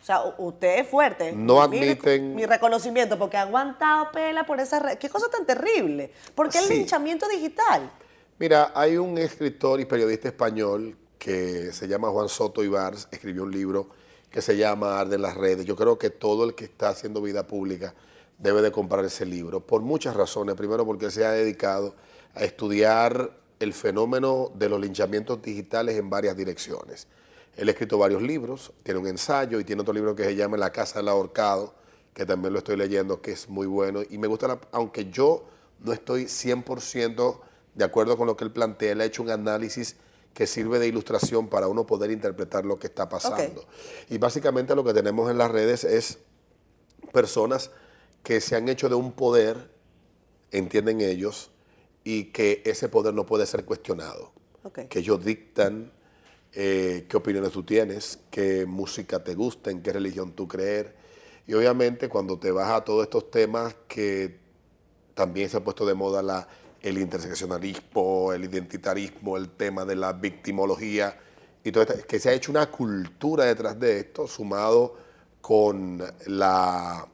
o 0.03 0.05
sea, 0.05 0.21
usted 0.37 0.79
es 0.79 0.87
fuerte. 0.89 1.31
No 1.31 1.65
Mi- 1.69 1.77
admiten- 1.79 2.35
Mi, 2.35 2.45
reconocimiento, 2.45 3.17
porque 3.17 3.37
ha 3.37 3.43
aguantado 3.43 4.11
pela 4.11 4.45
por 4.45 4.59
esa 4.59 4.79
red. 4.79 4.97
Qué 4.97 5.07
cosa 5.07 5.29
tan 5.29 5.45
terrible. 5.45 6.11
¿Por 6.35 6.49
qué 6.49 6.57
el 6.57 6.65
Sí. 6.65 6.73
linchamiento 6.73 7.25
digital? 7.29 7.89
Mira, 8.37 8.73
hay 8.75 8.97
un 8.97 9.17
escritor 9.17 9.79
y 9.79 9.85
periodista 9.85 10.27
español 10.27 10.97
que 11.17 11.71
se 11.71 11.87
llama 11.87 12.09
Juan 12.09 12.27
Soto 12.27 12.61
Ibars, 12.65 13.07
escribió 13.11 13.43
un 13.43 13.51
libro 13.51 13.87
que 14.29 14.41
se 14.41 14.57
llama 14.57 14.99
Arde 14.99 15.15
en 15.15 15.21
las 15.21 15.37
redes. 15.37 15.65
Yo 15.65 15.77
creo 15.77 15.97
que 15.97 16.09
todo 16.09 16.43
el 16.43 16.53
que 16.53 16.65
está 16.65 16.89
haciendo 16.89 17.21
vida 17.21 17.47
pública 17.47 17.93
debe 18.37 18.61
de 18.61 18.73
comprar 18.73 19.05
ese 19.05 19.25
libro, 19.25 19.61
por 19.61 19.81
muchas 19.83 20.17
razones. 20.17 20.55
Primero 20.55 20.85
porque 20.85 21.11
se 21.11 21.25
ha 21.25 21.31
dedicado 21.31 21.95
a 22.35 22.43
estudiar 22.43 23.31
el 23.61 23.71
fenómeno 23.73 24.51
de 24.55 24.67
los 24.67 24.81
linchamientos 24.81 25.41
digitales 25.41 25.95
en 25.97 26.09
varias 26.09 26.35
direcciones. 26.35 27.07
Él 27.55 27.67
ha 27.67 27.71
escrito 27.71 27.97
varios 27.97 28.21
libros, 28.21 28.71
tiene 28.83 28.99
un 28.99 29.07
ensayo 29.07 29.59
y 29.59 29.63
tiene 29.63 29.81
otro 29.81 29.93
libro 29.93 30.15
que 30.15 30.23
se 30.23 30.35
llama 30.35 30.57
La 30.57 30.71
Casa 30.71 30.99
del 30.99 31.07
Ahorcado, 31.09 31.75
que 32.13 32.25
también 32.25 32.53
lo 32.53 32.59
estoy 32.59 32.77
leyendo, 32.77 33.21
que 33.21 33.31
es 33.31 33.47
muy 33.49 33.67
bueno. 33.67 34.01
Y 34.09 34.17
me 34.17 34.27
gusta, 34.27 34.47
la- 34.47 34.59
aunque 34.71 35.09
yo 35.11 35.45
no 35.79 35.93
estoy 35.93 36.25
100% 36.27 37.41
de 37.75 37.83
acuerdo 37.85 38.17
con 38.17 38.27
lo 38.27 38.35
que 38.37 38.43
él 38.43 38.51
plantea, 38.51 38.91
él 38.93 39.01
ha 39.01 39.05
hecho 39.05 39.21
un 39.23 39.29
análisis 39.29 39.95
que 40.33 40.47
sirve 40.47 40.79
de 40.79 40.87
ilustración 40.87 41.47
para 41.47 41.67
uno 41.67 41.85
poder 41.85 42.09
interpretar 42.09 42.65
lo 42.65 42.79
que 42.79 42.87
está 42.87 43.07
pasando. 43.07 43.65
Y 44.09 44.17
básicamente 44.17 44.73
lo 44.75 44.83
que 44.83 44.93
tenemos 44.93 45.29
en 45.29 45.37
las 45.37 45.51
redes 45.51 45.83
es 45.83 46.17
personas 47.11 47.69
que 48.23 48.41
se 48.41 48.55
han 48.55 48.69
hecho 48.69 48.89
de 48.89 48.95
un 48.95 49.11
poder, 49.11 49.69
entienden 50.51 51.01
ellos, 51.01 51.51
y 52.03 52.25
que 52.25 52.61
ese 52.65 52.89
poder 52.89 53.13
no 53.13 53.25
puede 53.25 53.45
ser 53.45 53.63
cuestionado. 53.65 54.31
Que 54.87 54.99
ellos 54.99 55.23
dictan 55.23 55.91
eh, 56.55 57.05
qué 57.09 57.17
opiniones 57.17 57.51
tú 57.51 57.63
tienes, 57.63 58.19
qué 58.29 58.65
música 58.65 59.23
te 59.23 59.33
gusta, 59.33 59.71
en 59.71 59.81
qué 59.81 59.91
religión 59.91 60.33
tú 60.33 60.47
creer. 60.47 60.95
Y 61.47 61.53
obviamente 61.55 62.09
cuando 62.09 62.37
te 62.37 62.51
vas 62.51 62.69
a 62.69 62.83
todos 62.83 63.03
estos 63.03 63.31
temas 63.31 63.75
que 63.87 64.39
también 65.15 65.49
se 65.49 65.57
ha 65.57 65.63
puesto 65.63 65.85
de 65.85 65.93
moda 65.93 66.21
la, 66.21 66.47
el 66.81 66.97
interseccionalismo, 66.99 68.33
el 68.33 68.43
identitarismo, 68.43 69.35
el 69.37 69.49
tema 69.49 69.83
de 69.83 69.95
la 69.95 70.13
victimología, 70.13 71.17
y 71.63 71.71
todo 71.71 71.83
esto, 71.83 72.07
que 72.07 72.19
se 72.19 72.29
ha 72.29 72.33
hecho 72.33 72.51
una 72.51 72.69
cultura 72.69 73.45
detrás 73.45 73.79
de 73.79 73.99
esto, 73.99 74.27
sumado 74.27 74.97
con 75.41 76.03
la, 76.27 77.07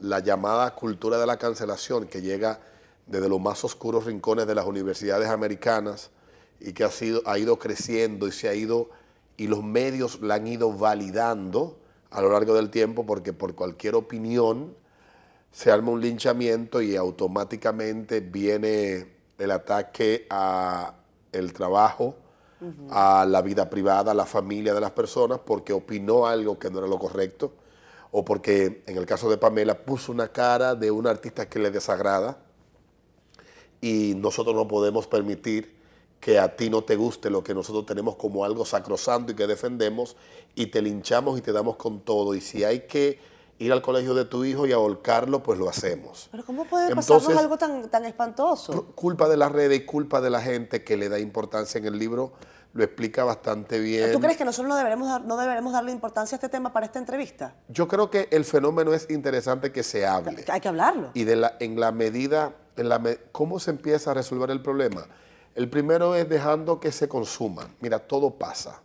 la 0.00 0.18
llamada 0.20 0.74
cultura 0.74 1.18
de 1.18 1.26
la 1.26 1.38
cancelación, 1.38 2.08
que 2.08 2.20
llega 2.20 2.60
desde 3.06 3.28
los 3.28 3.40
más 3.40 3.64
oscuros 3.64 4.04
rincones 4.04 4.46
de 4.46 4.54
las 4.54 4.66
universidades 4.66 5.28
americanas 5.28 6.10
y 6.60 6.72
que 6.72 6.84
ha, 6.84 6.90
sido, 6.90 7.22
ha 7.26 7.38
ido 7.38 7.58
creciendo 7.58 8.28
y 8.28 8.32
se 8.32 8.48
ha 8.48 8.54
ido, 8.54 8.90
y 9.36 9.48
los 9.48 9.64
medios 9.64 10.20
la 10.20 10.34
han 10.34 10.46
ido 10.46 10.72
validando 10.72 11.78
a 12.10 12.20
lo 12.20 12.30
largo 12.30 12.54
del 12.54 12.70
tiempo, 12.70 13.06
porque 13.06 13.32
por 13.32 13.54
cualquier 13.54 13.94
opinión, 13.94 14.74
se 15.52 15.70
arma 15.70 15.90
un 15.90 16.00
linchamiento 16.00 16.80
y 16.80 16.96
automáticamente 16.96 18.20
viene 18.20 19.06
el 19.38 19.50
ataque 19.50 20.26
a 20.30 20.94
el 21.32 21.52
trabajo, 21.52 22.16
a 22.90 23.24
la 23.26 23.40
vida 23.40 23.70
privada, 23.70 24.12
a 24.12 24.14
la 24.14 24.26
familia 24.26 24.74
de 24.74 24.80
las 24.80 24.90
personas, 24.90 25.40
porque 25.44 25.72
opinó 25.72 26.26
algo 26.26 26.58
que 26.58 26.70
no 26.70 26.78
era 26.78 26.86
lo 26.86 26.98
correcto, 26.98 27.52
o 28.12 28.24
porque 28.24 28.82
en 28.86 28.96
el 28.98 29.06
caso 29.06 29.30
de 29.30 29.38
Pamela 29.38 29.78
puso 29.78 30.12
una 30.12 30.28
cara 30.28 30.74
de 30.74 30.90
un 30.90 31.06
artista 31.06 31.48
que 31.48 31.58
le 31.58 31.70
desagrada. 31.70 32.38
y 33.80 34.12
nosotros 34.16 34.54
no 34.54 34.68
podemos 34.68 35.06
permitir 35.06 35.79
que 36.20 36.38
a 36.38 36.54
ti 36.54 36.68
no 36.68 36.84
te 36.84 36.96
guste 36.96 37.30
lo 37.30 37.42
que 37.42 37.54
nosotros 37.54 37.86
tenemos 37.86 38.16
como 38.16 38.44
algo 38.44 38.64
sacrosanto 38.64 39.32
y 39.32 39.34
que 39.34 39.46
defendemos 39.46 40.16
y 40.54 40.66
te 40.66 40.82
linchamos 40.82 41.38
y 41.38 41.42
te 41.42 41.52
damos 41.52 41.76
con 41.76 42.00
todo. 42.00 42.34
Y 42.34 42.40
si 42.40 42.62
hay 42.62 42.80
que 42.80 43.18
ir 43.58 43.72
al 43.72 43.82
colegio 43.82 44.14
de 44.14 44.26
tu 44.26 44.44
hijo 44.44 44.66
y 44.66 44.72
ahorcarlo, 44.72 45.42
pues 45.42 45.58
lo 45.58 45.68
hacemos. 45.68 46.28
Pero 46.30 46.44
¿cómo 46.44 46.66
puede 46.66 46.94
pasarnos 46.94 47.36
algo 47.36 47.56
tan, 47.56 47.88
tan 47.88 48.04
espantoso? 48.04 48.86
Culpa 48.94 49.28
de 49.28 49.38
las 49.38 49.50
redes 49.50 49.80
y 49.80 49.84
culpa 49.86 50.20
de 50.20 50.30
la 50.30 50.42
gente 50.42 50.84
que 50.84 50.96
le 50.96 51.08
da 51.08 51.18
importancia 51.18 51.78
en 51.78 51.86
el 51.86 51.98
libro 51.98 52.32
lo 52.72 52.84
explica 52.84 53.24
bastante 53.24 53.80
bien. 53.80 54.12
¿Tú 54.12 54.20
crees 54.20 54.36
que 54.36 54.44
nosotros 54.44 54.68
no 54.68 54.76
deberemos, 54.76 55.24
no 55.24 55.36
deberemos 55.36 55.72
darle 55.72 55.90
importancia 55.90 56.36
a 56.36 56.38
este 56.38 56.48
tema 56.48 56.72
para 56.72 56.86
esta 56.86 56.98
entrevista? 56.98 57.54
Yo 57.68 57.88
creo 57.88 58.10
que 58.10 58.28
el 58.30 58.44
fenómeno 58.44 58.94
es 58.94 59.10
interesante 59.10 59.72
que 59.72 59.82
se 59.82 60.06
hable. 60.06 60.44
Hay 60.48 60.60
que 60.60 60.68
hablarlo. 60.68 61.10
Y 61.14 61.24
de 61.24 61.36
la, 61.36 61.56
en 61.58 61.80
la 61.80 61.90
medida, 61.90 62.54
en 62.76 62.88
la, 62.88 63.02
¿cómo 63.32 63.58
se 63.58 63.72
empieza 63.72 64.12
a 64.12 64.14
resolver 64.14 64.50
el 64.50 64.62
problema? 64.62 65.06
El 65.54 65.68
primero 65.68 66.14
es 66.14 66.28
dejando 66.28 66.80
que 66.80 66.92
se 66.92 67.08
consuman. 67.08 67.74
Mira, 67.80 67.98
todo 67.98 68.30
pasa. 68.30 68.80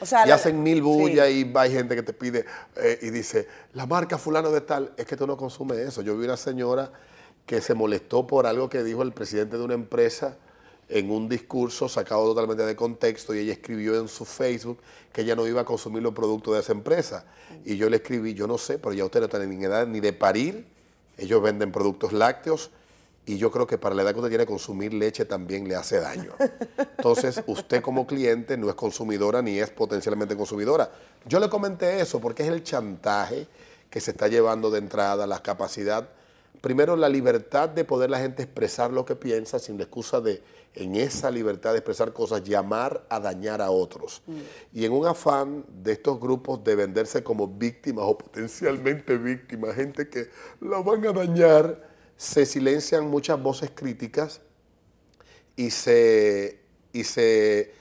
O 0.00 0.04
sea, 0.04 0.26
y 0.26 0.30
hacen 0.30 0.62
mil 0.62 0.82
bullas 0.82 1.30
y 1.30 1.50
hay 1.54 1.72
gente 1.72 1.94
que 1.94 2.02
te 2.02 2.12
pide 2.12 2.44
eh, 2.76 2.98
y 3.00 3.10
dice, 3.10 3.48
la 3.72 3.86
marca 3.86 4.18
fulano 4.18 4.50
de 4.50 4.60
tal, 4.60 4.92
es 4.96 5.06
que 5.06 5.16
tú 5.16 5.26
no 5.26 5.36
consumes 5.36 5.78
eso. 5.78 6.02
Yo 6.02 6.16
vi 6.18 6.26
una 6.26 6.36
señora 6.36 6.92
que 7.46 7.60
se 7.60 7.74
molestó 7.74 8.26
por 8.26 8.46
algo 8.46 8.68
que 8.68 8.82
dijo 8.82 9.02
el 9.02 9.12
presidente 9.12 9.56
de 9.56 9.64
una 9.64 9.74
empresa 9.74 10.36
en 10.88 11.10
un 11.10 11.28
discurso 11.28 11.88
sacado 11.88 12.24
totalmente 12.26 12.64
de 12.64 12.76
contexto 12.76 13.34
y 13.34 13.38
ella 13.38 13.52
escribió 13.52 13.98
en 13.98 14.08
su 14.08 14.24
Facebook 14.24 14.78
que 15.12 15.22
ella 15.22 15.34
no 15.34 15.46
iba 15.46 15.62
a 15.62 15.64
consumir 15.64 16.02
los 16.02 16.14
productos 16.14 16.54
de 16.54 16.60
esa 16.60 16.72
empresa. 16.72 17.24
Y 17.64 17.76
yo 17.76 17.88
le 17.88 17.96
escribí, 17.96 18.34
yo 18.34 18.46
no 18.46 18.58
sé, 18.58 18.78
pero 18.78 18.92
ya 18.92 19.04
usted 19.04 19.20
no 19.20 19.28
tiene 19.28 19.46
ni 19.46 19.64
edad 19.64 19.86
ni 19.86 20.00
de 20.00 20.12
parir, 20.12 20.66
ellos 21.16 21.42
venden 21.42 21.72
productos 21.72 22.12
lácteos 22.12 22.70
y 23.26 23.36
yo 23.38 23.50
creo 23.50 23.66
que 23.66 23.76
para 23.76 23.94
la 23.94 24.02
edad 24.02 24.12
que 24.12 24.20
usted 24.20 24.30
tiene 24.30 24.46
consumir 24.46 24.94
leche 24.94 25.24
también 25.24 25.68
le 25.68 25.74
hace 25.74 26.00
daño. 26.00 26.32
Entonces, 26.96 27.42
usted 27.46 27.82
como 27.82 28.06
cliente 28.06 28.56
no 28.56 28.68
es 28.68 28.74
consumidora 28.74 29.42
ni 29.42 29.58
es 29.58 29.70
potencialmente 29.70 30.36
consumidora. 30.36 30.90
Yo 31.26 31.40
le 31.40 31.48
comenté 31.48 32.00
eso 32.00 32.20
porque 32.20 32.44
es 32.44 32.48
el 32.48 32.62
chantaje 32.62 33.46
que 33.90 34.00
se 34.00 34.12
está 34.12 34.28
llevando 34.28 34.70
de 34.70 34.78
entrada, 34.78 35.26
la 35.26 35.42
capacidad 35.42 36.08
primero 36.66 36.96
la 36.96 37.08
libertad 37.08 37.68
de 37.68 37.84
poder 37.84 38.10
la 38.10 38.18
gente 38.18 38.42
expresar 38.42 38.92
lo 38.92 39.04
que 39.04 39.14
piensa 39.14 39.60
sin 39.60 39.76
la 39.76 39.84
excusa 39.84 40.20
de, 40.20 40.42
en 40.74 40.96
esa 40.96 41.30
libertad 41.30 41.70
de 41.70 41.78
expresar 41.78 42.12
cosas, 42.12 42.42
llamar 42.42 43.06
a 43.08 43.20
dañar 43.20 43.62
a 43.62 43.70
otros. 43.70 44.22
Mm. 44.26 44.36
Y 44.72 44.84
en 44.84 44.92
un 44.92 45.06
afán 45.06 45.64
de 45.68 45.92
estos 45.92 46.18
grupos 46.18 46.64
de 46.64 46.74
venderse 46.74 47.22
como 47.22 47.46
víctimas 47.46 48.06
o 48.08 48.18
potencialmente 48.18 49.16
víctimas, 49.16 49.76
gente 49.76 50.08
que 50.08 50.28
la 50.60 50.80
van 50.80 51.06
a 51.06 51.12
dañar, 51.12 51.85
se 52.16 52.46
silencian 52.46 53.08
muchas 53.08 53.42
voces 53.42 53.70
críticas 53.74 54.40
y 55.56 55.70
se, 55.70 56.60
y 56.92 57.04
se 57.04 57.74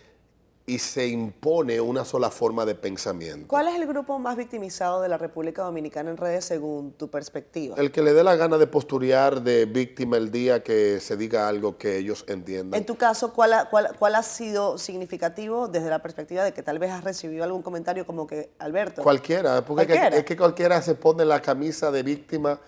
y 0.68 0.80
se 0.80 1.08
impone 1.08 1.80
una 1.80 2.06
sola 2.06 2.32
forma 2.32 2.66
de 2.66 2.74
pensamiento. 2.74 3.48
¿Cuál 3.48 3.68
es 3.68 3.76
el 3.76 3.86
grupo 3.86 4.18
más 4.18 4.36
victimizado 4.36 5.02
de 5.02 5.10
la 5.10 5.18
República 5.18 5.64
Dominicana 5.64 6.10
en 6.10 6.18
redes 6.18 6.46
según 6.46 6.94
tu 6.94 7.10
perspectiva? 7.10 7.76
El 7.78 7.92
que 7.92 8.02
le 8.02 8.14
dé 8.14 8.24
la 8.24 8.36
gana 8.36 8.58
de 8.58 8.66
posturear 8.66 9.42
de 9.42 9.66
víctima 9.66 10.18
el 10.18 10.32
día 10.32 10.64
que 10.64 11.00
se 11.00 11.18
diga 11.18 11.48
algo 11.48 11.78
que 11.78 11.98
ellos 11.98 12.26
entiendan. 12.28 12.80
En 12.80 12.86
tu 12.86 12.96
caso, 12.96 13.32
¿cuál 13.32 13.54
ha, 13.54 13.70
cuál, 13.70 14.16
ha 14.16 14.24
sido 14.24 14.80
significativo 14.80 15.68
desde 15.68 15.90
la 15.90 16.02
perspectiva 16.02 16.44
de 16.44 16.52
que 16.52 16.64
tal 16.64 16.80
vez 16.80 16.90
has 16.92 17.04
recibido 17.04 17.44
algún 17.44 17.62
comentario 17.62 18.06
como 18.06 18.26
que, 18.26 18.50
Alberto? 18.58 19.04
Cualquiera, 19.04 19.64
porque 19.64 19.94
es 20.14 20.24
que 20.24 20.36
cualquiera 20.36 20.82
se 20.82 20.96
pone 20.96 21.26
la 21.26 21.42
camisa 21.42 21.92
de 21.92 22.02
víctima 22.02 22.60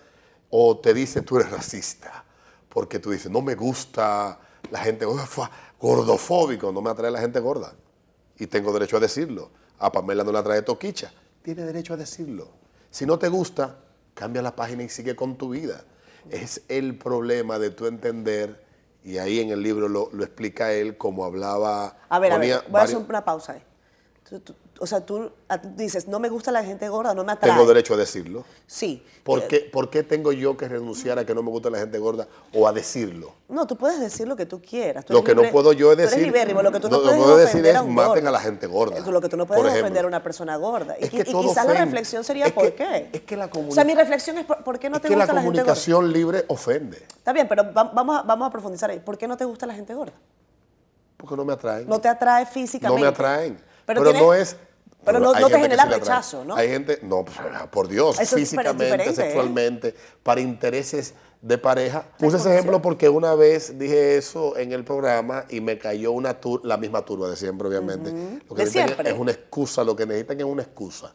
o 0.49 0.77
te 0.77 0.93
dice 0.93 1.21
tú 1.21 1.37
eres 1.37 1.51
racista, 1.51 2.23
porque 2.69 2.99
tú 2.99 3.11
dices, 3.11 3.31
no 3.31 3.41
me 3.41 3.55
gusta 3.55 4.39
la 4.71 4.79
gente 4.79 5.05
gordofóbico, 5.79 6.71
no 6.71 6.81
me 6.81 6.89
atrae 6.89 7.11
la 7.11 7.19
gente 7.19 7.39
gorda 7.39 7.73
y 8.37 8.47
tengo 8.47 8.71
derecho 8.73 8.97
a 8.97 8.99
decirlo. 8.99 9.49
A 9.79 9.91
Pamela 9.91 10.23
no 10.23 10.31
la 10.31 10.43
trae 10.43 10.61
toquicha. 10.61 11.11
Tiene 11.43 11.63
derecho 11.63 11.93
a 11.93 11.97
decirlo. 11.97 12.49
Si 12.89 13.05
no 13.05 13.19
te 13.19 13.29
gusta, 13.29 13.77
cambia 14.13 14.41
la 14.41 14.55
página 14.55 14.83
y 14.83 14.89
sigue 14.89 15.15
con 15.15 15.37
tu 15.37 15.49
vida. 15.49 15.83
Es 16.29 16.63
el 16.67 16.97
problema 16.97 17.59
de 17.59 17.69
tu 17.69 17.85
entender, 17.85 18.63
y 19.03 19.17
ahí 19.17 19.39
en 19.39 19.51
el 19.51 19.61
libro 19.61 19.87
lo, 19.87 20.09
explica 20.23 20.73
él, 20.73 20.97
como 20.97 21.23
hablaba. 21.23 21.97
A 22.09 22.19
ver, 22.19 22.33
a 22.33 22.37
ver, 22.37 22.63
voy 22.69 22.81
a 22.81 22.83
hacer 22.83 22.97
una 22.97 23.23
pausa 23.23 23.53
ahí 23.53 23.63
o 24.79 24.85
sea, 24.85 25.01
tú 25.01 25.31
dices, 25.75 26.07
no 26.07 26.19
me 26.19 26.29
gusta 26.29 26.51
la 26.51 26.63
gente 26.63 26.87
gorda, 26.89 27.13
no 27.13 27.23
me 27.23 27.31
atrae. 27.31 27.51
Tengo 27.51 27.65
derecho 27.65 27.93
a 27.93 27.97
decirlo. 27.97 28.45
Sí. 28.65 29.03
¿Por, 29.23 29.47
qué, 29.47 29.59
¿Por 29.59 29.89
qué 29.89 30.03
tengo 30.03 30.31
yo 30.31 30.57
que 30.57 30.67
renunciar 30.67 31.17
a 31.17 31.25
que 31.25 31.33
no 31.33 31.41
me 31.41 31.49
gusta 31.49 31.69
la 31.69 31.79
gente 31.79 31.97
gorda 31.97 32.27
o 32.53 32.67
a 32.67 32.73
decirlo? 32.73 33.33
No, 33.47 33.65
tú 33.65 33.77
puedes 33.77 33.99
decir 33.99 34.27
lo 34.27 34.35
que 34.35 34.45
tú 34.45 34.61
quieras. 34.61 35.05
lo 35.09 35.23
que 35.23 35.33
no 35.33 35.43
puedo 35.51 35.71
yo 35.73 35.91
es 35.91 35.97
decir. 35.97 36.27
lo 36.27 36.71
que 36.71 36.79
tú 36.79 36.89
no, 36.89 37.01
puedes 37.01 37.53
decir 37.53 37.65
es 37.65 37.85
maten 37.85 38.27
a 38.27 38.31
la 38.31 38.39
gente 38.39 38.67
gorda. 38.67 38.99
lo 38.99 39.21
que 39.21 39.29
tú 39.29 39.37
no 39.37 39.45
puedes 39.45 39.73
ofender 39.73 40.03
a 40.03 40.07
una 40.07 40.21
persona 40.21 40.55
gorda. 40.57 40.95
y, 40.99 41.07
quizás 41.07 41.65
la 41.65 41.85
reflexión 41.85 42.23
sería 42.23 42.53
¿por 42.53 42.73
qué? 42.73 43.09
Es 43.11 43.21
que 43.21 43.37
la 43.37 43.45
O 43.45 43.71
sea, 43.71 43.83
mi 43.83 43.95
reflexión 43.95 44.37
es 44.37 44.45
¿por, 44.45 44.79
qué 44.79 44.89
no 44.89 44.99
te 44.99 45.07
gusta 45.07 45.33
la, 45.33 45.41
gente 45.41 45.61
gorda? 45.61 45.63
la 45.63 45.63
comunicación 45.63 46.11
libre 46.11 46.45
ofende. 46.47 46.97
Está 46.97 47.33
bien, 47.33 47.47
pero 47.47 47.71
vamos 47.73 48.19
a, 48.19 48.23
vamos 48.23 48.47
a 48.47 48.51
profundizar 48.51 48.89
ahí. 48.89 48.99
¿Por 48.99 49.17
qué 49.17 49.27
no 49.27 49.37
te 49.37 49.45
gusta 49.45 49.65
la 49.65 49.73
gente 49.73 49.93
gorda? 49.93 50.13
Porque 51.15 51.35
no 51.35 51.45
me 51.45 51.53
atraen. 51.53 51.87
No 51.87 51.99
te 51.99 52.07
atrae 52.07 52.45
físicamente. 52.45 53.01
No 53.01 53.05
me 53.05 53.07
atraen. 53.07 53.57
Pero, 53.87 54.03
no 54.03 54.33
es 54.33 54.57
pero 55.05 55.19
no, 55.19 55.33
te 55.33 55.59
genera 55.59 55.85
rechazo, 55.85 56.43
¿no? 56.43 56.55
Hay 56.55 56.67
gente, 56.67 56.99
no, 57.01 57.23
pues, 57.23 57.37
por 57.71 57.87
Dios, 57.87 58.17
físicamente, 58.17 59.13
sexualmente, 59.13 59.95
para 60.21 60.41
intereses 60.41 61.13
de 61.41 61.57
pareja. 61.57 62.03
Puse 62.19 62.37
ese 62.37 62.53
ejemplo 62.53 62.81
porque 62.81 63.07
una 63.07 63.33
vez 63.33 63.79
dije 63.79 64.17
eso 64.17 64.57
en 64.57 64.73
el 64.73 64.83
programa 64.83 65.45
y 65.49 65.61
me 65.61 65.77
cayó 65.77 66.11
una 66.11 66.37
la 66.63 66.75
misma 66.75 67.03
turba 67.03 67.29
de 67.29 67.37
siempre, 67.37 67.69
obviamente. 67.69 68.11
Lo 68.49 68.55
que 68.55 68.65
de 68.65 68.71
siempre. 68.71 69.09
Es 69.09 69.17
una 69.17 69.31
excusa, 69.31 69.83
lo 69.83 69.95
que 69.95 70.05
necesitan 70.05 70.39
es 70.39 70.45
una 70.45 70.63
excusa. 70.63 71.13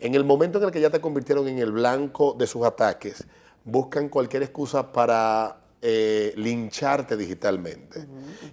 En 0.00 0.16
el 0.16 0.24
momento 0.24 0.58
en 0.58 0.64
el 0.64 0.70
que 0.72 0.80
ya 0.80 0.90
te 0.90 1.00
convirtieron 1.00 1.46
en 1.46 1.58
el 1.58 1.70
blanco 1.70 2.34
de 2.36 2.46
sus 2.48 2.64
ataques, 2.66 3.24
buscan 3.64 4.08
cualquier 4.08 4.42
excusa 4.42 4.90
para 4.90 5.58
eh, 5.80 6.32
lincharte 6.36 7.16
digitalmente. 7.16 8.06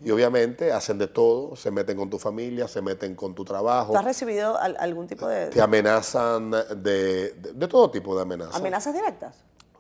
Y 0.04 0.12
obviamente 0.12 0.72
hacen 0.72 0.98
de 0.98 1.08
todo, 1.08 1.56
se 1.56 1.72
meten 1.72 1.98
con 1.98 2.10
tu 2.10 2.20
familia, 2.20 2.68
se 2.68 2.82
meten 2.82 3.16
con 3.16 3.34
tu 3.34 3.44
trabajo. 3.44 3.94
¿Tú 3.94 3.98
has 3.98 4.06
recibido 4.06 4.58
algún 4.58 5.08
tipo 5.08 5.28
de...? 5.28 5.48
Te 5.48 5.62
amenazan 5.62 6.52
de, 6.52 7.32
de, 7.32 7.68
todo 7.68 7.90
tipo 7.90 8.16
de 8.16 8.22
amenazas. 8.22 8.56
¿Amenazas 8.56 8.94
directas? 8.94 9.36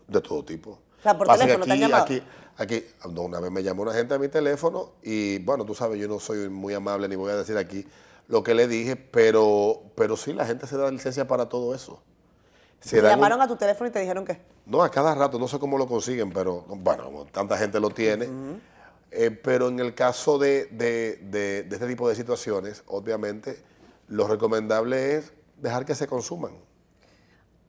De 0.07 0.21
todo 0.21 0.43
tipo. 0.43 0.71
O 0.71 1.03
sea, 1.03 1.17
por 1.17 1.27
teléfono 1.27 1.65
aquí, 1.65 1.79
te 1.79 1.85
han. 1.85 1.93
Aquí, 1.93 2.23
aquí, 2.57 2.83
una 3.15 3.39
vez 3.39 3.51
me 3.51 3.61
llamó 3.61 3.83
una 3.83 3.93
gente 3.93 4.15
a 4.15 4.19
mi 4.19 4.27
teléfono 4.27 4.93
y 5.03 5.37
bueno, 5.39 5.65
tú 5.65 5.75
sabes, 5.75 5.99
yo 5.99 6.07
no 6.07 6.19
soy 6.19 6.49
muy 6.49 6.73
amable 6.73 7.07
ni 7.07 7.15
voy 7.15 7.31
a 7.31 7.35
decir 7.35 7.57
aquí 7.57 7.85
lo 8.27 8.43
que 8.43 8.55
le 8.55 8.67
dije, 8.67 8.95
pero, 8.95 9.83
pero 9.95 10.17
sí, 10.17 10.33
la 10.33 10.45
gente 10.45 10.65
se 10.65 10.77
da 10.77 10.89
licencia 10.89 11.27
para 11.27 11.47
todo 11.47 11.75
eso. 11.75 12.01
¿Te 12.89 13.01
llamaron 13.01 13.41
a 13.41 13.47
tu 13.47 13.55
teléfono 13.55 13.87
y 13.89 13.93
te 13.93 13.99
dijeron 13.99 14.25
qué? 14.25 14.41
No, 14.65 14.81
a 14.81 14.89
cada 14.89 15.13
rato, 15.13 15.37
no 15.37 15.47
sé 15.47 15.59
cómo 15.59 15.77
lo 15.77 15.87
consiguen, 15.87 16.31
pero 16.31 16.63
bueno, 16.67 17.27
tanta 17.31 17.57
gente 17.57 17.79
lo 17.79 17.89
tiene. 17.91 18.27
Eh, 19.11 19.31
pero 19.31 19.69
en 19.69 19.79
el 19.79 19.93
caso 19.93 20.37
de, 20.37 20.67
este 21.71 21.87
tipo 21.87 22.09
de 22.09 22.15
situaciones, 22.15 22.83
obviamente, 22.87 23.63
lo 24.07 24.27
recomendable 24.27 25.15
es 25.15 25.33
dejar 25.61 25.85
que 25.85 25.95
se 25.95 26.07
consuman. 26.07 26.53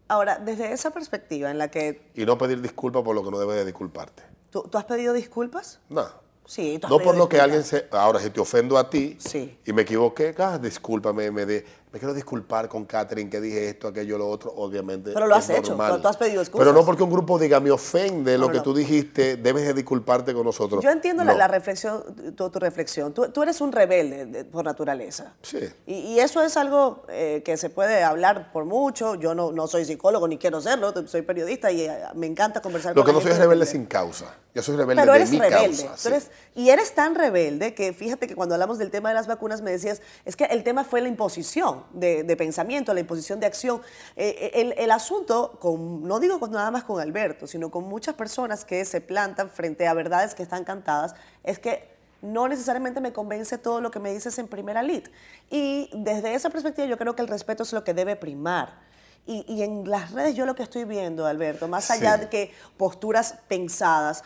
Ahora, 0.09 0.39
desde 0.39 0.73
esa 0.73 0.91
perspectiva 0.91 1.51
en 1.51 1.59
la 1.59 1.71
que... 1.71 2.11
Y 2.15 2.25
no 2.25 2.39
pedir 2.39 2.61
disculpas 2.63 3.03
por 3.03 3.15
lo 3.15 3.25
que 3.25 3.31
no 3.31 3.39
debes 3.39 3.57
de 3.57 3.65
disculparte. 3.65 4.23
¿Tú, 4.51 4.69
has 4.73 4.85
pedido 4.85 5.13
disculpas? 5.13 5.81
No. 5.89 6.07
Sí, 6.47 6.81
no 6.89 6.99
por 7.01 7.17
lo 7.17 7.29
que 7.29 7.41
alguien 7.41 7.65
se... 7.65 7.89
Ahora, 7.91 8.21
si 8.21 8.31
te 8.31 8.41
ofendo 8.41 8.79
a 8.79 8.89
ti 8.89 9.19
y 9.65 9.73
me 9.73 9.83
equivoqué, 9.83 10.35
ah, 10.39 10.59
discúlpame, 10.59 11.31
me 11.33 11.45
de, 11.45 11.67
me 11.97 12.01
quiero 12.01 12.13
disculpar 12.13 12.69
con 12.69 12.85
Catherine 12.85 13.31
que 13.31 13.41
dije 13.41 13.71
esto, 13.71 13.89
aquello, 13.89 14.19
lo 14.19 14.29
otro, 14.29 14.53
obviamente. 14.55 15.13
Pero 15.15 15.27
lo 15.27 15.35
has 15.35 15.49
hecho, 15.49 15.75
tú 15.75 16.09
has 16.09 16.17
pedido 16.19 16.41
disculpas. 16.41 16.67
Pero 16.67 16.79
no 16.79 16.85
porque 16.85 17.03
un 17.03 17.11
grupo 17.11 17.39
diga, 17.39 17.59
me 17.59 17.71
ofende 17.71 18.37
lo 18.37 18.51
que 18.51 18.61
tú 18.61 18.75
dijiste, 18.75 19.39
debes 19.39 19.67
de 19.67 19.73
disculparte 19.73 20.35
con 20.35 20.45
nosotros. 20.45 20.85
Yo 20.85 20.91
entiendo 20.91 21.25
la, 21.25 21.49
reflexión, 21.49 22.03
tu, 22.37 22.51
tu 22.51 22.59
reflexión. 22.59 23.15
Tú, 23.15 23.43
eres 23.43 23.63
un 23.63 23.73
rebelde 23.73 24.45
por 24.45 24.67
naturaleza. 24.67 25.33
Sí. 25.41 25.61
Y, 25.87 26.19
eso 26.19 26.43
es 26.43 26.57
algo 26.59 27.05
eh, 27.09 27.43
que 27.45 27.57
se 27.57 27.71
puede 27.71 28.03
hablar 28.03 28.53
por 28.53 28.67
mucho. 28.67 29.15
Yo 29.15 29.35
no, 29.35 29.53
no 29.53 29.67
soy 29.67 29.87
psicólogo 29.87 30.29
ni 30.29 30.37
quiero 30.37 30.61
serlo, 30.61 30.93
soy 31.07 31.23
periodista 31.23 31.71
y 31.71 31.83
eh, 31.83 31.99
me 32.15 32.27
encanta 32.27 32.61
conversar 32.61 32.93
con 32.93 33.01
Lo 33.01 33.07
que 33.07 33.13
no 33.13 33.21
soy 33.23 33.31
es 33.31 33.39
rebelde 33.39 33.65
sin 33.65 33.87
causa. 33.87 34.35
Yo 34.55 34.63
soy 34.63 34.77
rebelde 34.77 35.03
Pero 35.03 35.15
eres 35.15 35.31
de 35.31 35.39
mi 35.39 35.43
rebelde. 35.43 35.85
causa. 35.85 36.21
y 36.55 36.71
eres 36.71 36.95
tan 36.95 37.15
rebelde 37.15 37.75
que 37.75 37.93
fíjate 37.93 38.27
que 38.27 38.35
cuando 38.35 38.55
hablamos 38.55 38.79
del 38.79 38.91
tema 38.91 39.11
de 39.11 39.15
las 39.15 39.27
vacunas 39.27 39.61
me 39.61 39.71
decías, 39.71 40.01
es 40.25 40.35
que 40.35 40.45
el 40.45 40.65
tema 40.65 40.85
fue 40.85 41.01
la 41.01 41.09
imposición 41.09 41.85
de, 41.93 42.23
de 42.23 42.37
pensamiento 42.37 42.93
la 42.95 43.01
imposición 43.01 43.41
de 43.41 43.47
acción. 43.47 43.81
Eh, 44.17 44.51
eh, 44.55 44.75
el, 44.79 44.91
asunto, 44.91 45.59
con, 45.61 46.03
no 46.03 46.21
digo 46.21 46.39
nada 46.49 46.71
más 46.71 46.85
con 46.85 47.01
Alberto, 47.01 47.47
sino 47.47 47.71
con 47.71 47.85
muchas 47.85 48.15
personas 48.15 48.65
que 48.65 48.85
se 48.85 49.01
plantan 49.01 49.51
frente 49.51 49.87
a 49.87 49.95
verdades 49.95 50.35
que 50.35 50.43
están 50.43 50.65
cantadas, 50.65 51.15
es 51.45 51.59
que 51.59 51.97
no 52.23 52.49
necesariamente 52.49 53.01
me 53.01 53.13
convence 53.13 53.59
todo 53.59 53.81
lo 53.81 53.91
que 53.91 53.99
me 53.99 54.13
dices 54.13 54.39
en 54.39 54.49
primera 54.49 54.83
lid. 54.83 55.05
Y 55.51 55.91
desde 55.93 56.35
esa 56.35 56.51
perspectiva 56.51 56.87
yo 56.87 56.99
creo 56.99 57.15
que 57.15 57.23
el 57.23 57.29
respeto 57.29 57.63
es 57.63 57.73
lo 57.73 57.85
que 57.85 57.95
debe 57.95 58.17
primar. 58.17 58.85
Y, 59.29 59.63
en 59.63 59.91
las 59.91 60.13
redes 60.13 60.37
yo 60.37 60.47
lo 60.47 60.55
que 60.55 60.63
estoy 60.63 60.85
viendo, 60.85 61.27
Alberto, 61.27 61.67
más 61.67 61.91
allá 61.91 62.17
de 62.17 62.29
que 62.29 62.55
posturas 62.77 63.35
pensadas, 63.49 64.23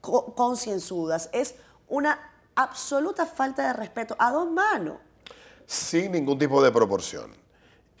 concienzudas. 0.00 1.30
Es 1.32 1.54
una 1.88 2.18
absoluta 2.56 3.26
falta 3.26 3.68
de 3.68 3.72
respeto 3.74 4.16
a 4.18 4.32
dos 4.32 4.50
manos. 4.50 4.96
Sin 5.70 6.10
ningún 6.10 6.36
tipo 6.36 6.60
de 6.60 6.72
proporción. 6.72 7.30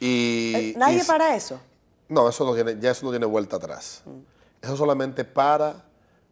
Y, 0.00 0.52
eh, 0.56 0.74
¿Nadie 0.76 1.04
para 1.04 1.36
eso? 1.36 1.60
No, 2.08 2.28
eso 2.28 2.44
no 2.44 2.52
tiene, 2.52 2.76
ya 2.80 2.90
eso 2.90 3.06
no 3.06 3.12
tiene 3.12 3.26
vuelta 3.26 3.58
atrás. 3.58 4.02
Mm. 4.06 4.64
Eso 4.64 4.76
solamente 4.76 5.24
para 5.24 5.84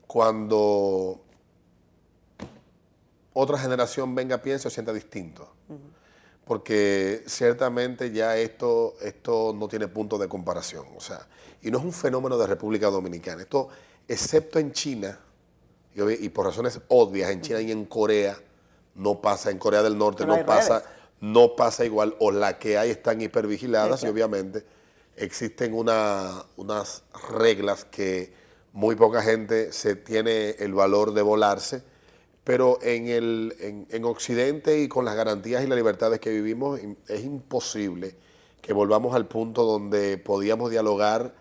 cuando 0.04 1.20
otra 3.34 3.56
generación 3.56 4.16
venga, 4.16 4.38
piense 4.38 4.66
o 4.66 4.70
sienta 4.72 4.92
distinto. 4.92 5.48
Porque 6.44 7.22
ciertamente 7.28 8.10
ya 8.10 8.36
esto, 8.36 8.96
esto 9.00 9.54
no 9.56 9.68
tiene 9.68 9.86
punto 9.86 10.18
de 10.18 10.26
comparación. 10.26 10.86
O 10.96 11.00
sea, 11.00 11.24
y 11.62 11.70
no 11.70 11.78
es 11.78 11.84
un 11.84 11.92
fenómeno 11.92 12.36
de 12.36 12.48
República 12.48 12.88
Dominicana. 12.88 13.42
Esto, 13.42 13.68
excepto 14.08 14.58
en 14.58 14.72
China, 14.72 15.20
y, 15.94 16.28
por 16.30 16.46
razones 16.46 16.80
obvias, 16.88 17.30
en 17.30 17.42
China 17.42 17.60
y 17.60 17.70
en 17.70 17.84
Corea, 17.84 18.36
no 18.96 19.20
pasa, 19.20 19.52
en 19.52 19.58
Corea 19.58 19.84
del 19.84 19.96
Norte 19.96 20.26
no, 20.26 20.44
pasa, 20.44 20.82
no 21.20 21.56
pasa 21.56 21.84
igual, 21.84 22.14
o 22.18 22.30
la 22.30 22.58
que 22.58 22.78
hay 22.78 22.90
están 22.90 23.20
hipervigiladas 23.20 24.04
y 24.04 24.06
obviamente 24.06 24.64
existen 25.16 25.74
unas 25.74 27.02
reglas 27.30 27.84
que 27.84 28.32
muy 28.72 28.94
poca 28.94 29.22
gente 29.22 29.72
se 29.72 29.96
tiene 29.96 30.50
el 30.58 30.74
valor 30.74 31.12
de 31.12 31.22
volarse, 31.22 31.82
pero 32.44 32.78
en, 32.82 33.08
el, 33.08 33.86
en, 33.90 34.04
Occidente 34.04 34.80
y 34.80 34.88
con 34.88 35.04
las 35.04 35.16
garantías 35.16 35.64
y 35.64 35.66
las 35.66 35.76
libertades 35.76 36.20
que 36.20 36.30
vivimos 36.30 36.80
es 37.08 37.24
imposible 37.24 38.14
que 38.62 38.72
volvamos 38.72 39.14
al 39.14 39.26
punto 39.26 39.64
donde 39.64 40.18
podíamos 40.18 40.70
dialogar 40.70 41.34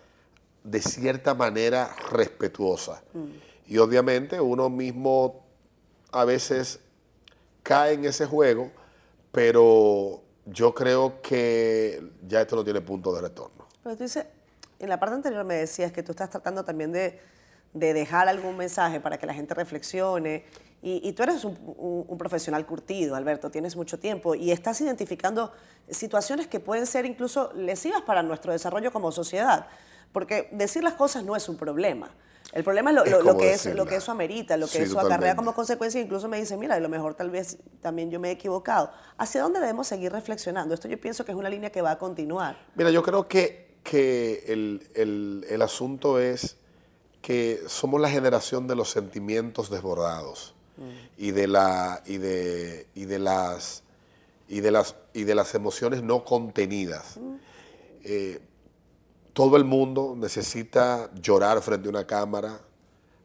de 0.63 0.82
cierta 0.82 1.34
manera 1.34 1.95
respetuosa. 2.11 3.03
Mm. 3.13 3.25
Y 3.67 3.78
obviamente 3.78 4.39
uno 4.41 4.69
mismo 4.69 5.45
a 6.11 6.25
veces 6.25 6.80
cae 7.63 7.93
en 7.93 8.05
ese 8.05 8.25
juego, 8.25 8.71
pero 9.38 10.23
yo 10.47 10.73
creo 10.73 11.21
que 11.21 12.01
ya 12.27 12.41
esto 12.41 12.55
no 12.55 12.63
tiene 12.63 12.81
punto 12.81 13.13
de 13.13 13.21
retorno. 13.21 13.67
Pero 13.83 13.95
tú 13.95 14.01
dices, 14.01 14.25
en 14.79 14.89
la 14.89 14.99
parte 14.99 15.13
anterior 15.13 15.45
me 15.45 15.53
decías 15.53 15.91
que 15.91 16.01
tú 16.01 16.13
estás 16.13 16.31
tratando 16.31 16.65
también 16.65 16.91
de, 16.91 17.21
dejar 17.71 18.27
algún 18.29 18.57
mensaje 18.57 18.99
para 18.99 19.19
que 19.19 19.27
la 19.27 19.35
gente 19.35 19.53
reflexione. 19.53 20.43
Y, 20.81 21.11
tú 21.13 21.21
eres 21.21 21.45
un, 21.45 22.17
profesional 22.17 22.65
curtido, 22.65 23.15
Alberto, 23.15 23.51
tienes 23.51 23.75
mucho 23.75 23.99
tiempo 23.99 24.33
y 24.33 24.51
estás 24.51 24.81
identificando 24.81 25.51
situaciones 25.88 26.47
que 26.47 26.59
pueden 26.59 26.88
ser 26.88 27.05
incluso 27.05 27.53
lesivas 27.53 28.01
para 28.01 28.23
nuestro 28.23 28.51
desarrollo 28.51 28.91
como 28.91 29.11
sociedad. 29.11 29.67
Porque 30.13 30.49
decir 30.51 30.83
las 30.83 30.95
cosas 30.95 31.23
no 31.23 31.35
es 31.35 31.47
un 31.47 31.57
problema. 31.57 32.09
El 32.54 32.64
problema 32.64 32.91
es 32.91 32.95
lo, 32.95 33.04
que, 33.38 33.54
es, 33.54 33.66
lo 33.76 33.86
que 33.86 33.98
eso 33.98 34.12
amerita, 34.12 34.58
lo 34.58 34.68
que 34.68 34.82
eso 34.82 35.00
acarrea 35.00 35.36
como 35.36 35.54
consecuencia. 35.54 36.00
Incluso 36.00 36.28
me 36.28 36.39
dice, 36.39 36.58
mira, 36.58 36.76
a 36.76 36.80
lo 36.80 36.89
mejor 36.89 37.14
tal 37.14 37.30
vez 37.30 37.58
también 37.82 38.10
yo 38.10 38.20
me 38.20 38.30
he 38.30 38.32
equivocado. 38.32 38.91
¿Hacia 39.18 39.41
dónde 39.41 39.60
debemos 39.60 39.88
seguir 39.88 40.12
reflexionando? 40.12 40.74
Esto 40.74 40.88
yo 40.88 41.00
pienso 41.00 41.26
que 41.26 41.34
es 41.34 41.38
una 41.38 41.50
línea 41.50 41.72
que 41.72 41.82
va 41.82 41.91
a 41.91 41.98
continuar. 41.98 42.58
Mira, 42.76 42.89
yo 42.89 43.04
creo 43.04 43.28
que 43.28 43.68
que 43.88 44.43
el, 44.48 45.62
asunto 45.62 46.20
es 46.20 46.58
que 47.22 47.62
somos 47.68 48.02
la 48.02 48.10
generación 48.10 48.68
de 48.68 48.76
los 48.76 48.91
sentimientos 48.91 49.70
desbordados 49.70 50.54
mm. 50.76 50.82
y, 51.18 51.32
de 51.32 51.48
la, 51.48 52.04
y, 52.06 52.18
de, 52.18 52.88
y, 52.95 53.06
de 53.06 53.20
las, 53.20 53.84
y, 54.50 54.60
de 54.60 54.72
las, 54.72 54.95
y 55.14 55.24
de 55.24 55.36
las 55.36 55.56
emociones 55.56 56.04
no 56.04 56.26
contenidas. 56.26 57.16
Mm. 57.16 57.36
Eh, 58.04 58.39
todo 59.38 59.55
el 59.55 59.65
mundo 59.65 60.15
necesita 60.17 61.11
llorar 61.13 61.61
frente 61.61 61.88
a 61.88 61.91
una 61.91 62.07
cámara, 62.07 62.59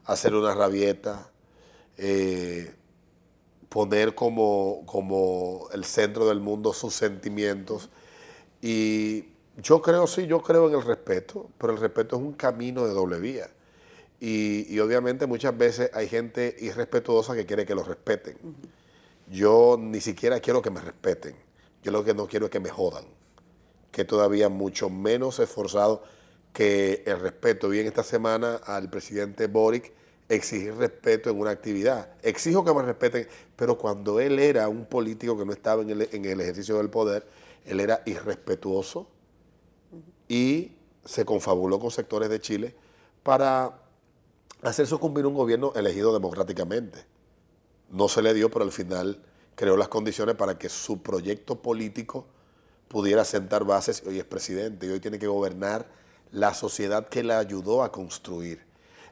hacer 0.05 0.35
una 0.35 0.53
rabieta, 0.53 1.31
eh, 1.97 2.71
poner 3.67 4.13
como, 4.13 4.83
como 4.85 5.69
el 5.73 5.83
centro 5.85 6.27
del 6.27 6.39
mundo 6.39 6.71
sus 6.71 6.93
sentimientos 6.93 7.89
y 8.61 9.25
yo 9.57 9.81
creo, 9.81 10.05
sí, 10.05 10.27
yo 10.27 10.43
creo 10.43 10.69
en 10.69 10.75
el 10.75 10.83
respeto, 10.83 11.49
pero 11.57 11.73
el 11.73 11.79
respeto 11.79 12.17
es 12.17 12.21
un 12.21 12.33
camino 12.33 12.85
de 12.85 12.93
doble 12.93 13.19
vía. 13.19 13.49
Y, 14.19 14.77
obviamente 14.77 15.25
muchas 15.25 15.57
veces 15.57 15.89
hay 15.95 16.07
gente 16.07 16.55
irrespetuosa 16.59 17.33
que 17.33 17.47
quiere 17.47 17.65
que 17.65 17.73
lo 17.73 17.83
respeten. 17.83 18.37
Yo 19.31 19.77
ni 19.79 19.99
siquiera 19.99 20.39
quiero 20.39 20.61
que 20.61 20.69
me 20.69 20.79
respeten. 20.79 21.35
Yo 21.81 21.91
lo 21.91 22.03
que 22.03 22.13
no 22.13 22.27
quiero 22.27 22.45
es 22.45 22.51
que 22.51 22.59
me 22.59 22.69
jodan. 22.69 23.03
Que 23.93 24.03
todavía 24.03 24.49
mucho 24.49 24.89
menos 24.89 25.39
esforzado 25.39 26.03
que 26.51 27.03
el 27.05 27.21
respeto. 27.21 27.69
Vi 27.69 27.79
en 27.79 27.87
esta 27.87 28.03
semana 28.03 28.55
al 28.65 28.89
presidente 28.89 29.47
Boric 29.47 29.93
exigir 30.27 30.75
respeto 30.75 31.29
en 31.29 31.39
una 31.39 31.51
actividad. 31.51 32.09
Exijo 32.21 32.65
que 32.65 32.73
me 32.73 32.81
respeten, 32.81 33.27
pero 33.55 33.77
cuando 33.77 34.19
él 34.19 34.39
era 34.39 34.67
un 34.67 34.85
político 34.85 35.37
que 35.37 35.45
no 35.45 35.53
estaba 35.53 35.81
en 35.83 35.91
el, 35.91 36.09
en 36.11 36.25
el 36.25 36.41
ejercicio 36.41 36.77
del 36.77 36.89
poder, 36.89 37.25
él 37.65 37.79
era 37.79 38.01
irrespetuoso 38.05 39.07
y 40.27 40.73
se 41.05 41.23
confabuló 41.23 41.79
con 41.79 41.91
sectores 41.91 42.29
de 42.29 42.39
Chile 42.39 42.75
para 43.21 43.79
hacer 44.61 44.87
sucumbir 44.87 45.25
un 45.25 45.33
gobierno 45.33 45.73
elegido 45.75 46.13
democráticamente. 46.13 47.05
No 47.89 48.07
se 48.07 48.21
le 48.21 48.33
dio, 48.33 48.49
pero 48.49 48.65
al 48.65 48.71
final 48.71 49.21
creó 49.55 49.77
las 49.77 49.87
condiciones 49.87 50.35
para 50.35 50.57
que 50.57 50.69
su 50.69 51.01
proyecto 51.01 51.61
político 51.61 52.25
pudiera 52.93 53.25
sentar 53.25 53.65
bases 53.65 54.01
y 54.05 54.07
hoy 54.07 54.19
es 54.19 54.23
presidente 54.23 54.85
y 54.85 54.89
hoy 54.91 55.01
tiene 55.01 55.19
que 55.19 55.27
gobernar 55.27 55.85
la 56.31 56.53
sociedad 56.53 57.09
que 57.09 57.23
le 57.23 57.33
ayudó 57.33 57.83
a 57.83 57.91
construir. 57.91 58.61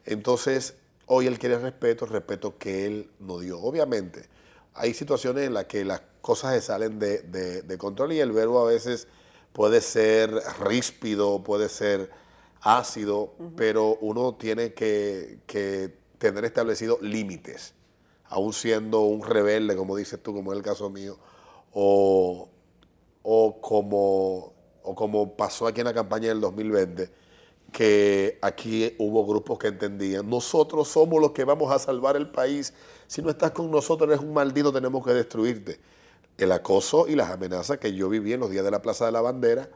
Entonces, 0.06 0.76
hoy 1.06 1.28
él 1.28 1.38
quiere 1.38 1.60
respeto, 1.60 2.06
el 2.06 2.12
respeto 2.12 2.58
que 2.58 2.86
él 2.86 3.12
no 3.20 3.40
dio. 3.40 3.60
Obviamente, 3.60 4.30
hay 4.74 4.94
situaciones 4.94 5.48
en 5.48 5.54
las 5.54 5.66
que 5.66 5.84
las 5.84 6.02
cosas 6.22 6.54
se 6.54 6.62
salen 6.62 6.98
de, 6.98 7.24
de 7.24 7.78
control 7.78 8.14
y 8.14 8.22
el 8.22 8.32
verbo 8.32 8.62
a 8.62 8.70
veces 8.70 9.10
puede 9.52 9.82
ser 9.82 10.32
ríspido, 10.62 11.44
puede 11.44 11.68
ser 11.68 12.10
ácido, 12.62 13.34
pero 13.56 13.98
uno 14.02 14.36
tiene 14.36 14.74
que, 14.74 15.40
tener 16.18 16.46
establecidos 16.46 17.02
límites, 17.02 17.74
aún 18.26 18.54
siendo 18.54 19.02
un 19.02 19.24
rebelde, 19.24 19.76
como 19.76 19.96
dices 19.96 20.22
tú, 20.22 20.34
como 20.34 20.54
es 20.54 20.58
el 20.58 20.64
caso 20.64 20.90
mío, 20.90 21.18
o, 21.74 22.48
como, 23.24 24.54
o 24.84 24.96
como 24.96 25.36
pasó 25.36 25.68
aquí 25.68 25.82
en 25.82 25.86
la 25.86 25.94
campaña 25.94 26.30
del 26.30 26.42
2020, 26.42 27.10
que 27.72 28.38
aquí 28.42 28.96
hubo 29.00 29.26
grupos 29.26 29.58
que 29.60 29.68
entendían, 29.68 30.30
nosotros 30.30 30.88
somos 30.88 31.22
los 31.22 31.32
que 31.32 31.46
vamos 31.46 31.72
a 31.72 31.80
salvar 31.80 32.16
el 32.16 32.30
país, 32.30 32.74
si 33.08 33.22
no 33.22 33.30
estás 33.30 33.52
con 33.52 33.72
nosotros 33.72 34.10
eres 34.10 34.22
un 34.22 34.34
maldito, 34.34 34.74
tenemos 34.74 35.06
que 35.06 35.14
destruirte 35.14 35.80
el 36.38 36.52
acoso 36.52 37.08
y 37.08 37.16
las 37.16 37.30
amenazas 37.30 37.78
que 37.78 37.94
yo 37.94 38.10
viví 38.10 38.34
en 38.34 38.40
los 38.40 38.50
días 38.50 38.64
de 38.64 38.72
la 38.72 38.82
Plaza 38.82 39.06
de 39.06 39.12
la 39.12 39.22
Bandera 39.22 39.70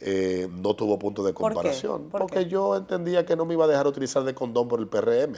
eh, 0.00 0.48
no 0.50 0.74
tuvo 0.74 0.98
punto 0.98 1.22
de 1.22 1.32
comparación. 1.32 2.08
porque 2.10 2.46
yo 2.46 2.76
entendía 2.76 3.24
que 3.24 3.36
no 3.36 3.44
me 3.44 3.54
iba 3.54 3.64
a 3.64 3.68
dejar 3.68 3.86
utilizar 3.86 4.24
de 4.24 4.34
condón 4.34 4.68
por 4.68 4.80
el 4.80 4.88
PRM. 4.88 5.36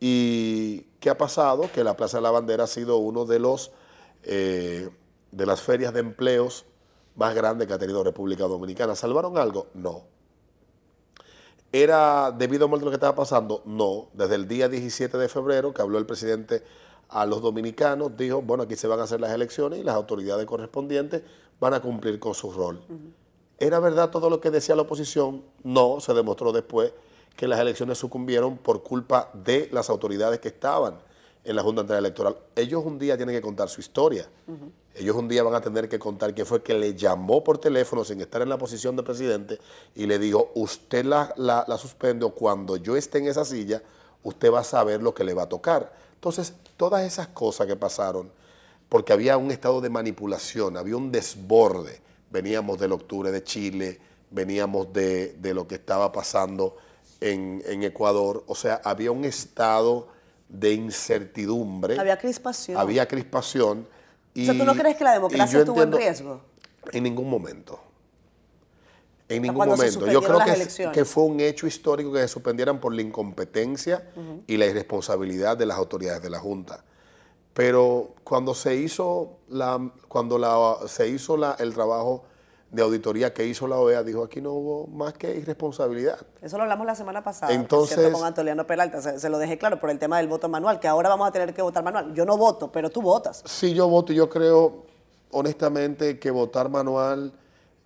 ¿Y 0.00 0.80
qué 0.98 1.10
ha 1.10 1.16
pasado? 1.16 1.70
Que 1.72 1.84
la 1.84 1.96
Plaza 1.96 2.18
de 2.18 2.22
la 2.22 2.32
Bandera 2.32 2.64
ha 2.64 2.66
sido 2.66 2.96
uno 2.96 3.24
de 3.24 3.38
los 3.38 3.70
eh, 4.24 4.90
de 5.32 5.46
las 5.46 5.60
ferias 5.60 5.92
de 5.92 6.00
empleos 6.00 6.64
más 7.16 7.34
grandes 7.34 7.66
que 7.66 7.74
ha 7.74 7.78
tenido 7.78 8.04
República 8.04 8.44
Dominicana. 8.44 8.94
¿Salvaron 8.94 9.36
algo? 9.36 9.66
No. 9.74 10.04
¿Era 11.72 12.30
debido 12.30 12.66
a 12.66 12.68
lo 12.68 12.88
que 12.90 12.94
estaba 12.94 13.14
pasando? 13.14 13.62
No. 13.64 14.08
Desde 14.12 14.34
el 14.34 14.46
día 14.46 14.68
17 14.68 15.16
de 15.18 15.28
febrero, 15.28 15.72
que 15.72 15.82
habló 15.82 15.98
el 15.98 16.06
presidente 16.06 16.62
a 17.08 17.26
los 17.26 17.42
dominicanos, 17.42 18.16
dijo, 18.16 18.42
bueno, 18.42 18.64
aquí 18.64 18.76
se 18.76 18.86
van 18.86 19.00
a 19.00 19.04
hacer 19.04 19.20
las 19.20 19.32
elecciones 19.32 19.80
y 19.80 19.82
las 19.82 19.94
autoridades 19.94 20.46
correspondientes 20.46 21.22
van 21.60 21.74
a 21.74 21.80
cumplir 21.80 22.18
con 22.18 22.34
su 22.34 22.52
rol. 22.52 22.80
¿Era 23.58 23.78
verdad 23.80 24.10
todo 24.10 24.28
lo 24.28 24.40
que 24.40 24.50
decía 24.50 24.74
la 24.74 24.82
oposición? 24.82 25.44
No, 25.62 26.00
se 26.00 26.12
demostró 26.14 26.52
después 26.52 26.92
que 27.36 27.46
las 27.46 27.60
elecciones 27.60 27.98
sucumbieron 27.98 28.58
por 28.58 28.82
culpa 28.82 29.30
de 29.32 29.68
las 29.72 29.88
autoridades 29.88 30.40
que 30.40 30.48
estaban 30.48 30.98
en 31.44 31.56
la 31.56 31.62
Junta 31.62 31.96
Electoral. 31.96 32.36
Ellos 32.56 32.82
un 32.84 32.98
día 32.98 33.16
tienen 33.16 33.34
que 33.34 33.42
contar 33.42 33.68
su 33.68 33.80
historia. 33.80 34.28
Ellos 34.94 35.16
un 35.16 35.28
día 35.28 35.42
van 35.42 35.54
a 35.54 35.60
tener 35.60 35.88
que 35.88 35.98
contar 35.98 36.34
quién 36.34 36.46
fue 36.46 36.62
que 36.62 36.74
le 36.74 36.94
llamó 36.94 37.42
por 37.42 37.58
teléfono 37.58 38.04
sin 38.04 38.20
estar 38.20 38.42
en 38.42 38.48
la 38.48 38.58
posición 38.58 38.94
de 38.96 39.02
presidente 39.02 39.58
y 39.94 40.06
le 40.06 40.18
dijo, 40.18 40.50
usted 40.54 41.04
la, 41.04 41.32
la, 41.36 41.64
la 41.66 41.78
suspende 41.78 42.30
cuando 42.30 42.76
yo 42.76 42.96
esté 42.96 43.18
en 43.18 43.28
esa 43.28 43.44
silla, 43.44 43.82
usted 44.22 44.52
va 44.52 44.60
a 44.60 44.64
saber 44.64 45.02
lo 45.02 45.14
que 45.14 45.24
le 45.24 45.34
va 45.34 45.44
a 45.44 45.48
tocar. 45.48 45.92
Entonces, 46.14 46.54
todas 46.76 47.02
esas 47.04 47.28
cosas 47.28 47.66
que 47.66 47.76
pasaron, 47.76 48.30
porque 48.88 49.12
había 49.12 49.36
un 49.38 49.50
estado 49.50 49.80
de 49.80 49.88
manipulación, 49.88 50.76
había 50.76 50.96
un 50.96 51.10
desborde. 51.10 52.00
Veníamos 52.30 52.78
del 52.78 52.92
octubre 52.92 53.30
de 53.30 53.42
Chile, 53.42 53.98
veníamos 54.30 54.92
de, 54.92 55.36
lo 55.54 55.66
que 55.66 55.76
estaba 55.76 56.12
pasando 56.12 56.76
en, 57.20 57.62
Ecuador, 57.82 58.44
o 58.46 58.54
sea, 58.54 58.80
había 58.84 59.12
un 59.12 59.24
estado 59.24 60.08
de 60.48 60.72
incertidumbre. 60.72 61.98
Había 61.98 62.18
crispación. 62.18 62.76
Había 62.76 63.06
crispación. 63.06 63.86
Y, 64.34 64.42
o 64.48 64.52
sea, 64.52 64.58
¿tú 64.58 64.64
no 64.64 64.74
crees 64.74 64.96
que 64.96 65.04
la 65.04 65.12
democracia 65.12 65.58
estuvo 65.60 65.82
en 65.82 65.92
riesgo? 65.92 66.40
En 66.92 67.02
ningún 67.04 67.28
momento. 67.28 67.80
En 69.28 69.42
ningún 69.42 69.66
momento. 69.68 70.06
Yo 70.06 70.20
creo 70.22 70.38
que, 70.44 70.90
que 70.92 71.04
fue 71.04 71.24
un 71.24 71.40
hecho 71.40 71.66
histórico 71.66 72.12
que 72.12 72.20
se 72.20 72.28
suspendieran 72.28 72.80
por 72.80 72.94
la 72.94 73.02
incompetencia 73.02 74.10
y 74.46 74.56
la 74.56 74.66
irresponsabilidad 74.66 75.56
de 75.56 75.66
las 75.66 75.78
autoridades 75.78 76.22
de 76.22 76.30
la 76.30 76.38
Junta. 76.38 76.84
Pero 77.54 78.14
cuando 78.24 78.54
se 78.54 78.74
hizo 78.76 79.38
la, 79.48 79.90
cuando 80.08 80.38
la, 80.38 80.76
se 80.86 81.08
hizo 81.08 81.36
la- 81.36 81.56
el 81.58 81.72
trabajo 81.74 82.24
de 82.72 82.82
auditoría 82.82 83.34
que 83.34 83.46
hizo 83.46 83.68
la 83.68 83.76
OEA, 83.78 84.02
dijo 84.02 84.24
aquí 84.24 84.40
no 84.40 84.52
hubo 84.52 84.86
más 84.86 85.12
que 85.12 85.36
irresponsabilidad. 85.36 86.18
Eso 86.40 86.56
lo 86.56 86.62
hablamos 86.62 86.86
la 86.86 86.94
semana 86.94 87.22
pasada, 87.22 87.52
Entonces- 87.52 87.98
cierto, 87.98 88.16
con 88.18 88.26
Antoliano 88.26 88.66
Peralta, 88.66 89.02
se, 89.02 89.20
se 89.20 89.28
lo 89.28 89.38
dejé 89.38 89.58
claro 89.58 89.78
por 89.78 89.90
el 89.90 89.98
tema 89.98 90.16
del 90.16 90.26
voto 90.26 90.48
manual, 90.48 90.80
que 90.80 90.88
ahora 90.88 91.10
vamos 91.10 91.28
a 91.28 91.32
tener 91.32 91.52
que 91.52 91.60
votar 91.60 91.84
manual. 91.84 92.14
Yo 92.14 92.24
no 92.24 92.38
voto, 92.38 92.72
pero 92.72 92.88
tú 92.88 93.02
votas. 93.02 93.42
Sí, 93.44 93.74
yo 93.74 93.88
voto 93.88 94.14
y 94.14 94.16
yo 94.16 94.30
creo 94.30 94.84
honestamente 95.32 96.18
que 96.18 96.30
votar 96.30 96.70
manual 96.70 97.34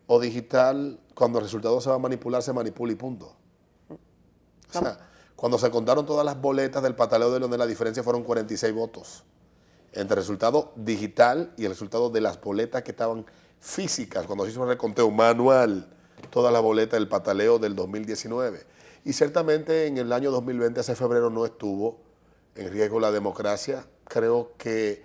o 0.07 0.21
digital, 0.21 1.01
cuando 1.17 1.39
el 1.41 1.45
resultado 1.47 1.81
se 1.81 1.91
va 1.91 1.97
a 1.97 1.99
manipular, 1.99 2.41
se 2.41 2.53
manipula 2.53 2.93
y 2.93 2.95
punto. 2.97 3.35
O 3.91 4.73
sea, 4.73 4.99
cuando 5.35 5.59
se 5.59 5.69
contaron 5.71 6.07
todas 6.07 6.25
las 6.25 6.41
boletas 6.41 6.81
del 6.83 6.95
pataleo 6.95 7.33
de 7.33 7.41
donde 7.41 7.59
la 7.59 7.67
diferencia 7.67 8.05
fueron 8.05 8.23
46 8.23 8.73
votos 8.73 9.25
entre 9.93 10.15
el 10.15 10.21
resultado 10.21 10.73
digital 10.77 11.53
y 11.57 11.65
el 11.65 11.71
resultado 11.71 12.09
de 12.11 12.21
las 12.21 12.41
boletas 12.41 12.83
que 12.83 12.93
estaban 12.93 13.25
físicas, 13.61 14.27
cuando 14.27 14.45
se 14.45 14.51
hizo 14.51 14.63
un 14.63 14.69
reconteo 14.69 15.11
manual, 15.11 15.89
todas 16.31 16.53
las 16.53 16.63
boletas 16.63 16.99
del 16.99 17.09
pataleo 17.09 17.59
del 17.59 17.75
2019. 17.75 18.65
Y 19.05 19.13
ciertamente 19.13 19.87
en 19.87 19.99
el 19.99 20.13
año 20.13 20.31
2020, 20.31 20.81
hace 20.81 20.95
febrero, 20.97 21.31
no 21.31 21.45
estuvo 21.45 22.01
en 22.55 22.71
riesgo 22.71 23.01
la 23.01 23.13
democracia. 23.13 23.87
Creo 24.05 24.53
que 24.59 25.05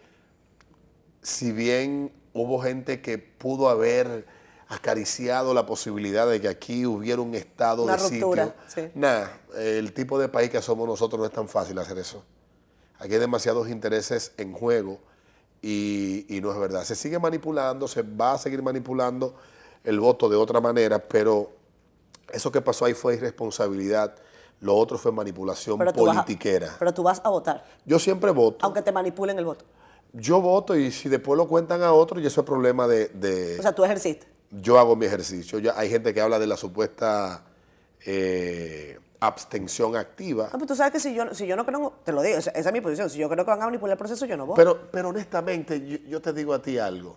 si 1.21 1.51
bien 1.51 2.11
hubo 2.33 2.59
gente 2.59 3.01
que 3.01 3.17
pudo 3.17 3.69
haber 3.69 4.25
acariciado 4.67 5.53
la 5.53 5.65
posibilidad 5.65 6.29
de 6.29 6.39
que 6.39 6.47
aquí 6.47 6.85
hubiera 6.85 7.21
un 7.21 7.35
estado 7.35 7.83
Una 7.83 7.97
de 7.97 8.09
ruptura, 8.09 8.55
sitio, 8.67 8.85
sí. 8.85 8.91
nada, 8.95 9.37
el 9.57 9.93
tipo 9.93 10.17
de 10.17 10.29
país 10.29 10.49
que 10.49 10.61
somos 10.61 10.87
nosotros 10.87 11.19
no 11.19 11.25
es 11.25 11.33
tan 11.33 11.49
fácil 11.49 11.77
hacer 11.77 11.97
eso. 11.97 12.23
Aquí 12.97 13.13
hay 13.13 13.19
demasiados 13.19 13.67
intereses 13.69 14.31
en 14.37 14.53
juego 14.53 14.99
y, 15.61 16.10
y 16.35 16.41
no 16.41 16.51
es 16.51 16.57
verdad. 16.59 16.83
Se 16.83 16.95
sigue 16.95 17.19
manipulando, 17.19 17.87
se 17.87 18.01
va 18.03 18.33
a 18.33 18.37
seguir 18.37 18.61
manipulando 18.63 19.35
el 19.83 19.99
voto 19.99 20.29
de 20.29 20.35
otra 20.35 20.61
manera, 20.61 20.99
pero 20.99 21.51
eso 22.31 22.51
que 22.51 22.61
pasó 22.61 22.85
ahí 22.85 22.93
fue 22.93 23.15
irresponsabilidad. 23.15 24.15
Lo 24.61 24.75
otro 24.75 24.97
fue 24.97 25.11
manipulación 25.11 25.77
Pero 25.79 25.89
a, 25.89 25.93
politiquera. 25.93 26.75
pero 26.77 26.93
tú 26.93 27.01
vas 27.03 27.19
a 27.23 27.29
votar, 27.29 27.63
Yo 27.85 27.97
siempre 27.97 28.29
voto. 28.31 28.59
aunque 28.65 28.81
te 28.83 28.91
manipulen 28.91 29.37
el 29.39 29.45
voto. 29.45 29.65
Yo 30.13 30.39
voto 30.41 30.75
y 30.75 30.91
si 30.91 31.09
después 31.09 31.35
lo 31.37 31.47
cuentan 31.47 31.81
a 31.83 31.93
otro, 31.93 32.19
y 32.19 32.25
eso 32.27 32.41
es 32.41 32.45
problema 32.47 32.87
de... 32.87 33.07
de- 33.09 33.57
O 33.59 33.61
sea, 33.61 33.73
tú 33.73 33.83
ejerciste. 33.83 34.27
yo 34.51 34.77
hago 34.77 34.95
mi 34.95 35.05
ejercicio. 35.07 35.57
Ya 35.59 35.73
hay 35.77 35.89
gente 35.89 36.13
que 36.13 36.21
habla 36.21 36.37
de 36.37 36.45
la 36.47 36.57
supuesta 36.57 37.43
eh, 38.05 38.99
abstención 39.21 39.95
activa. 39.95 40.49
Ah, 40.51 40.57
pues 40.57 40.67
tú 40.67 40.75
sabes 40.75 40.91
que 40.91 40.99
si 40.99 41.13
yo, 41.13 41.33
si 41.33 41.45
yo 41.47 41.55
no 41.55 41.65
creo, 41.65 41.93
te 42.03 42.11
lo 42.11 42.21
digo, 42.21 42.37
esa, 42.37 42.49
esa 42.51 42.69
es 42.69 42.73
mi 42.73 42.81
posición. 42.81 43.09
Si 43.09 43.19
yo 43.19 43.29
creo 43.29 43.45
que 43.45 43.51
van 43.51 43.61
a 43.61 43.65
manipular 43.65 43.93
el 43.93 43.97
proceso, 43.97 44.25
yo 44.25 44.35
no 44.35 44.45
voto. 44.47 44.55
Pero, 44.57 44.89
pero 44.91 45.09
honestamente, 45.09 45.79
yo, 45.87 45.97
yo 46.09 46.21
te 46.21 46.33
digo 46.33 46.53
a 46.53 46.61
ti 46.61 46.77
algo. 46.79 47.15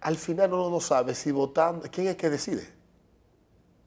Al 0.00 0.16
final 0.16 0.52
uno 0.52 0.70
no 0.70 0.80
sabe 0.80 1.14
si 1.14 1.30
votando, 1.30 1.86
¿quién 1.90 2.08
es 2.08 2.16
que 2.16 2.28
decide? 2.30 2.68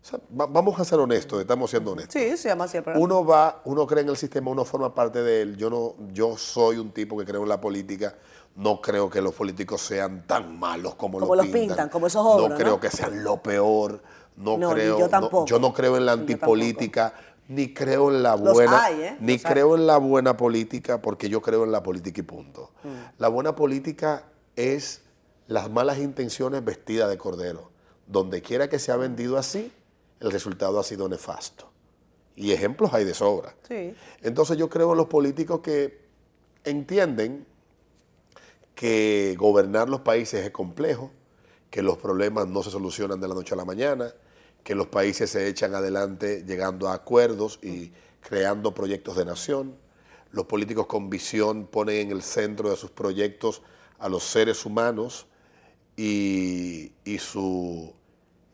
O 0.01 0.07
sea, 0.07 0.19
va- 0.39 0.45
vamos 0.45 0.79
a 0.79 0.85
ser 0.85 0.99
honestos, 0.99 1.41
estamos 1.41 1.69
siendo 1.69 1.91
honestos. 1.91 2.13
sí, 2.21 2.37
se 2.37 2.49
llama 2.49 2.65
así 2.65 2.77
el 2.77 2.83
programa. 2.83 3.03
Uno 3.03 3.25
va, 3.25 3.61
uno 3.65 3.87
cree 3.87 4.03
en 4.03 4.09
el 4.09 4.17
sistema, 4.17 4.51
uno 4.51 4.63
forma 4.63 4.93
parte 4.93 5.21
de 5.23 5.41
él. 5.41 5.57
Yo 5.57 5.69
no, 5.69 5.95
yo 6.13 6.37
soy 6.37 6.77
un 6.77 6.91
tipo 6.91 7.17
que 7.17 7.25
creo 7.25 7.43
en 7.43 7.49
la 7.49 7.59
política. 7.59 8.15
No 8.55 8.79
creo 8.81 9.09
que 9.09 9.21
los 9.21 9.33
políticos 9.33 9.81
sean 9.81 10.25
tan 10.27 10.57
malos 10.57 10.95
como, 10.95 11.19
Como 11.19 11.35
lo 11.35 11.41
los 11.41 11.45
pintan. 11.47 11.67
pintan, 11.67 11.89
como 11.89 12.07
esos 12.07 12.25
ogros, 12.25 12.49
No 12.49 12.55
creo 12.55 12.73
¿no? 12.73 12.79
que 12.79 12.89
sean 12.89 13.21
lo 13.23 13.41
peor. 13.43 14.01
No, 14.37 14.57
creo. 14.71 14.97
yo 14.99 15.05
no- 15.05 15.09
tampoco. 15.09 15.45
yo 15.45 15.59
no 15.59 15.73
creo 15.73 15.97
en 15.97 16.05
la 16.05 16.11
antipolítica, 16.13 17.13
ni 17.47 17.73
creo 17.73 18.09
en 18.11 18.23
la 18.23 18.35
buena, 18.35 18.83
hay, 18.85 19.01
¿eh? 19.01 19.17
ni 19.19 19.33
Los 19.33 19.45
hay. 19.45 19.51
creo 19.51 19.75
en 19.75 19.87
la 19.87 19.97
buena 19.97 20.35
política, 20.35 21.01
porque 21.01 21.29
yo 21.29 21.41
creo 21.41 21.63
en 21.63 21.71
la 21.71 21.83
política 21.83 22.19
y 22.21 22.23
punto. 22.23 22.71
Mm. 22.83 22.89
La 23.19 23.27
buena 23.27 23.55
política 23.55 24.25
es 24.55 25.01
las 25.47 25.69
malas 25.69 25.99
intenciones 25.99 26.63
vestidas 26.65 27.09
de 27.09 27.17
cordero. 27.17 27.69
Donde 28.07 28.41
quiera 28.41 28.69
que 28.69 28.77
se 28.79 28.91
ha 28.91 28.97
vendido 28.97 29.37
así, 29.37 29.71
el 30.19 30.31
resultado 30.31 30.79
ha 30.79 30.83
sido 30.83 31.07
nefasto. 31.09 31.69
Y 32.35 32.51
ejemplos 32.51 32.93
hay 32.93 33.05
de 33.05 33.13
sobra. 33.13 33.55
Sí. 33.67 33.95
Entonces 34.21 34.57
yo 34.57 34.69
creo 34.69 34.91
en 34.91 34.97
los 34.97 35.07
políticos 35.07 35.61
que 35.61 36.05
entienden 36.63 37.45
que 38.75 39.35
gobernar 39.39 39.89
los 39.89 40.01
países 40.01 40.43
es 40.45 40.51
complejo, 40.51 41.11
que 41.69 41.81
los 41.81 41.97
problemas 41.97 42.47
no 42.47 42.61
se 42.61 42.71
solucionan 42.71 43.19
de 43.19 43.27
la 43.27 43.33
noche 43.35 43.53
a 43.53 43.57
la 43.57 43.65
mañana, 43.65 44.13
que 44.65 44.73
los 44.73 44.87
países 44.87 45.29
se 45.29 45.47
echan 45.47 45.75
adelante 45.75 46.43
llegando 46.45 46.89
a 46.89 46.95
acuerdos 46.95 47.59
y 47.61 47.91
creando 48.19 48.73
proyectos 48.73 49.15
de 49.15 49.23
nación. 49.23 49.77
Los 50.31 50.45
políticos 50.47 50.87
con 50.87 51.07
visión 51.07 51.67
ponen 51.67 52.07
en 52.07 52.11
el 52.11 52.23
centro 52.23 52.71
de 52.71 52.75
sus 52.75 52.89
proyectos 52.89 53.61
a 53.99 54.09
los 54.09 54.23
seres 54.23 54.65
humanos 54.65 55.27
y, 55.95 56.91
y 57.05 57.19
su, 57.19 57.93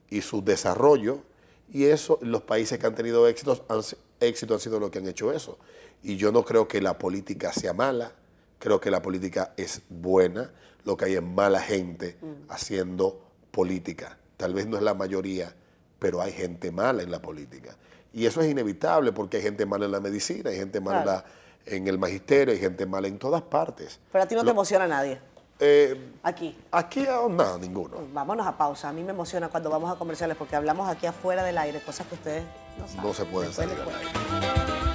y 0.09 0.21
su 0.21 0.43
desarrollo. 0.43 1.23
Y 1.71 1.85
eso, 1.85 2.19
los 2.21 2.41
países 2.41 2.77
que 2.77 2.85
han 2.85 2.93
tenido 2.93 3.25
éxitos, 3.29 3.63
han, 3.69 3.79
éxito 4.19 4.53
han 4.53 4.59
sido 4.59 4.81
los 4.81 4.91
que 4.91 4.99
han 4.99 5.07
hecho 5.07 5.31
eso. 5.31 5.57
Y 6.03 6.17
yo 6.17 6.33
no 6.33 6.43
creo 6.43 6.67
que 6.67 6.81
la 6.81 6.97
política 6.97 7.53
sea 7.53 7.71
mala, 7.71 8.11
creo 8.59 8.81
que 8.81 8.91
la 8.91 9.01
política 9.01 9.53
es 9.55 9.81
buena, 9.87 10.51
lo 10.83 10.97
que 10.97 11.05
hay 11.05 11.13
es 11.13 11.23
mala 11.23 11.61
gente 11.61 12.17
haciendo 12.49 13.21
política. 13.51 14.19
Tal 14.35 14.53
vez 14.53 14.67
no 14.67 14.75
es 14.75 14.83
la 14.83 14.93
mayoría, 14.93 15.55
pero 16.01 16.19
hay 16.19 16.31
gente 16.31 16.71
mala 16.71 17.03
en 17.03 17.11
la 17.11 17.21
política. 17.21 17.75
Y 18.11 18.25
eso 18.25 18.41
es 18.41 18.49
inevitable 18.49 19.11
porque 19.11 19.37
hay 19.37 19.43
gente 19.43 19.67
mala 19.67 19.85
en 19.85 19.91
la 19.91 19.99
medicina, 19.99 20.49
hay 20.49 20.57
gente 20.57 20.81
mala 20.81 20.97
en 20.97 21.03
Claro. 21.03 21.23
la- 21.23 21.73
en 21.75 21.87
el 21.87 21.99
magisterio, 21.99 22.55
hay 22.55 22.59
gente 22.59 22.87
mala 22.87 23.07
en 23.07 23.19
todas 23.19 23.43
partes. 23.43 23.99
Pero 24.11 24.23
a 24.23 24.27
ti 24.27 24.33
no 24.33 24.43
te 24.43 24.49
emociona 24.49 24.87
nadie. 24.87 25.19
Eh, 25.59 26.11
Aquí. 26.23 26.57
aquí, 26.71 27.05
no, 27.29 27.59
ninguno. 27.59 27.97
Vámonos 28.11 28.47
a 28.47 28.57
pausa. 28.57 28.89
A 28.89 28.93
mí 28.93 29.03
me 29.03 29.11
emociona 29.11 29.47
cuando 29.49 29.69
vamos 29.69 29.91
a 29.91 29.95
comerciales 29.99 30.35
porque 30.35 30.55
hablamos 30.55 30.89
aquí 30.89 31.05
afuera 31.05 31.43
del 31.43 31.59
aire, 31.59 31.79
cosas 31.81 32.07
que 32.07 32.15
ustedes 32.15 32.43
no 32.79 32.87
saben. 32.87 33.03
No 33.03 33.13
se 33.13 33.25
pueden 33.25 33.53
salir 33.53 33.77
al 33.79 33.87
aire. 33.89 34.90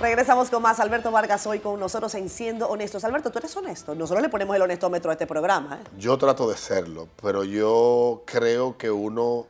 Regresamos 0.00 0.48
con 0.48 0.62
más. 0.62 0.78
Alberto 0.78 1.10
Vargas 1.10 1.44
hoy 1.46 1.58
con 1.58 1.80
nosotros 1.80 2.14
en 2.14 2.28
Siendo 2.28 2.68
Honestos. 2.68 3.02
Alberto, 3.04 3.30
tú 3.32 3.38
eres 3.40 3.56
honesto. 3.56 3.94
Nosotros 3.96 4.22
le 4.22 4.28
ponemos 4.28 4.54
el 4.54 4.62
honestómetro 4.62 5.10
a 5.10 5.14
este 5.14 5.26
programa. 5.26 5.80
¿eh? 5.82 5.88
Yo 5.98 6.16
trato 6.16 6.48
de 6.48 6.56
serlo, 6.56 7.08
pero 7.20 7.42
yo 7.42 8.22
creo 8.24 8.78
que 8.78 8.90
uno, 8.90 9.46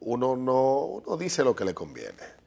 uno 0.00 0.36
no 0.36 0.80
uno 1.04 1.16
dice 1.18 1.44
lo 1.44 1.54
que 1.54 1.66
le 1.66 1.74
conviene. 1.74 2.40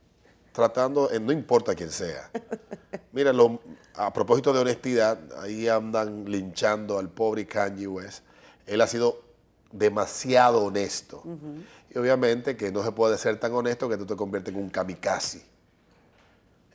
Tratando, 0.53 1.11
eh, 1.11 1.20
no 1.20 1.32
importa 1.32 1.76
quién 1.76 1.91
sea. 1.91 2.32
Mira, 3.11 3.32
lo- 3.32 3.59
a 3.95 4.11
propósito 4.11 4.51
de 4.51 4.59
honestidad, 4.61 5.20
ahí 5.39 5.68
andan 5.68 6.26
linchando 6.26 6.97
al 6.97 7.09
pobre 7.09 7.45
Kanye 7.45 7.86
West. 7.88 8.24
Él 8.66 8.82
ha 8.82 8.88
sido 8.88 9.22
demasiado 9.72 10.64
honesto. 10.64 11.22
Y 11.93 11.97
obviamente 11.99 12.57
que 12.57 12.72
no 12.72 12.84
se 12.84 12.91
puede 12.91 13.20
ser 13.20 13.39
tan 13.39 13.53
honesto 13.53 13.88
que 13.88 13.97
tú 13.97 14.05
te 14.07 14.16
conviertes 14.16 14.51
en 14.53 14.59
un 14.59 14.70
kamikaze. 14.72 15.45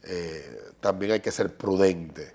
Eh, 0.08 0.58
también 0.80 1.12
hay 1.12 1.20
que 1.20 1.30
ser 1.30 1.54
prudente. 1.56 2.32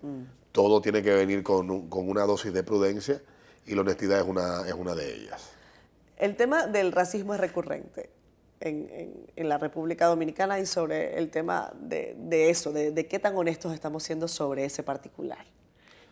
Todo 0.52 0.80
tiene 0.82 1.02
que 1.02 1.12
venir 1.14 1.42
con, 1.42 1.70
un- 1.72 1.90
con 1.90 2.08
una 2.08 2.24
dosis 2.24 2.54
de 2.54 2.62
prudencia 2.64 3.22
y 3.66 3.74
la 3.74 3.82
honestidad 3.82 4.20
es 4.20 4.26
una, 4.26 4.68
es 4.68 4.74
una 4.74 4.94
de 4.94 5.14
ellas. 5.16 5.50
El 6.18 6.36
tema 6.36 6.68
del 6.68 6.92
racismo 6.92 7.34
es 7.34 7.40
recurrente 7.40 8.12
en, 8.60 8.88
en- 8.92 9.32
en 9.36 9.50
la 9.50 9.58
República 9.58 10.06
Dominicana 10.06 10.60
y 10.60 10.66
sobre 10.68 11.18
el 11.18 11.32
tema 11.32 11.74
de, 11.80 12.16
de 12.20 12.50
eso, 12.52 12.72
de, 12.72 12.92
de 12.92 13.08
qué 13.08 13.18
tan 13.18 13.36
honestos 13.36 13.74
estamos 13.74 14.04
siendo 14.04 14.28
sobre 14.28 14.66
ese 14.66 14.84
particular. 14.84 15.44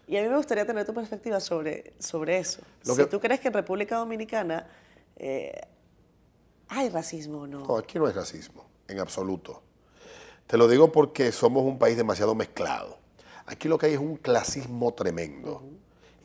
Y 0.08 0.18
a 0.18 0.24
mí 0.24 0.28
me 0.30 0.36
gustaría 0.38 0.66
tener 0.66 0.86
tu 0.86 0.94
perspectiva 0.96 1.40
sobre, 1.40 1.94
sobre 2.00 2.40
eso. 2.40 2.62
Lo 2.86 2.96
si 2.96 3.02
que- 3.04 3.08
tú 3.08 3.20
crees 3.20 3.40
que 3.40 3.50
en 3.50 3.54
República 3.54 3.98
Dominicana 3.98 4.68
eh, 5.18 5.62
hay 6.70 6.90
racismo 6.90 7.42
o 7.42 7.48
no. 7.48 7.60
No, 7.60 7.78
aquí 7.78 8.00
no 8.00 8.08
hay 8.08 8.14
racismo, 8.14 8.66
en 8.88 9.00
absoluto. 9.00 9.62
Te 10.52 10.58
lo 10.58 10.68
digo 10.68 10.92
porque 10.92 11.32
somos 11.32 11.64
un 11.64 11.80
país 11.80 11.96
demasiado 11.96 12.36
mezclado. 12.36 12.98
Aquí 13.46 13.70
lo 13.70 13.78
que 13.78 13.86
hay 13.86 13.94
es 13.94 14.00
un 14.00 14.18
clasismo 14.18 14.94
tremendo. 14.94 15.64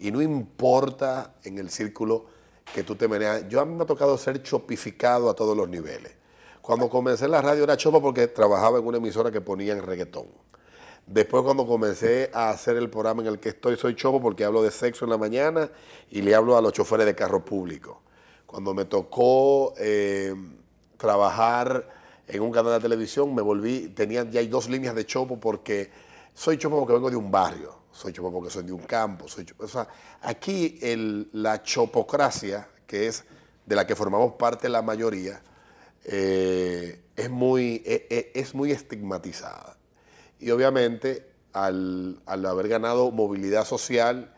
Y 0.01 0.11
no 0.11 0.21
importa 0.21 1.37
en 1.45 1.59
el 1.59 1.71
círculo 1.71 2.27
que 2.75 2.83
tú 2.83 2.97
te 2.97 3.07
manejas. 3.07 3.49
Yo 3.49 3.61
a 3.61 3.65
mí 3.65 3.73
me 3.77 3.85
ha 3.85 3.87
tocado 3.87 4.19
ser 4.19 4.43
chopificado 4.43 5.31
a 5.31 5.35
todos 5.35 5.57
los 5.57 5.69
niveles. 5.69 6.13
Cuando 6.61 6.91
comencé 6.91 7.27
en 7.27 7.31
la 7.31 7.41
radio 7.41 7.63
era 7.63 7.77
chopa 7.77 8.01
porque 8.01 8.27
trabajaba 8.27 8.81
en 8.81 8.87
una 8.89 8.97
emisora 8.97 9.31
que 9.31 9.41
ponían 9.41 9.81
reggaetón. 9.81 10.27
Después 11.07 11.45
cuando 11.45 11.65
comencé 11.65 12.29
a 12.35 12.51
hacer 12.51 12.77
el 12.77 12.91
programa 12.91 13.23
en 13.23 13.29
el 13.29 13.39
que 13.39 13.51
estoy, 13.51 13.77
soy 13.77 13.95
chopo 13.95 14.21
porque 14.21 14.43
hablo 14.43 14.61
de 14.61 14.73
sexo 14.73 15.05
en 15.05 15.13
la 15.13 15.19
mañana 15.19 15.71
y 16.11 16.23
le 16.23 16.35
hablo 16.35 16.57
a 16.57 16.61
los 16.61 16.73
choferes 16.73 17.07
de 17.07 17.15
carro 17.15 17.45
público. 17.45 18.03
Cuando 18.45 18.75
me 18.75 18.87
tocó 18.87 19.73
eh, 19.79 20.35
trabajar 20.97 21.96
en 22.27 22.43
un 22.43 22.51
canal 22.51 22.75
de 22.75 22.81
televisión, 22.81 23.35
me 23.35 23.43
volví, 23.43 23.89
tenían 23.89 24.31
ya 24.31 24.41
hay 24.41 24.49
dos 24.49 24.69
líneas 24.69 24.95
de 24.95 25.07
chopo 25.07 25.39
porque 25.39 25.91
soy 26.35 26.59
chopo 26.59 26.79
porque 26.79 26.93
vengo 26.95 27.11
de 27.11 27.17
un 27.17 27.31
barrio, 27.31 27.83
soy 27.93 28.13
chopo 28.13 28.33
porque 28.33 28.51
soy 28.51 28.65
de 28.65 28.73
un 28.73 28.83
campo, 28.83 29.29
soy 29.29 29.45
chopo, 29.45 29.65
o 29.65 29.69
sea, 29.69 29.89
aquí 30.23 30.79
la 31.33 31.63
chopocracia, 31.63 32.69
que 32.87 33.07
es 33.07 33.25
de 33.65 33.77
la 33.77 33.87
que 33.87 33.95
formamos 33.95 34.35
parte 34.35 34.69
la 34.69 34.83
mayoría, 34.83 35.41
eh, 36.05 37.01
es, 37.17 37.31
muy, 37.31 37.83
e, 37.85 38.07
e, 38.11 38.33
es 38.35 38.55
muy 38.55 38.71
estigmatizada. 38.71 39.77
Y 40.39 40.51
obviamente 40.51 41.27
al, 41.53 42.21
al 42.27 42.47
haber 42.47 42.69
ganado 42.69 43.11
movilidad 43.11 43.65
social 43.65 44.33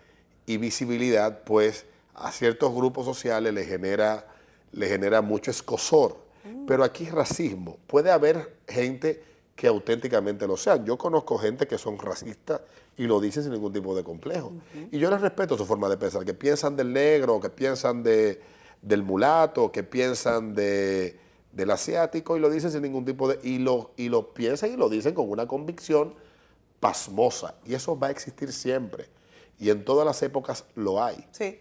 y 0.46 0.56
visibilidad, 0.56 1.42
pues 1.44 1.84
a 2.14 2.32
ciertos 2.32 2.74
grupos 2.74 3.04
sociales 3.04 3.52
le 3.52 3.64
genera, 3.64 4.26
le 4.72 4.88
genera 4.88 5.20
mucho 5.20 5.50
escosor. 5.50 6.27
Pero 6.66 6.84
aquí 6.84 7.04
es 7.04 7.12
racismo. 7.12 7.78
Puede 7.86 8.10
haber 8.10 8.56
gente 8.66 9.22
que 9.56 9.66
auténticamente 9.66 10.46
lo 10.46 10.56
sean. 10.56 10.84
Yo 10.84 10.96
conozco 10.96 11.36
gente 11.36 11.66
que 11.66 11.78
son 11.78 11.98
racistas 11.98 12.60
y 12.96 13.06
lo 13.06 13.20
dicen 13.20 13.42
sin 13.42 13.52
ningún 13.52 13.72
tipo 13.72 13.94
de 13.94 14.04
complejo. 14.04 14.52
Y 14.92 14.98
yo 14.98 15.10
les 15.10 15.20
respeto 15.20 15.56
su 15.58 15.66
forma 15.66 15.88
de 15.88 15.96
pensar, 15.96 16.24
que 16.24 16.34
piensan 16.34 16.76
del 16.76 16.92
negro, 16.92 17.40
que 17.40 17.50
piensan 17.50 18.02
de, 18.02 18.40
del 18.82 19.02
mulato, 19.02 19.72
que 19.72 19.82
piensan 19.82 20.54
de, 20.54 21.18
del 21.52 21.70
asiático 21.70 22.36
y 22.36 22.40
lo 22.40 22.50
dicen 22.50 22.70
sin 22.70 22.82
ningún 22.82 23.04
tipo 23.04 23.28
de... 23.28 23.40
Y 23.42 23.58
lo, 23.58 23.92
y 23.96 24.08
lo 24.08 24.32
piensan 24.32 24.72
y 24.72 24.76
lo 24.76 24.88
dicen 24.88 25.14
con 25.14 25.28
una 25.28 25.46
convicción 25.46 26.14
pasmosa. 26.78 27.56
Y 27.64 27.74
eso 27.74 27.98
va 27.98 28.08
a 28.08 28.10
existir 28.10 28.52
siempre. 28.52 29.08
Y 29.58 29.70
en 29.70 29.84
todas 29.84 30.06
las 30.06 30.22
épocas 30.22 30.64
lo 30.76 31.02
hay. 31.02 31.26
Sí. 31.32 31.60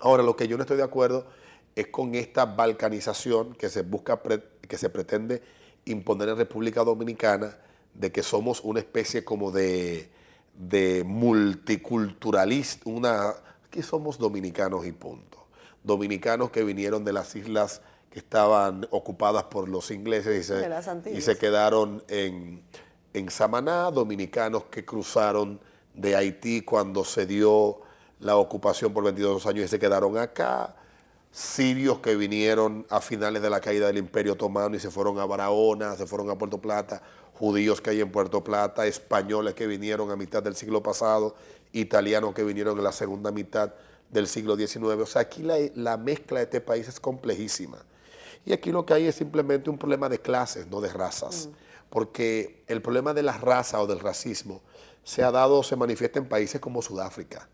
Ahora, 0.00 0.22
lo 0.22 0.34
que 0.34 0.48
yo 0.48 0.56
no 0.56 0.62
estoy 0.62 0.78
de 0.78 0.82
acuerdo 0.82 1.26
es 1.74 1.88
con 1.88 2.14
esta 2.14 2.44
balcanización 2.46 3.54
que 3.54 3.68
se 3.68 3.82
busca, 3.82 4.20
que 4.68 4.78
se 4.78 4.90
pretende 4.90 5.42
imponer 5.84 6.28
en 6.30 6.36
República 6.36 6.84
Dominicana, 6.84 7.56
de 7.94 8.10
que 8.10 8.22
somos 8.22 8.60
una 8.62 8.80
especie 8.80 9.24
como 9.24 9.50
de, 9.50 10.10
de 10.54 11.04
multiculturalista, 11.04 12.88
una, 12.88 13.34
que 13.70 13.82
somos 13.82 14.18
dominicanos 14.18 14.86
y 14.86 14.92
punto. 14.92 15.46
Dominicanos 15.82 16.50
que 16.50 16.64
vinieron 16.64 17.04
de 17.04 17.12
las 17.12 17.34
islas 17.36 17.82
que 18.10 18.20
estaban 18.20 18.86
ocupadas 18.90 19.44
por 19.44 19.68
los 19.68 19.90
ingleses 19.90 20.40
y 20.40 20.44
se, 20.44 21.10
y 21.12 21.20
se 21.20 21.36
quedaron 21.36 22.02
en, 22.08 22.62
en 23.12 23.30
Samaná, 23.30 23.90
dominicanos 23.90 24.64
que 24.64 24.84
cruzaron 24.84 25.60
de 25.94 26.16
Haití 26.16 26.62
cuando 26.62 27.04
se 27.04 27.26
dio 27.26 27.80
la 28.20 28.36
ocupación 28.36 28.92
por 28.92 29.04
22 29.04 29.46
años 29.46 29.64
y 29.64 29.68
se 29.68 29.78
quedaron 29.78 30.16
acá, 30.16 30.76
sirios 31.34 31.98
que 31.98 32.14
vinieron 32.14 32.86
a 32.90 33.00
finales 33.00 33.42
de 33.42 33.50
la 33.50 33.60
caída 33.60 33.88
del 33.88 33.98
Imperio 33.98 34.34
Otomano 34.34 34.76
y 34.76 34.78
se 34.78 34.88
fueron 34.88 35.18
a 35.18 35.26
Barahona, 35.26 35.96
se 35.96 36.06
fueron 36.06 36.30
a 36.30 36.38
Puerto 36.38 36.58
Plata, 36.58 37.02
judíos 37.32 37.80
que 37.80 37.90
hay 37.90 38.00
en 38.00 38.12
Puerto 38.12 38.44
Plata, 38.44 38.86
españoles 38.86 39.54
que 39.54 39.66
vinieron 39.66 40.12
a 40.12 40.16
mitad 40.16 40.44
del 40.44 40.54
siglo 40.54 40.80
pasado, 40.80 41.34
italianos 41.72 42.34
que 42.34 42.44
vinieron 42.44 42.78
en 42.78 42.84
la 42.84 42.92
segunda 42.92 43.32
mitad 43.32 43.74
del 44.10 44.28
siglo 44.28 44.56
XIX. 44.56 44.84
O 44.84 45.06
sea, 45.06 45.22
aquí 45.22 45.42
la, 45.42 45.96
mezcla 45.96 46.38
de 46.38 46.44
este 46.44 46.60
país 46.60 46.86
es 46.86 47.00
complejísima. 47.00 47.78
Y 48.46 48.52
aquí 48.52 48.70
lo 48.70 48.86
que 48.86 48.94
hay 48.94 49.08
es 49.08 49.16
simplemente 49.16 49.70
un 49.70 49.76
problema 49.76 50.08
de 50.08 50.20
clases, 50.20 50.68
no 50.68 50.80
de 50.80 50.92
razas. 50.92 51.48
Mm. 51.48 51.54
Porque 51.90 52.62
el 52.68 52.80
problema 52.80 53.12
de 53.12 53.24
la 53.24 53.36
raza 53.38 53.82
o 53.82 53.88
del 53.88 53.98
racismo 53.98 54.62
se 55.02 55.24
ha 55.24 55.32
dado, 55.32 55.64
se 55.64 55.74
manifiesta 55.74 56.20
en 56.20 56.28
países 56.28 56.60
como 56.60 56.80
Sudáfrica 56.80 57.48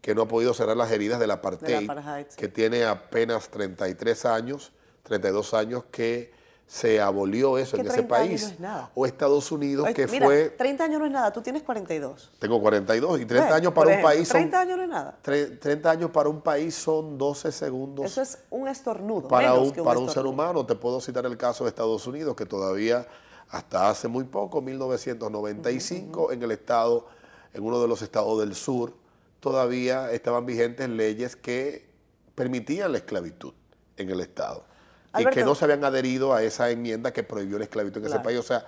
que 0.00 0.14
no 0.14 0.22
ha 0.22 0.28
podido 0.28 0.54
cerrar 0.54 0.76
las 0.76 0.90
heridas 0.90 1.18
del 1.20 1.30
apartheid, 1.30 1.88
que 2.36 2.48
tiene 2.48 2.84
apenas 2.84 3.48
33 3.48 4.24
años, 4.26 4.72
32 5.02 5.54
años 5.54 5.84
que 5.90 6.32
se 6.68 7.00
abolió 7.00 7.56
eso 7.56 7.78
en 7.78 7.86
ese 7.86 8.02
país. 8.02 8.54
O 8.94 9.06
Estados 9.06 9.50
Unidos, 9.50 9.88
que 9.94 10.06
fue... 10.06 10.50
30 10.50 10.84
años 10.84 11.00
no 11.00 11.06
es 11.06 11.12
nada, 11.12 11.32
tú 11.32 11.40
tienes 11.40 11.62
42. 11.62 12.30
Tengo 12.38 12.60
42 12.60 13.20
y 13.20 13.24
30 13.24 13.54
años 13.54 13.72
para 13.72 13.96
un 13.96 14.02
país 14.02 14.28
30 14.28 14.60
años 14.60 14.76
no 14.76 14.82
es 14.82 14.88
nada. 14.88 15.18
30 15.22 15.90
años 15.90 16.10
para 16.10 16.28
un 16.28 16.42
país 16.42 16.74
son 16.74 17.16
12 17.16 17.52
segundos. 17.52 18.04
Eso 18.04 18.20
es 18.20 18.38
un 18.50 18.68
estornudo. 18.68 19.28
Para, 19.28 19.54
un, 19.54 19.72
para 19.72 19.98
un 19.98 20.10
ser 20.10 20.26
humano, 20.26 20.66
te 20.66 20.74
puedo 20.74 21.00
citar 21.00 21.24
el 21.24 21.38
caso 21.38 21.64
de 21.64 21.70
Estados 21.70 22.06
Unidos, 22.06 22.36
que 22.36 22.44
todavía 22.44 23.06
hasta 23.48 23.88
hace 23.88 24.06
muy 24.06 24.24
poco, 24.24 24.60
1995, 24.60 26.32
en 26.32 26.42
el 26.42 26.50
estado, 26.50 27.06
en 27.54 27.64
uno 27.64 27.80
de 27.80 27.88
los 27.88 28.02
estados 28.02 28.38
del 28.40 28.54
sur, 28.54 28.92
todavía 29.40 30.12
estaban 30.12 30.46
vigentes 30.46 30.88
leyes 30.88 31.36
que 31.36 31.88
permitían 32.34 32.92
la 32.92 32.98
esclavitud 32.98 33.52
en 33.96 34.10
el 34.10 34.20
Estado. 34.20 34.64
y 35.18 35.24
que 35.26 35.42
no 35.42 35.54
se 35.54 35.64
habían 35.64 35.84
adherido 35.84 36.34
a 36.34 36.42
esa 36.42 36.70
enmienda 36.70 37.12
que 37.12 37.22
prohibió 37.22 37.58
la 37.58 37.64
esclavitud 37.64 38.00
en 38.00 38.06
ese 38.08 38.20
país. 38.20 38.38
O 38.38 38.42
sea, 38.42 38.66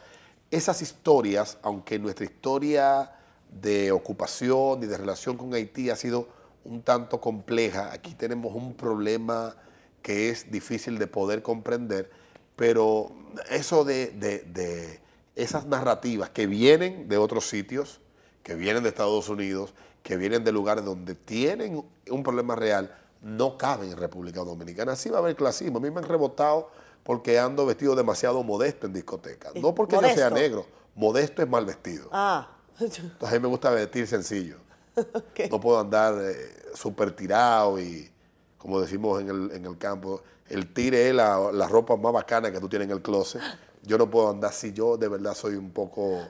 esas 0.51 0.83
historias, 0.83 1.59
aunque 1.63 1.99
nuestra 1.99 2.25
historia 2.25 3.13
de 3.51 3.93
ocupación 3.93 4.83
y 4.83 4.87
de 4.87 4.97
relación 4.97 5.37
con 5.37 5.55
Haití 5.55 5.91
ha 5.91 5.97
sido 5.97 6.29
un 6.65 6.83
tanto 6.83 7.21
compleja, 7.21 7.93
aquí 7.93 8.15
tenemos 8.15 8.55
un 8.55 8.75
problema 8.75 9.55
que 10.03 10.31
es 10.31 10.51
difícil 10.51 10.99
de 10.99 11.07
poder 11.07 11.43
comprender, 11.43 12.11
pero 12.57 13.13
eso 13.51 13.85
de, 13.85 14.09
de 14.09 15.01
esas 15.37 15.67
narrativas 15.67 16.31
que 16.31 16.47
vienen 16.47 17.09
de 17.09 17.19
otros 17.19 17.49
sitios, 17.49 18.01
que 18.43 18.55
vienen 18.55 18.83
de 18.83 18.89
Estados 18.89 19.29
Unidos, 19.29 19.75
que 20.03 20.17
vienen 20.17 20.45
de 20.45 20.53
lugares 20.53 20.85
donde 20.85 21.15
tienen 21.15 21.85
un 22.09 22.23
problema 22.23 22.57
real, 22.57 22.97
no 23.23 23.59
caben 23.59 23.91
en 23.91 23.97
República 23.97 24.41
Dominicana. 24.41 24.93
Así 24.93 25.11
va 25.11 25.19
a 25.19 25.21
haber 25.21 25.37
clasismo. 25.37 25.79
A 25.79 25.81
mí 25.81 25.91
me 25.91 26.01
han 26.01 26.09
rebotado 26.09 26.71
porque 27.03 27.39
ando 27.39 27.67
vestido 27.67 27.95
demasiado 27.95 28.43
modesto 28.43 28.87
en 28.87 28.93
discoteca. 28.93 29.51
No 29.57 29.75
porque 29.75 29.97
yo 29.97 30.09
sea 30.15 30.31
negro. 30.31 30.67
Modesto 30.95 31.43
es 31.43 31.49
mal 31.49 31.65
vestido. 31.65 32.09
Ah. 32.13 32.49
Entonces 32.79 33.23
a 33.23 33.33
mí 33.33 33.39
me 33.39 33.49
gusta 33.49 33.71
vestir 33.71 34.07
sencillo. 34.07 34.57
No 35.51 35.61
puedo 35.61 35.81
andar 35.81 36.15
eh, 36.21 36.35
súper 36.75 37.13
tirado 37.13 37.81
y, 37.81 38.11
como 38.59 38.81
decimos 38.81 39.21
en 39.21 39.29
el, 39.29 39.51
en 39.53 39.65
el 39.65 39.79
campo, 39.79 40.23
el 40.49 40.73
tire 40.75 41.09
es 41.09 41.15
la, 41.15 41.51
la, 41.53 41.69
ropa 41.69 41.97
más 41.97 42.13
bacana 42.13 42.53
que 42.53 42.61
tú 42.61 42.69
tienes 42.69 42.87
en 42.87 42.93
el 42.93 43.01
closet. 43.01 43.41
Yo 43.83 43.97
no 43.97 44.11
puedo 44.11 44.29
andar 44.29 44.51
así. 44.51 44.73
Yo 44.73 44.97
de 44.97 45.09
verdad 45.09 45.35
soy 45.35 45.55
un 45.55 45.71
poco 45.71 46.21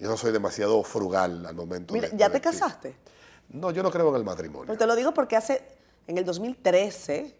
yo 0.00 0.16
soy 0.16 0.32
demasiado 0.32 0.82
frugal 0.82 1.46
al 1.46 1.54
momento 1.54 1.94
Mira, 1.94 2.08
¿ya 2.12 2.30
te 2.30 2.40
casaste? 2.40 2.94
No, 3.50 3.70
yo 3.70 3.82
no 3.82 3.90
creo 3.90 4.08
en 4.10 4.16
el 4.16 4.24
matrimonio. 4.24 4.66
Pero 4.66 4.78
te 4.78 4.86
lo 4.86 4.96
digo 4.96 5.12
porque 5.12 5.36
hace, 5.36 5.62
en 6.06 6.16
el 6.18 6.24
2013, 6.24 7.34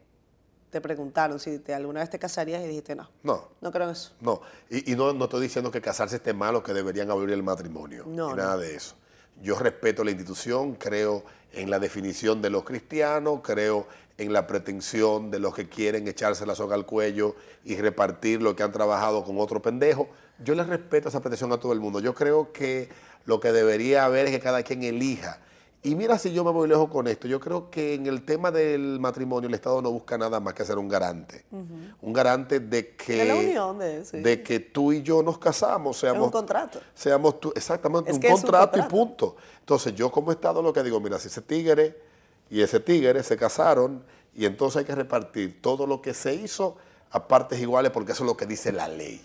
te 0.71 0.81
preguntaron 0.81 1.39
si 1.39 1.59
te, 1.59 1.75
alguna 1.75 2.01
vez 2.01 2.11
te 2.11 2.19
casarías 2.19 2.63
y 2.65 2.67
dijiste 2.67 2.95
no. 2.95 3.09
No. 3.23 3.49
No 3.61 3.71
creo 3.71 3.87
en 3.87 3.93
eso. 3.93 4.13
No, 4.21 4.41
y, 4.71 4.95
no, 4.95 5.13
no, 5.13 5.25
estoy 5.25 5.43
diciendo 5.43 5.71
que 5.71 5.81
casarse 5.81 6.17
esté 6.17 6.33
mal 6.33 6.57
o 6.57 6.63
que 6.63 6.73
deberían 6.73 7.11
abrir 7.11 7.31
el 7.31 7.43
matrimonio. 7.43 8.05
No. 8.07 8.35
nada 8.35 8.57
de 8.57 8.75
eso. 8.75 8.95
Yo 9.43 9.59
respeto 9.59 10.05
la 10.05 10.11
institución, 10.11 10.75
creo 10.75 11.25
en 11.53 11.71
la 11.71 11.79
definición 11.79 12.41
de 12.41 12.51
los 12.51 12.65
cristianos, 12.65 13.41
creo 13.43 13.87
en 14.19 14.33
la 14.33 14.47
pretensión 14.47 15.31
de 15.31 15.41
los 15.41 15.55
que 15.55 15.69
quieren 15.69 16.07
echarse 16.09 16.47
la 16.47 16.55
soga 16.55 16.75
al 16.75 16.87
cuello 16.87 17.35
y 17.65 17.77
repartir 17.77 18.41
lo 18.41 18.55
que 18.55 18.63
han 18.63 18.73
trabajado 18.73 19.25
con 19.25 19.39
otro 19.39 19.61
pendejo. 19.61 20.09
Yo 20.39 20.55
les 20.55 20.67
respeto 20.67 21.09
esa 21.09 21.21
pretensión 21.21 21.53
a 21.53 21.59
todo 21.59 21.73
el 21.73 21.81
mundo. 21.81 22.01
Yo 22.01 22.15
creo 22.15 22.53
que 22.53 22.89
lo 23.25 23.41
que 23.41 23.53
debería 23.53 24.05
haber 24.05 24.27
es 24.27 24.33
que 24.33 24.41
cada 24.41 24.63
quien 24.63 24.83
elija. 24.83 25.39
Y 25.85 25.97
mira 25.97 26.17
si 26.17 26.33
yo 26.33 26.45
me 26.45 26.53
voy 26.53 26.69
lejos 26.69 26.89
con 26.89 27.09
esto. 27.09 27.27
Yo 27.27 27.41
creo 27.41 27.69
que 27.69 27.95
en 27.95 28.07
el 28.07 28.25
tema 28.25 28.53
del 28.53 29.01
matrimonio 29.01 29.49
el 29.49 29.55
Estado 29.55 29.83
no 29.83 29.91
busca 29.91 30.17
nada 30.17 30.39
más 30.39 30.55
que 30.55 30.65
ser 30.65 30.79
un 30.79 30.89
garante. 30.89 31.45
Un 31.51 32.13
garante 32.13 32.61
de 32.61 32.95
que, 32.95 33.17
de, 33.17 33.25
la 33.25 33.35
unión 33.35 33.79
de, 33.79 34.03
de, 34.05 34.43
que 34.45 34.61
tú 34.61 34.93
y 34.93 35.03
yo 35.03 35.25
nos 35.25 35.39
casamos. 35.39 35.97
Seamos, 35.97 36.21
es 36.21 36.27
un 36.27 36.31
contrato. 36.31 36.81
Seamos 36.95 37.41
tú, 37.41 37.53
exactamente, 37.57 38.13
un 38.13 38.21
contrato, 38.21 38.79
y 38.79 38.83
punto. 38.83 39.37
Entonces 39.59 39.93
yo 39.97 40.13
como 40.13 40.31
Estado 40.31 40.63
lo 40.63 40.73
que 40.73 40.85
digo, 40.85 41.01
mira, 41.01 41.19
si 41.19 41.27
ese 41.27 41.43
tigre 41.43 41.99
y 42.49 42.61
ese 42.61 42.79
tigre 42.79 43.21
se 43.25 43.37
casaron 43.37 44.05
y 44.37 44.47
entonces 44.47 44.79
hay 44.79 44.85
que 44.85 44.95
repartir 44.95 45.61
todo 45.61 45.89
lo 45.89 46.01
que 46.01 46.15
se 46.15 46.33
hizo 46.33 46.77
a 47.11 47.27
partes 47.27 47.61
iguales 47.61 47.91
porque 47.91 48.13
eso 48.13 48.23
es 48.23 48.29
lo 48.29 48.37
que 48.37 48.47
dice 48.47 48.71
la 48.71 48.87
ley. 48.87 49.21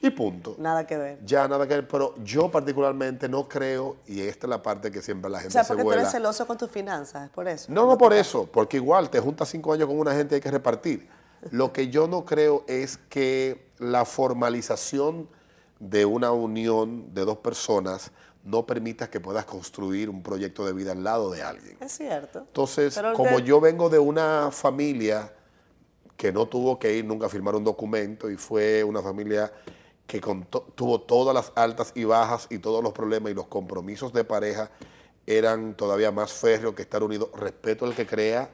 Y 0.00 0.10
punto. 0.10 0.54
Nada 0.58 0.86
que 0.86 0.96
ver. 0.96 1.18
Ya, 1.24 1.48
nada 1.48 1.66
que 1.66 1.74
ver. 1.74 1.88
Pero 1.88 2.14
yo 2.22 2.50
particularmente 2.50 3.28
no 3.28 3.48
creo, 3.48 3.96
y 4.06 4.20
esta 4.20 4.46
es 4.46 4.50
la 4.50 4.62
parte 4.62 4.90
que 4.90 5.02
siempre 5.02 5.30
la 5.30 5.40
gente 5.40 5.52
se 5.52 5.58
O 5.58 5.64
sea, 5.64 5.68
porque 5.68 5.82
tú 5.82 5.92
eres 5.92 6.10
celoso 6.10 6.46
con 6.46 6.56
tus 6.56 6.70
finanzas, 6.70 7.24
es 7.24 7.30
por 7.30 7.48
eso. 7.48 7.72
No, 7.72 7.86
no 7.86 7.98
por 7.98 8.12
eso, 8.12 8.46
porque 8.46 8.76
igual 8.76 9.10
te 9.10 9.18
juntas 9.20 9.48
cinco 9.48 9.72
años 9.72 9.88
con 9.88 9.98
una 9.98 10.14
gente 10.14 10.34
y 10.34 10.36
hay 10.36 10.40
que 10.40 10.50
repartir. 10.50 11.08
Lo 11.50 11.72
que 11.72 11.88
yo 11.88 12.06
no 12.06 12.24
creo 12.24 12.64
es 12.66 12.98
que 13.08 13.70
la 13.78 14.04
formalización 14.04 15.28
de 15.78 16.04
una 16.04 16.32
unión 16.32 17.14
de 17.14 17.24
dos 17.24 17.38
personas 17.38 18.10
no 18.44 18.66
permita 18.66 19.10
que 19.10 19.20
puedas 19.20 19.44
construir 19.44 20.08
un 20.08 20.22
proyecto 20.22 20.64
de 20.64 20.72
vida 20.72 20.92
al 20.92 21.04
lado 21.04 21.30
de 21.30 21.42
alguien. 21.42 21.76
Es 21.80 21.92
cierto. 21.92 22.40
Entonces, 22.40 22.98
como 23.14 23.40
yo 23.40 23.60
vengo 23.60 23.88
de 23.88 23.98
una 23.98 24.50
familia 24.50 25.32
que 26.16 26.32
no 26.32 26.46
tuvo 26.46 26.78
que 26.78 26.96
ir 26.96 27.04
nunca 27.04 27.26
a 27.26 27.28
firmar 27.28 27.54
un 27.54 27.62
documento 27.62 28.30
y 28.30 28.36
fue 28.36 28.82
una 28.82 29.02
familia 29.02 29.52
que 30.08 30.22
tuvo 30.74 31.02
todas 31.02 31.34
las 31.34 31.52
altas 31.54 31.92
y 31.94 32.04
bajas 32.04 32.46
y 32.48 32.58
todos 32.58 32.82
los 32.82 32.94
problemas 32.94 33.30
y 33.30 33.34
los 33.34 33.46
compromisos 33.46 34.10
de 34.14 34.24
pareja 34.24 34.70
eran 35.26 35.76
todavía 35.76 36.10
más 36.10 36.32
férreos 36.32 36.74
que 36.74 36.80
estar 36.80 37.02
unidos. 37.02 37.28
Respeto 37.34 37.84
al 37.84 37.94
que 37.94 38.06
crea 38.06 38.50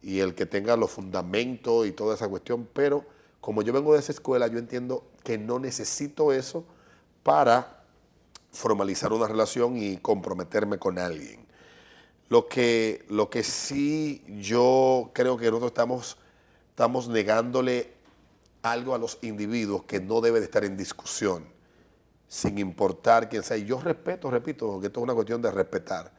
y 0.00 0.20
el 0.20 0.34
que 0.34 0.46
tenga 0.46 0.74
los 0.74 0.90
fundamentos 0.90 1.86
y 1.86 1.92
toda 1.92 2.14
esa 2.14 2.26
cuestión, 2.28 2.66
pero 2.72 3.04
como 3.42 3.60
yo 3.60 3.74
vengo 3.74 3.92
de 3.92 4.00
esa 4.00 4.12
escuela, 4.12 4.46
yo 4.46 4.58
entiendo 4.58 5.04
que 5.22 5.36
no 5.36 5.58
necesito 5.58 6.32
eso 6.32 6.64
para 7.22 7.84
formalizar 8.50 9.12
una 9.12 9.28
relación 9.28 9.76
y 9.76 9.98
comprometerme 9.98 10.78
con 10.78 10.98
alguien. 10.98 11.44
Lo 12.30 12.48
que, 12.48 13.04
lo 13.10 13.28
que 13.28 13.42
sí 13.42 14.24
yo 14.40 15.10
creo 15.12 15.36
que 15.36 15.44
nosotros 15.44 15.72
estamos, 15.72 16.16
estamos 16.70 17.08
negándole 17.08 17.95
algo 18.70 18.94
a 18.94 18.98
los 18.98 19.18
individuos 19.22 19.84
que 19.84 20.00
no 20.00 20.20
debe 20.20 20.40
de 20.40 20.46
estar 20.46 20.64
en 20.64 20.76
discusión, 20.76 21.44
sin 22.28 22.58
importar 22.58 23.28
quién 23.28 23.42
sea. 23.42 23.56
Y 23.56 23.64
yo 23.64 23.80
respeto, 23.80 24.30
repito, 24.30 24.80
que 24.80 24.88
esto 24.88 25.00
es 25.00 25.04
una 25.04 25.14
cuestión 25.14 25.40
de 25.42 25.50
respetar 25.50 26.12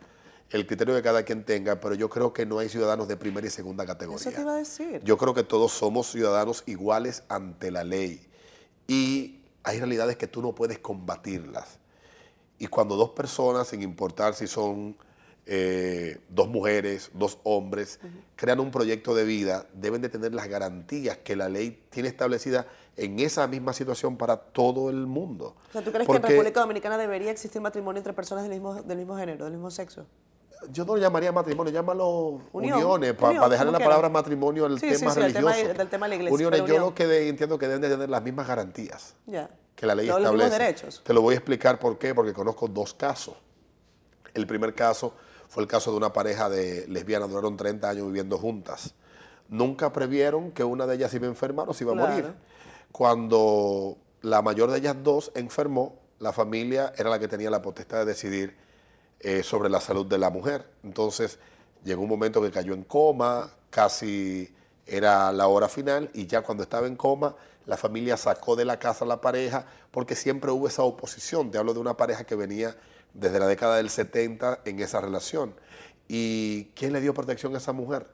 el 0.49 0.65
criterio 0.65 0.95
que 0.95 1.01
cada 1.01 1.23
quien 1.23 1.43
tenga, 1.43 1.79
pero 1.79 1.95
yo 1.95 2.09
creo 2.09 2.31
que 2.31 2.45
no 2.45 2.59
hay 2.59 2.69
ciudadanos 2.69 3.07
de 3.07 3.17
primera 3.17 3.45
y 3.45 3.49
segunda 3.49 3.85
categoría. 3.85 4.21
Eso 4.21 4.31
te 4.31 4.41
iba 4.41 4.53
a 4.53 4.57
decir. 4.57 5.01
Yo 5.03 5.17
creo 5.17 5.33
que 5.33 5.43
todos 5.43 5.73
somos 5.73 6.09
ciudadanos 6.09 6.63
iguales 6.65 7.23
ante 7.27 7.69
la 7.69 7.83
ley. 7.83 8.25
Y 8.87 9.41
hay 9.63 9.79
realidades 9.79 10.15
que 10.15 10.27
tú 10.27 10.41
no 10.41 10.55
puedes 10.55 10.79
combatirlas. 10.79 11.79
Y 12.59 12.67
cuando 12.67 12.95
dos 12.95 13.09
personas, 13.09 13.67
sin 13.67 13.81
importar 13.81 14.33
si 14.33 14.47
son 14.47 14.97
eh, 15.49 16.19
dos 16.27 16.49
mujeres, 16.49 17.09
dos 17.13 17.39
hombres, 17.43 18.01
crean 18.35 18.59
un 18.59 18.69
proyecto 18.69 19.15
de 19.15 19.23
vida, 19.23 19.65
deben 19.73 20.01
de 20.01 20.09
tener 20.09 20.33
las 20.33 20.49
garantías 20.49 21.17
que 21.19 21.37
la 21.37 21.47
ley 21.47 21.85
tiene 21.89 22.09
establecida 22.09 22.67
en 22.97 23.19
esa 23.19 23.47
misma 23.47 23.71
situación 23.71 24.17
para 24.17 24.35
todo 24.35 24.89
el 24.89 25.07
mundo. 25.07 25.55
O 25.69 25.71
sea, 25.71 25.81
¿tú 25.81 25.93
crees 25.93 26.05
que 26.05 26.15
en 26.17 26.21
República 26.21 26.59
Dominicana 26.59 26.97
debería 26.97 27.31
existir 27.31 27.61
matrimonio 27.61 27.99
entre 27.99 28.11
personas 28.11 28.43
del 28.43 28.51
mismo, 28.51 28.81
del 28.83 28.97
mismo 28.97 29.15
género, 29.15 29.45
del 29.45 29.53
mismo 29.53 29.71
sexo? 29.71 30.05
Yo 30.69 30.83
no 30.83 30.95
lo 30.97 31.01
llamaría 31.01 31.31
matrimonio, 31.31 31.71
llámalo 31.71 32.41
uniones, 32.51 33.13
para 33.13 33.47
dejarle 33.47 33.71
la 33.71 33.79
palabra 33.79 34.09
matrimonio 34.09 34.65
al 34.65 34.81
tema 34.81 35.13
religioso. 35.13 35.73
del 35.77 35.87
tema 35.87 36.07
de 36.07 36.09
la 36.09 36.15
iglesia. 36.15 36.33
Uniones, 36.33 36.65
yo 36.65 36.79
lo 36.79 36.93
que 36.93 37.29
entiendo 37.29 37.57
que 37.57 37.67
deben 37.67 37.81
de 37.81 37.89
tener 37.89 38.09
las 38.09 38.21
mismas 38.21 38.47
garantías 38.47 39.15
que 39.75 39.85
la 39.85 39.95
ley 39.95 40.09
establece. 40.09 40.49
Los 40.49 40.51
derechos. 40.51 41.01
Te 41.05 41.13
lo 41.13 41.21
voy 41.21 41.35
a 41.35 41.37
explicar 41.37 41.79
por 41.79 41.97
qué, 41.97 42.13
porque 42.13 42.33
conozco 42.33 42.67
dos 42.67 42.93
casos. 42.93 43.35
El 44.33 44.45
primer 44.45 44.73
caso 44.75 45.13
fue 45.47 45.63
el 45.63 45.69
caso 45.69 45.91
de 45.91 45.97
una 45.97 46.13
pareja 46.13 46.49
de 46.49 46.85
lesbianas, 46.87 47.29
duraron 47.29 47.57
30 47.57 47.89
años 47.89 48.07
viviendo 48.07 48.37
juntas. 48.37 48.93
Nunca 49.49 49.93
previeron 49.93 50.51
que 50.51 50.63
una 50.63 50.85
de 50.85 50.95
ellas 50.95 51.13
iba 51.13 51.25
a 51.25 51.29
enfermar 51.29 51.69
o 51.69 51.73
se 51.73 51.83
iba 51.83 51.93
a 51.93 51.95
morir. 51.95 52.33
Cuando 52.91 53.97
la 54.21 54.41
mayor 54.41 54.71
de 54.71 54.79
ellas 54.79 54.95
dos 55.03 55.31
enfermó, 55.35 55.99
la 56.19 56.33
familia 56.33 56.93
era 56.97 57.09
la 57.09 57.19
que 57.19 57.27
tenía 57.27 57.49
la 57.49 57.61
potestad 57.61 57.99
de 57.99 58.05
decidir 58.05 58.57
eh, 59.19 59.43
sobre 59.43 59.69
la 59.69 59.79
salud 59.79 60.05
de 60.05 60.17
la 60.17 60.29
mujer. 60.29 60.69
Entonces 60.83 61.39
llegó 61.83 62.01
un 62.01 62.09
momento 62.09 62.41
que 62.41 62.51
cayó 62.51 62.73
en 62.73 62.83
coma, 62.83 63.49
casi 63.69 64.53
era 64.85 65.31
la 65.31 65.47
hora 65.47 65.69
final 65.69 66.09
y 66.13 66.27
ya 66.27 66.41
cuando 66.41 66.63
estaba 66.63 66.87
en 66.87 66.95
coma 66.95 67.35
la 67.67 67.75
familia 67.75 68.15
sacó 68.15 68.55
de 68.55 68.63
la 68.63 68.79
casa 68.79 69.03
a 69.03 69.07
la 69.07 69.19
pareja 69.19 69.65
porque 69.91 70.15
siempre 70.15 70.51
hubo 70.51 70.67
esa 70.67 70.83
oposición. 70.83 71.51
Te 71.51 71.57
hablo 71.57 71.73
de 71.73 71.79
una 71.81 71.97
pareja 71.97 72.23
que 72.23 72.35
venía 72.35 72.75
desde 73.13 73.39
la 73.39 73.47
década 73.47 73.77
del 73.77 73.89
70 73.89 74.61
en 74.65 74.79
esa 74.79 75.01
relación. 75.01 75.55
¿Y 76.07 76.65
quién 76.75 76.93
le 76.93 77.01
dio 77.01 77.13
protección 77.13 77.53
a 77.55 77.57
esa 77.57 77.73
mujer? 77.73 78.07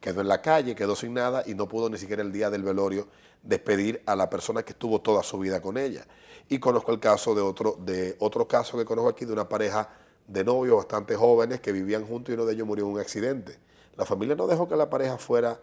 Quedó 0.00 0.20
en 0.20 0.28
la 0.28 0.40
calle, 0.40 0.74
quedó 0.74 0.94
sin 0.96 1.14
nada 1.14 1.42
y 1.46 1.54
no 1.54 1.68
pudo 1.68 1.90
ni 1.90 1.98
siquiera 1.98 2.22
el 2.22 2.32
día 2.32 2.50
del 2.50 2.62
velorio 2.62 3.08
despedir 3.42 4.02
a 4.06 4.16
la 4.16 4.28
persona 4.30 4.62
que 4.62 4.72
estuvo 4.72 5.00
toda 5.00 5.22
su 5.22 5.38
vida 5.38 5.60
con 5.60 5.76
ella. 5.76 6.06
Y 6.48 6.58
conozco 6.58 6.92
el 6.92 7.00
caso 7.00 7.34
de 7.34 7.42
otro, 7.42 7.76
de 7.80 8.16
otro 8.20 8.46
caso 8.46 8.78
que 8.78 8.84
conozco 8.84 9.10
aquí 9.10 9.24
de 9.24 9.32
una 9.32 9.48
pareja 9.48 9.88
de 10.26 10.44
novios 10.44 10.76
bastante 10.76 11.14
jóvenes 11.16 11.60
que 11.60 11.72
vivían 11.72 12.06
juntos 12.06 12.30
y 12.30 12.34
uno 12.34 12.46
de 12.46 12.54
ellos 12.54 12.66
murió 12.66 12.86
en 12.86 12.92
un 12.92 13.00
accidente. 13.00 13.58
La 13.96 14.04
familia 14.04 14.34
no 14.34 14.46
dejó 14.46 14.68
que 14.68 14.76
la 14.76 14.90
pareja 14.90 15.18
fuera 15.18 15.58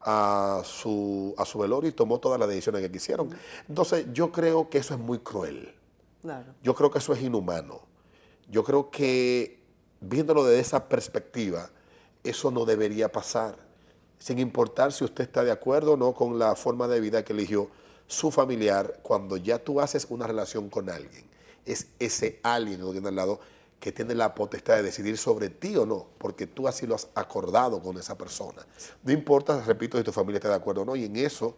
a 0.00 0.62
su, 0.64 1.34
a 1.36 1.44
su 1.44 1.58
velorio 1.58 1.90
y 1.90 1.92
tomó 1.92 2.18
todas 2.18 2.38
las 2.38 2.48
decisiones 2.48 2.82
que 2.82 2.90
quisieron. 2.90 3.30
Entonces 3.68 4.06
yo 4.12 4.30
creo 4.30 4.68
que 4.68 4.78
eso 4.78 4.94
es 4.94 5.00
muy 5.00 5.18
cruel. 5.18 5.74
Yo 6.62 6.74
creo 6.74 6.90
que 6.90 6.98
eso 6.98 7.12
es 7.12 7.22
inhumano. 7.22 7.87
Yo 8.48 8.64
creo 8.64 8.90
que 8.90 9.60
viéndolo 10.00 10.44
desde 10.44 10.60
esa 10.60 10.88
perspectiva, 10.88 11.70
eso 12.24 12.50
no 12.50 12.64
debería 12.64 13.10
pasar, 13.10 13.56
sin 14.18 14.38
importar 14.38 14.92
si 14.92 15.04
usted 15.04 15.24
está 15.24 15.44
de 15.44 15.52
acuerdo 15.52 15.92
o 15.92 15.96
no 15.96 16.12
con 16.12 16.38
la 16.38 16.54
forma 16.56 16.88
de 16.88 17.00
vida 17.00 17.24
que 17.24 17.32
eligió 17.32 17.70
su 18.06 18.30
familiar, 18.30 19.00
cuando 19.02 19.36
ya 19.36 19.58
tú 19.58 19.80
haces 19.80 20.06
una 20.08 20.26
relación 20.26 20.70
con 20.70 20.88
alguien, 20.90 21.24
es 21.66 21.88
ese 21.98 22.40
alguien 22.42 22.80
que 22.80 22.92
tiene 22.92 23.08
al 23.08 23.16
lado 23.16 23.40
que 23.78 23.92
tiene 23.92 24.14
la 24.14 24.34
potestad 24.34 24.76
de 24.76 24.82
decidir 24.82 25.16
sobre 25.18 25.50
ti 25.50 25.76
o 25.76 25.86
no, 25.86 26.08
porque 26.18 26.46
tú 26.46 26.66
así 26.66 26.86
lo 26.86 26.96
has 26.96 27.08
acordado 27.14 27.80
con 27.80 27.96
esa 27.96 28.18
persona. 28.18 28.66
No 29.04 29.12
importa, 29.12 29.62
repito, 29.64 29.96
si 29.96 30.04
tu 30.04 30.10
familia 30.10 30.38
está 30.38 30.48
de 30.48 30.56
acuerdo 30.56 30.82
o 30.82 30.84
no, 30.84 30.96
y 30.96 31.04
en 31.04 31.14
eso 31.16 31.56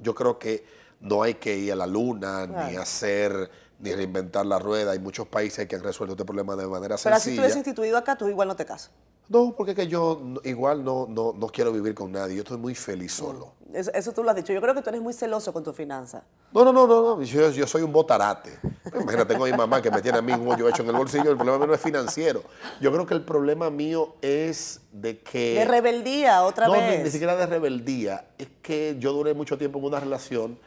yo 0.00 0.14
creo 0.14 0.38
que 0.38 0.64
no 1.00 1.22
hay 1.22 1.34
que 1.34 1.56
ir 1.56 1.72
a 1.72 1.76
la 1.76 1.86
luna, 1.86 2.46
ni 2.46 2.76
hacer 2.76 3.50
ni 3.82 3.92
reinventar 3.94 4.46
la 4.46 4.58
rueda. 4.58 4.92
Hay 4.92 5.00
muchos 5.00 5.26
países 5.26 5.66
que 5.66 5.76
han 5.76 5.82
resuelto 5.82 6.12
este 6.14 6.24
problema 6.24 6.56
de 6.56 6.66
manera 6.66 6.96
sencilla. 6.96 7.16
Pero 7.16 7.20
si 7.20 7.34
tú 7.34 7.40
hubieses 7.40 7.56
instituido 7.56 7.98
acá, 7.98 8.16
tú 8.16 8.28
igual 8.28 8.48
no 8.48 8.56
te 8.56 8.64
casas. 8.64 8.90
No, 9.28 9.54
porque 9.56 9.74
que 9.74 9.88
yo 9.88 10.20
igual 10.44 10.84
no, 10.84 11.06
no, 11.08 11.32
no, 11.32 11.46
quiero 11.48 11.72
vivir 11.72 11.94
con 11.94 12.12
nadie. 12.12 12.36
Yo 12.36 12.42
estoy 12.42 12.58
muy 12.58 12.74
feliz 12.74 13.12
solo. 13.12 13.54
Mm, 13.66 13.76
eso, 13.94 14.12
tú 14.12 14.22
lo 14.22 14.30
has 14.30 14.36
dicho. 14.36 14.52
Yo 14.52 14.60
creo 14.60 14.74
que 14.74 14.82
tú 14.82 14.90
eres 14.90 15.00
muy 15.00 15.14
celoso 15.14 15.52
con 15.52 15.64
tu 15.64 15.72
finanza. 15.72 16.24
No, 16.52 16.64
no, 16.64 16.72
no, 16.72 16.86
no. 16.86 17.22
Yo, 17.22 17.50
yo, 17.50 17.66
soy 17.66 17.82
un 17.82 17.92
botarate. 17.92 18.58
Imagínate, 18.92 19.32
tengo 19.32 19.46
a 19.46 19.48
mi 19.48 19.56
mamá 19.56 19.80
que 19.80 19.90
me 19.90 20.02
tiene 20.02 20.18
a 20.18 20.22
mí 20.22 20.32
un 20.32 20.52
hoyo 20.52 20.68
hecho 20.68 20.82
en 20.82 20.90
el 20.90 20.96
bolsillo. 20.96 21.30
El 21.30 21.36
problema 21.36 21.58
mío 21.58 21.66
no 21.68 21.74
es 21.74 21.80
financiero. 21.80 22.42
Yo 22.80 22.92
creo 22.92 23.06
que 23.06 23.14
el 23.14 23.24
problema 23.24 23.70
mío 23.70 24.16
es 24.20 24.80
de 24.92 25.20
que... 25.20 25.54
De 25.54 25.64
rebeldía, 25.64 26.42
otra 26.42 26.68
vez. 26.68 26.98
No, 26.98 27.04
ni 27.04 27.10
siquiera 27.10 27.34
de 27.34 27.46
rebeldía. 27.46 28.26
Es 28.36 28.48
que 28.60 28.96
yo 28.98 29.14
duré 29.14 29.32
mucho 29.32 29.56
tiempo 29.56 29.78
en 29.78 29.86
una 29.86 30.00
relación 30.00 30.58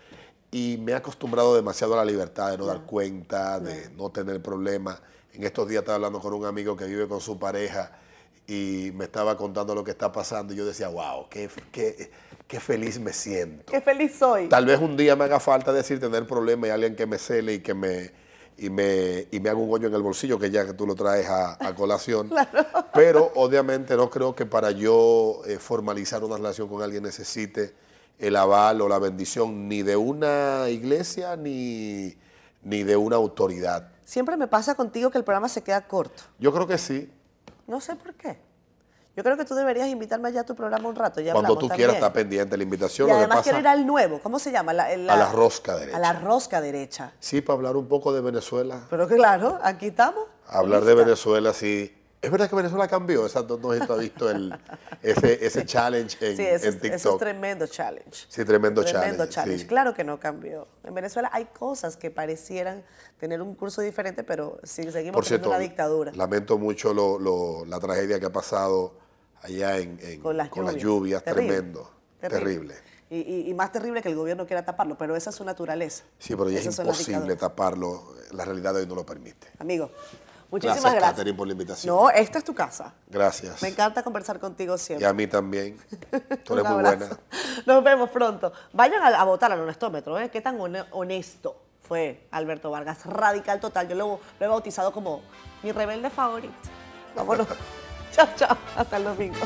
y 0.56 0.78
me 0.78 0.94
he 0.94 0.96
acostumbrado 0.96 1.54
demasiado 1.54 1.96
a 1.96 1.98
la 1.98 2.06
libertad 2.06 2.52
de 2.52 2.58
no 2.58 2.66
dar 2.66 2.84
cuenta, 2.84 3.60
de 3.60 3.90
no 3.90 4.10
tener 4.10 4.42
problemas. 4.42 5.02
En 5.34 5.44
estos 5.44 5.68
días 5.68 5.82
estaba 5.82 5.98
hablando 5.98 6.22
con 6.22 6.34
un 6.34 6.46
amigo 6.46 6.78
que 6.78 6.86
vive 6.86 7.10
con 7.10 7.20
su 7.20 7.38
pareja 7.38 7.92
y 8.48 8.90
me 8.96 9.04
estaba 9.04 9.36
contando 9.36 9.76
lo 9.76 9.84
que 9.84 9.92
está 9.92 10.14
pasando 10.14 10.54
y 10.54 10.56
yo 10.56 10.66
decía, 10.66 10.88
wow, 10.88 11.28
qué, 11.30 11.50
qué, 11.74 12.10
qué 12.48 12.60
feliz 12.62 12.98
me 13.02 13.12
siento. 13.12 13.70
Qué 13.70 13.82
feliz 13.82 14.16
soy. 14.18 14.48
Tal 14.48 14.66
vez 14.66 14.80
un 14.80 14.96
día 14.96 15.18
me 15.18 15.26
haga 15.26 15.42
falta 15.42 15.74
decir 15.74 16.00
tener 16.00 16.26
problemas 16.26 16.70
y 16.70 16.72
alguien 16.72 16.96
que 16.96 17.06
me 17.06 17.18
cele 17.18 17.56
y 17.56 17.60
que 17.60 17.74
me, 17.74 18.12
y 18.58 18.70
me, 18.70 19.28
y 19.32 19.42
me 19.42 19.50
haga 19.50 19.60
un 19.60 19.70
hoyo 19.74 19.90
en 19.90 19.94
el 19.94 20.04
bolsillo, 20.04 20.40
que 20.40 20.52
ya 20.52 20.66
que 20.66 20.72
tú 20.72 20.88
lo 20.88 20.96
traes 20.96 21.28
a, 21.28 21.76
colación. 21.76 22.30
Pero 22.94 23.30
obviamente 23.36 23.98
no 23.98 24.10
creo 24.10 24.34
que 24.34 24.46
para 24.46 24.72
yo 24.72 25.42
eh, 25.48 25.60
formalizar 25.60 26.24
una 26.24 26.38
relación 26.38 26.70
con 26.70 26.82
alguien 26.82 27.04
necesite 27.04 27.74
el 28.20 28.36
aval 28.36 28.82
o 28.82 28.90
la 28.90 29.00
bendición 29.00 29.68
ni 29.68 29.84
de 29.84 29.96
una 29.96 30.70
iglesia 30.70 31.36
ni, 31.36 32.16
ni 32.62 32.84
de 32.84 32.96
una 32.96 33.16
autoridad. 33.16 33.90
Siempre 34.04 34.38
me 34.38 34.48
pasa 34.48 34.76
contigo 34.76 35.10
que 35.10 35.18
el 35.18 35.24
programa 35.24 35.50
se 35.50 35.64
queda 35.64 35.88
corto. 35.88 36.24
Yo 36.40 36.54
creo 36.54 36.68
que 36.68 36.78
sí. 36.78 37.12
No 37.68 37.82
sé 37.82 37.96
por 37.96 38.14
qué. 38.14 38.40
Yo 39.16 39.24
creo 39.24 39.38
que 39.38 39.46
tú 39.46 39.56
deberías 39.56 39.88
invitarme 39.88 40.28
allá 40.28 40.42
a 40.42 40.46
tu 40.46 40.56
programa 40.56 40.90
un 40.90 40.96
rato. 40.96 41.22
Ya 41.22 41.32
Cuando 41.32 41.58
tú 41.58 41.70
quieras, 41.70 41.96
está 41.96 42.12
pendiente 42.12 42.58
la 42.58 42.64
invitación. 42.64 43.08
Y 43.08 43.12
además 43.14 43.44
quiero 43.44 43.60
ir 43.60 43.68
al 43.68 43.86
nuevo. 43.86 44.20
¿Cómo 44.20 44.40
se 44.40 44.52
llama? 44.52 44.72
a 44.74 44.98
la 44.98 45.32
rosca 45.32 45.76
derecha. 45.78 45.98
A 45.98 46.00
la 46.02 46.14
rosca 46.14 46.60
derecha. 46.60 47.14
Sí, 47.20 47.40
para 47.40 47.56
hablar 47.56 47.78
un 47.78 47.88
poco 47.88 48.14
de 48.14 48.20
Venezuela. 48.20 48.82
Pero 48.90 49.08
claro, 49.08 49.58
aquí 49.64 49.88
estamos. 49.88 50.26
Hablar 50.48 50.84
de 50.84 50.96
Venezuela, 50.96 51.54
sí. 51.54 51.96
Es 52.26 52.32
verdad 52.32 52.50
que 52.50 52.56
Venezuela 52.56 52.88
cambió, 52.88 53.24
exacto, 53.24 53.60
no 53.62 53.72
has 53.72 54.00
visto 54.00 54.32
el, 54.32 54.52
ese, 55.04 55.46
ese 55.46 55.64
challenge 55.64 56.18
en, 56.22 56.36
sí, 56.36 56.44
ese, 56.44 56.72
TikTok. 56.72 56.94
Ese 56.94 57.10
es 57.10 57.18
tremendo 57.18 57.68
challenge. 57.68 58.26
Sí, 58.28 58.44
tremendo, 58.44 58.84
tremendo 58.84 59.28
challenge. 59.28 59.68
Claro 59.68 59.94
que 59.94 60.04
no 60.04 60.20
cambió. 60.20 60.68
En 60.84 60.96
Venezuela 60.96 61.30
hay 61.32 61.46
cosas 61.46 61.98
que 61.98 62.10
parecieran 62.10 62.84
tener 63.20 63.44
un 63.44 63.54
curso 63.54 63.82
diferente, 63.82 64.24
pero 64.24 64.60
sí, 64.64 64.92
seguimos 64.92 65.30
Por 65.30 65.48
una 65.48 65.60
dictadura. 65.60 66.12
Lamento 66.14 66.58
mucho 66.58 66.96
lo, 66.96 67.20
lo, 67.20 67.64
la 67.66 67.80
tragedia 67.80 68.20
que 68.20 68.26
ha 68.26 68.32
pasado 68.32 68.96
allá 69.44 69.78
en, 69.78 70.20
con 70.20 70.36
las 70.36 70.76
lluvias, 70.78 71.24
tremendo, 71.24 71.92
terrible. 72.20 72.74
Y, 73.08 73.48
y, 73.48 73.54
más 73.54 73.72
terrible 73.72 74.02
que 74.02 74.10
el 74.10 74.16
gobierno 74.16 74.48
quiera 74.48 74.66
taparlo, 74.66 74.98
pero 74.98 75.16
esa 75.16 75.30
es 75.30 75.36
su 75.36 75.46
naturaleza. 75.46 76.06
Sí, 76.18 76.36
pero 76.36 76.50
ya 76.50 76.60
es 76.60 76.66
imposible 76.66 77.36
taparlo, 77.36 78.16
la 78.32 78.46
realidad 78.46 78.74
de 78.74 78.80
hoy 78.80 78.88
no 78.88 78.96
lo 78.96 79.06
permite. 79.06 79.48
Amigo, 79.60 79.92
Muchísimas 80.56 80.94
gracias. 80.94 81.16
gracias. 81.18 81.36
por 81.36 81.48
la 81.48 81.54
invitación. 81.54 81.96
No, 81.96 82.10
esta 82.10 82.38
es 82.38 82.44
tu 82.44 82.56
casa. 82.56 82.94
Gracias. 83.08 83.62
Me 83.62 83.68
encanta 83.68 84.02
conversar 84.04 84.40
contigo 84.40 84.78
siempre. 84.78 85.06
Y 85.06 85.10
a 85.10 85.14
mí 85.14 85.28
también. 85.28 85.78
Tú 86.46 86.54
eres 86.54 86.66
muy 86.70 86.82
buena. 86.82 87.10
Nos 87.66 87.84
vemos 87.84 88.10
pronto. 88.10 88.54
Vayan 88.72 89.02
a, 89.04 89.24
votar 89.26 89.52
al 89.52 89.60
honestómetro, 89.60 90.18
¿eh? 90.18 90.30
¿Qué 90.30 90.40
tan 90.40 90.58
honesto 90.92 91.62
fue 91.82 92.28
Alberto 92.32 92.72
Vargas? 92.72 93.06
Radical 93.06 93.60
total. 93.60 93.90
Yo 93.90 93.96
lo, 93.96 94.20
lo 94.40 94.46
he 94.46 94.48
bautizado 94.48 94.94
como 94.94 95.22
mi 95.62 95.74
rebelde 95.74 96.10
favorito. 96.10 96.54
Vámonos. 97.16 97.48
chao, 98.14 98.28
chao. 98.38 98.58
Hasta 98.78 98.96
el 98.96 99.04
domingo. 99.04 99.40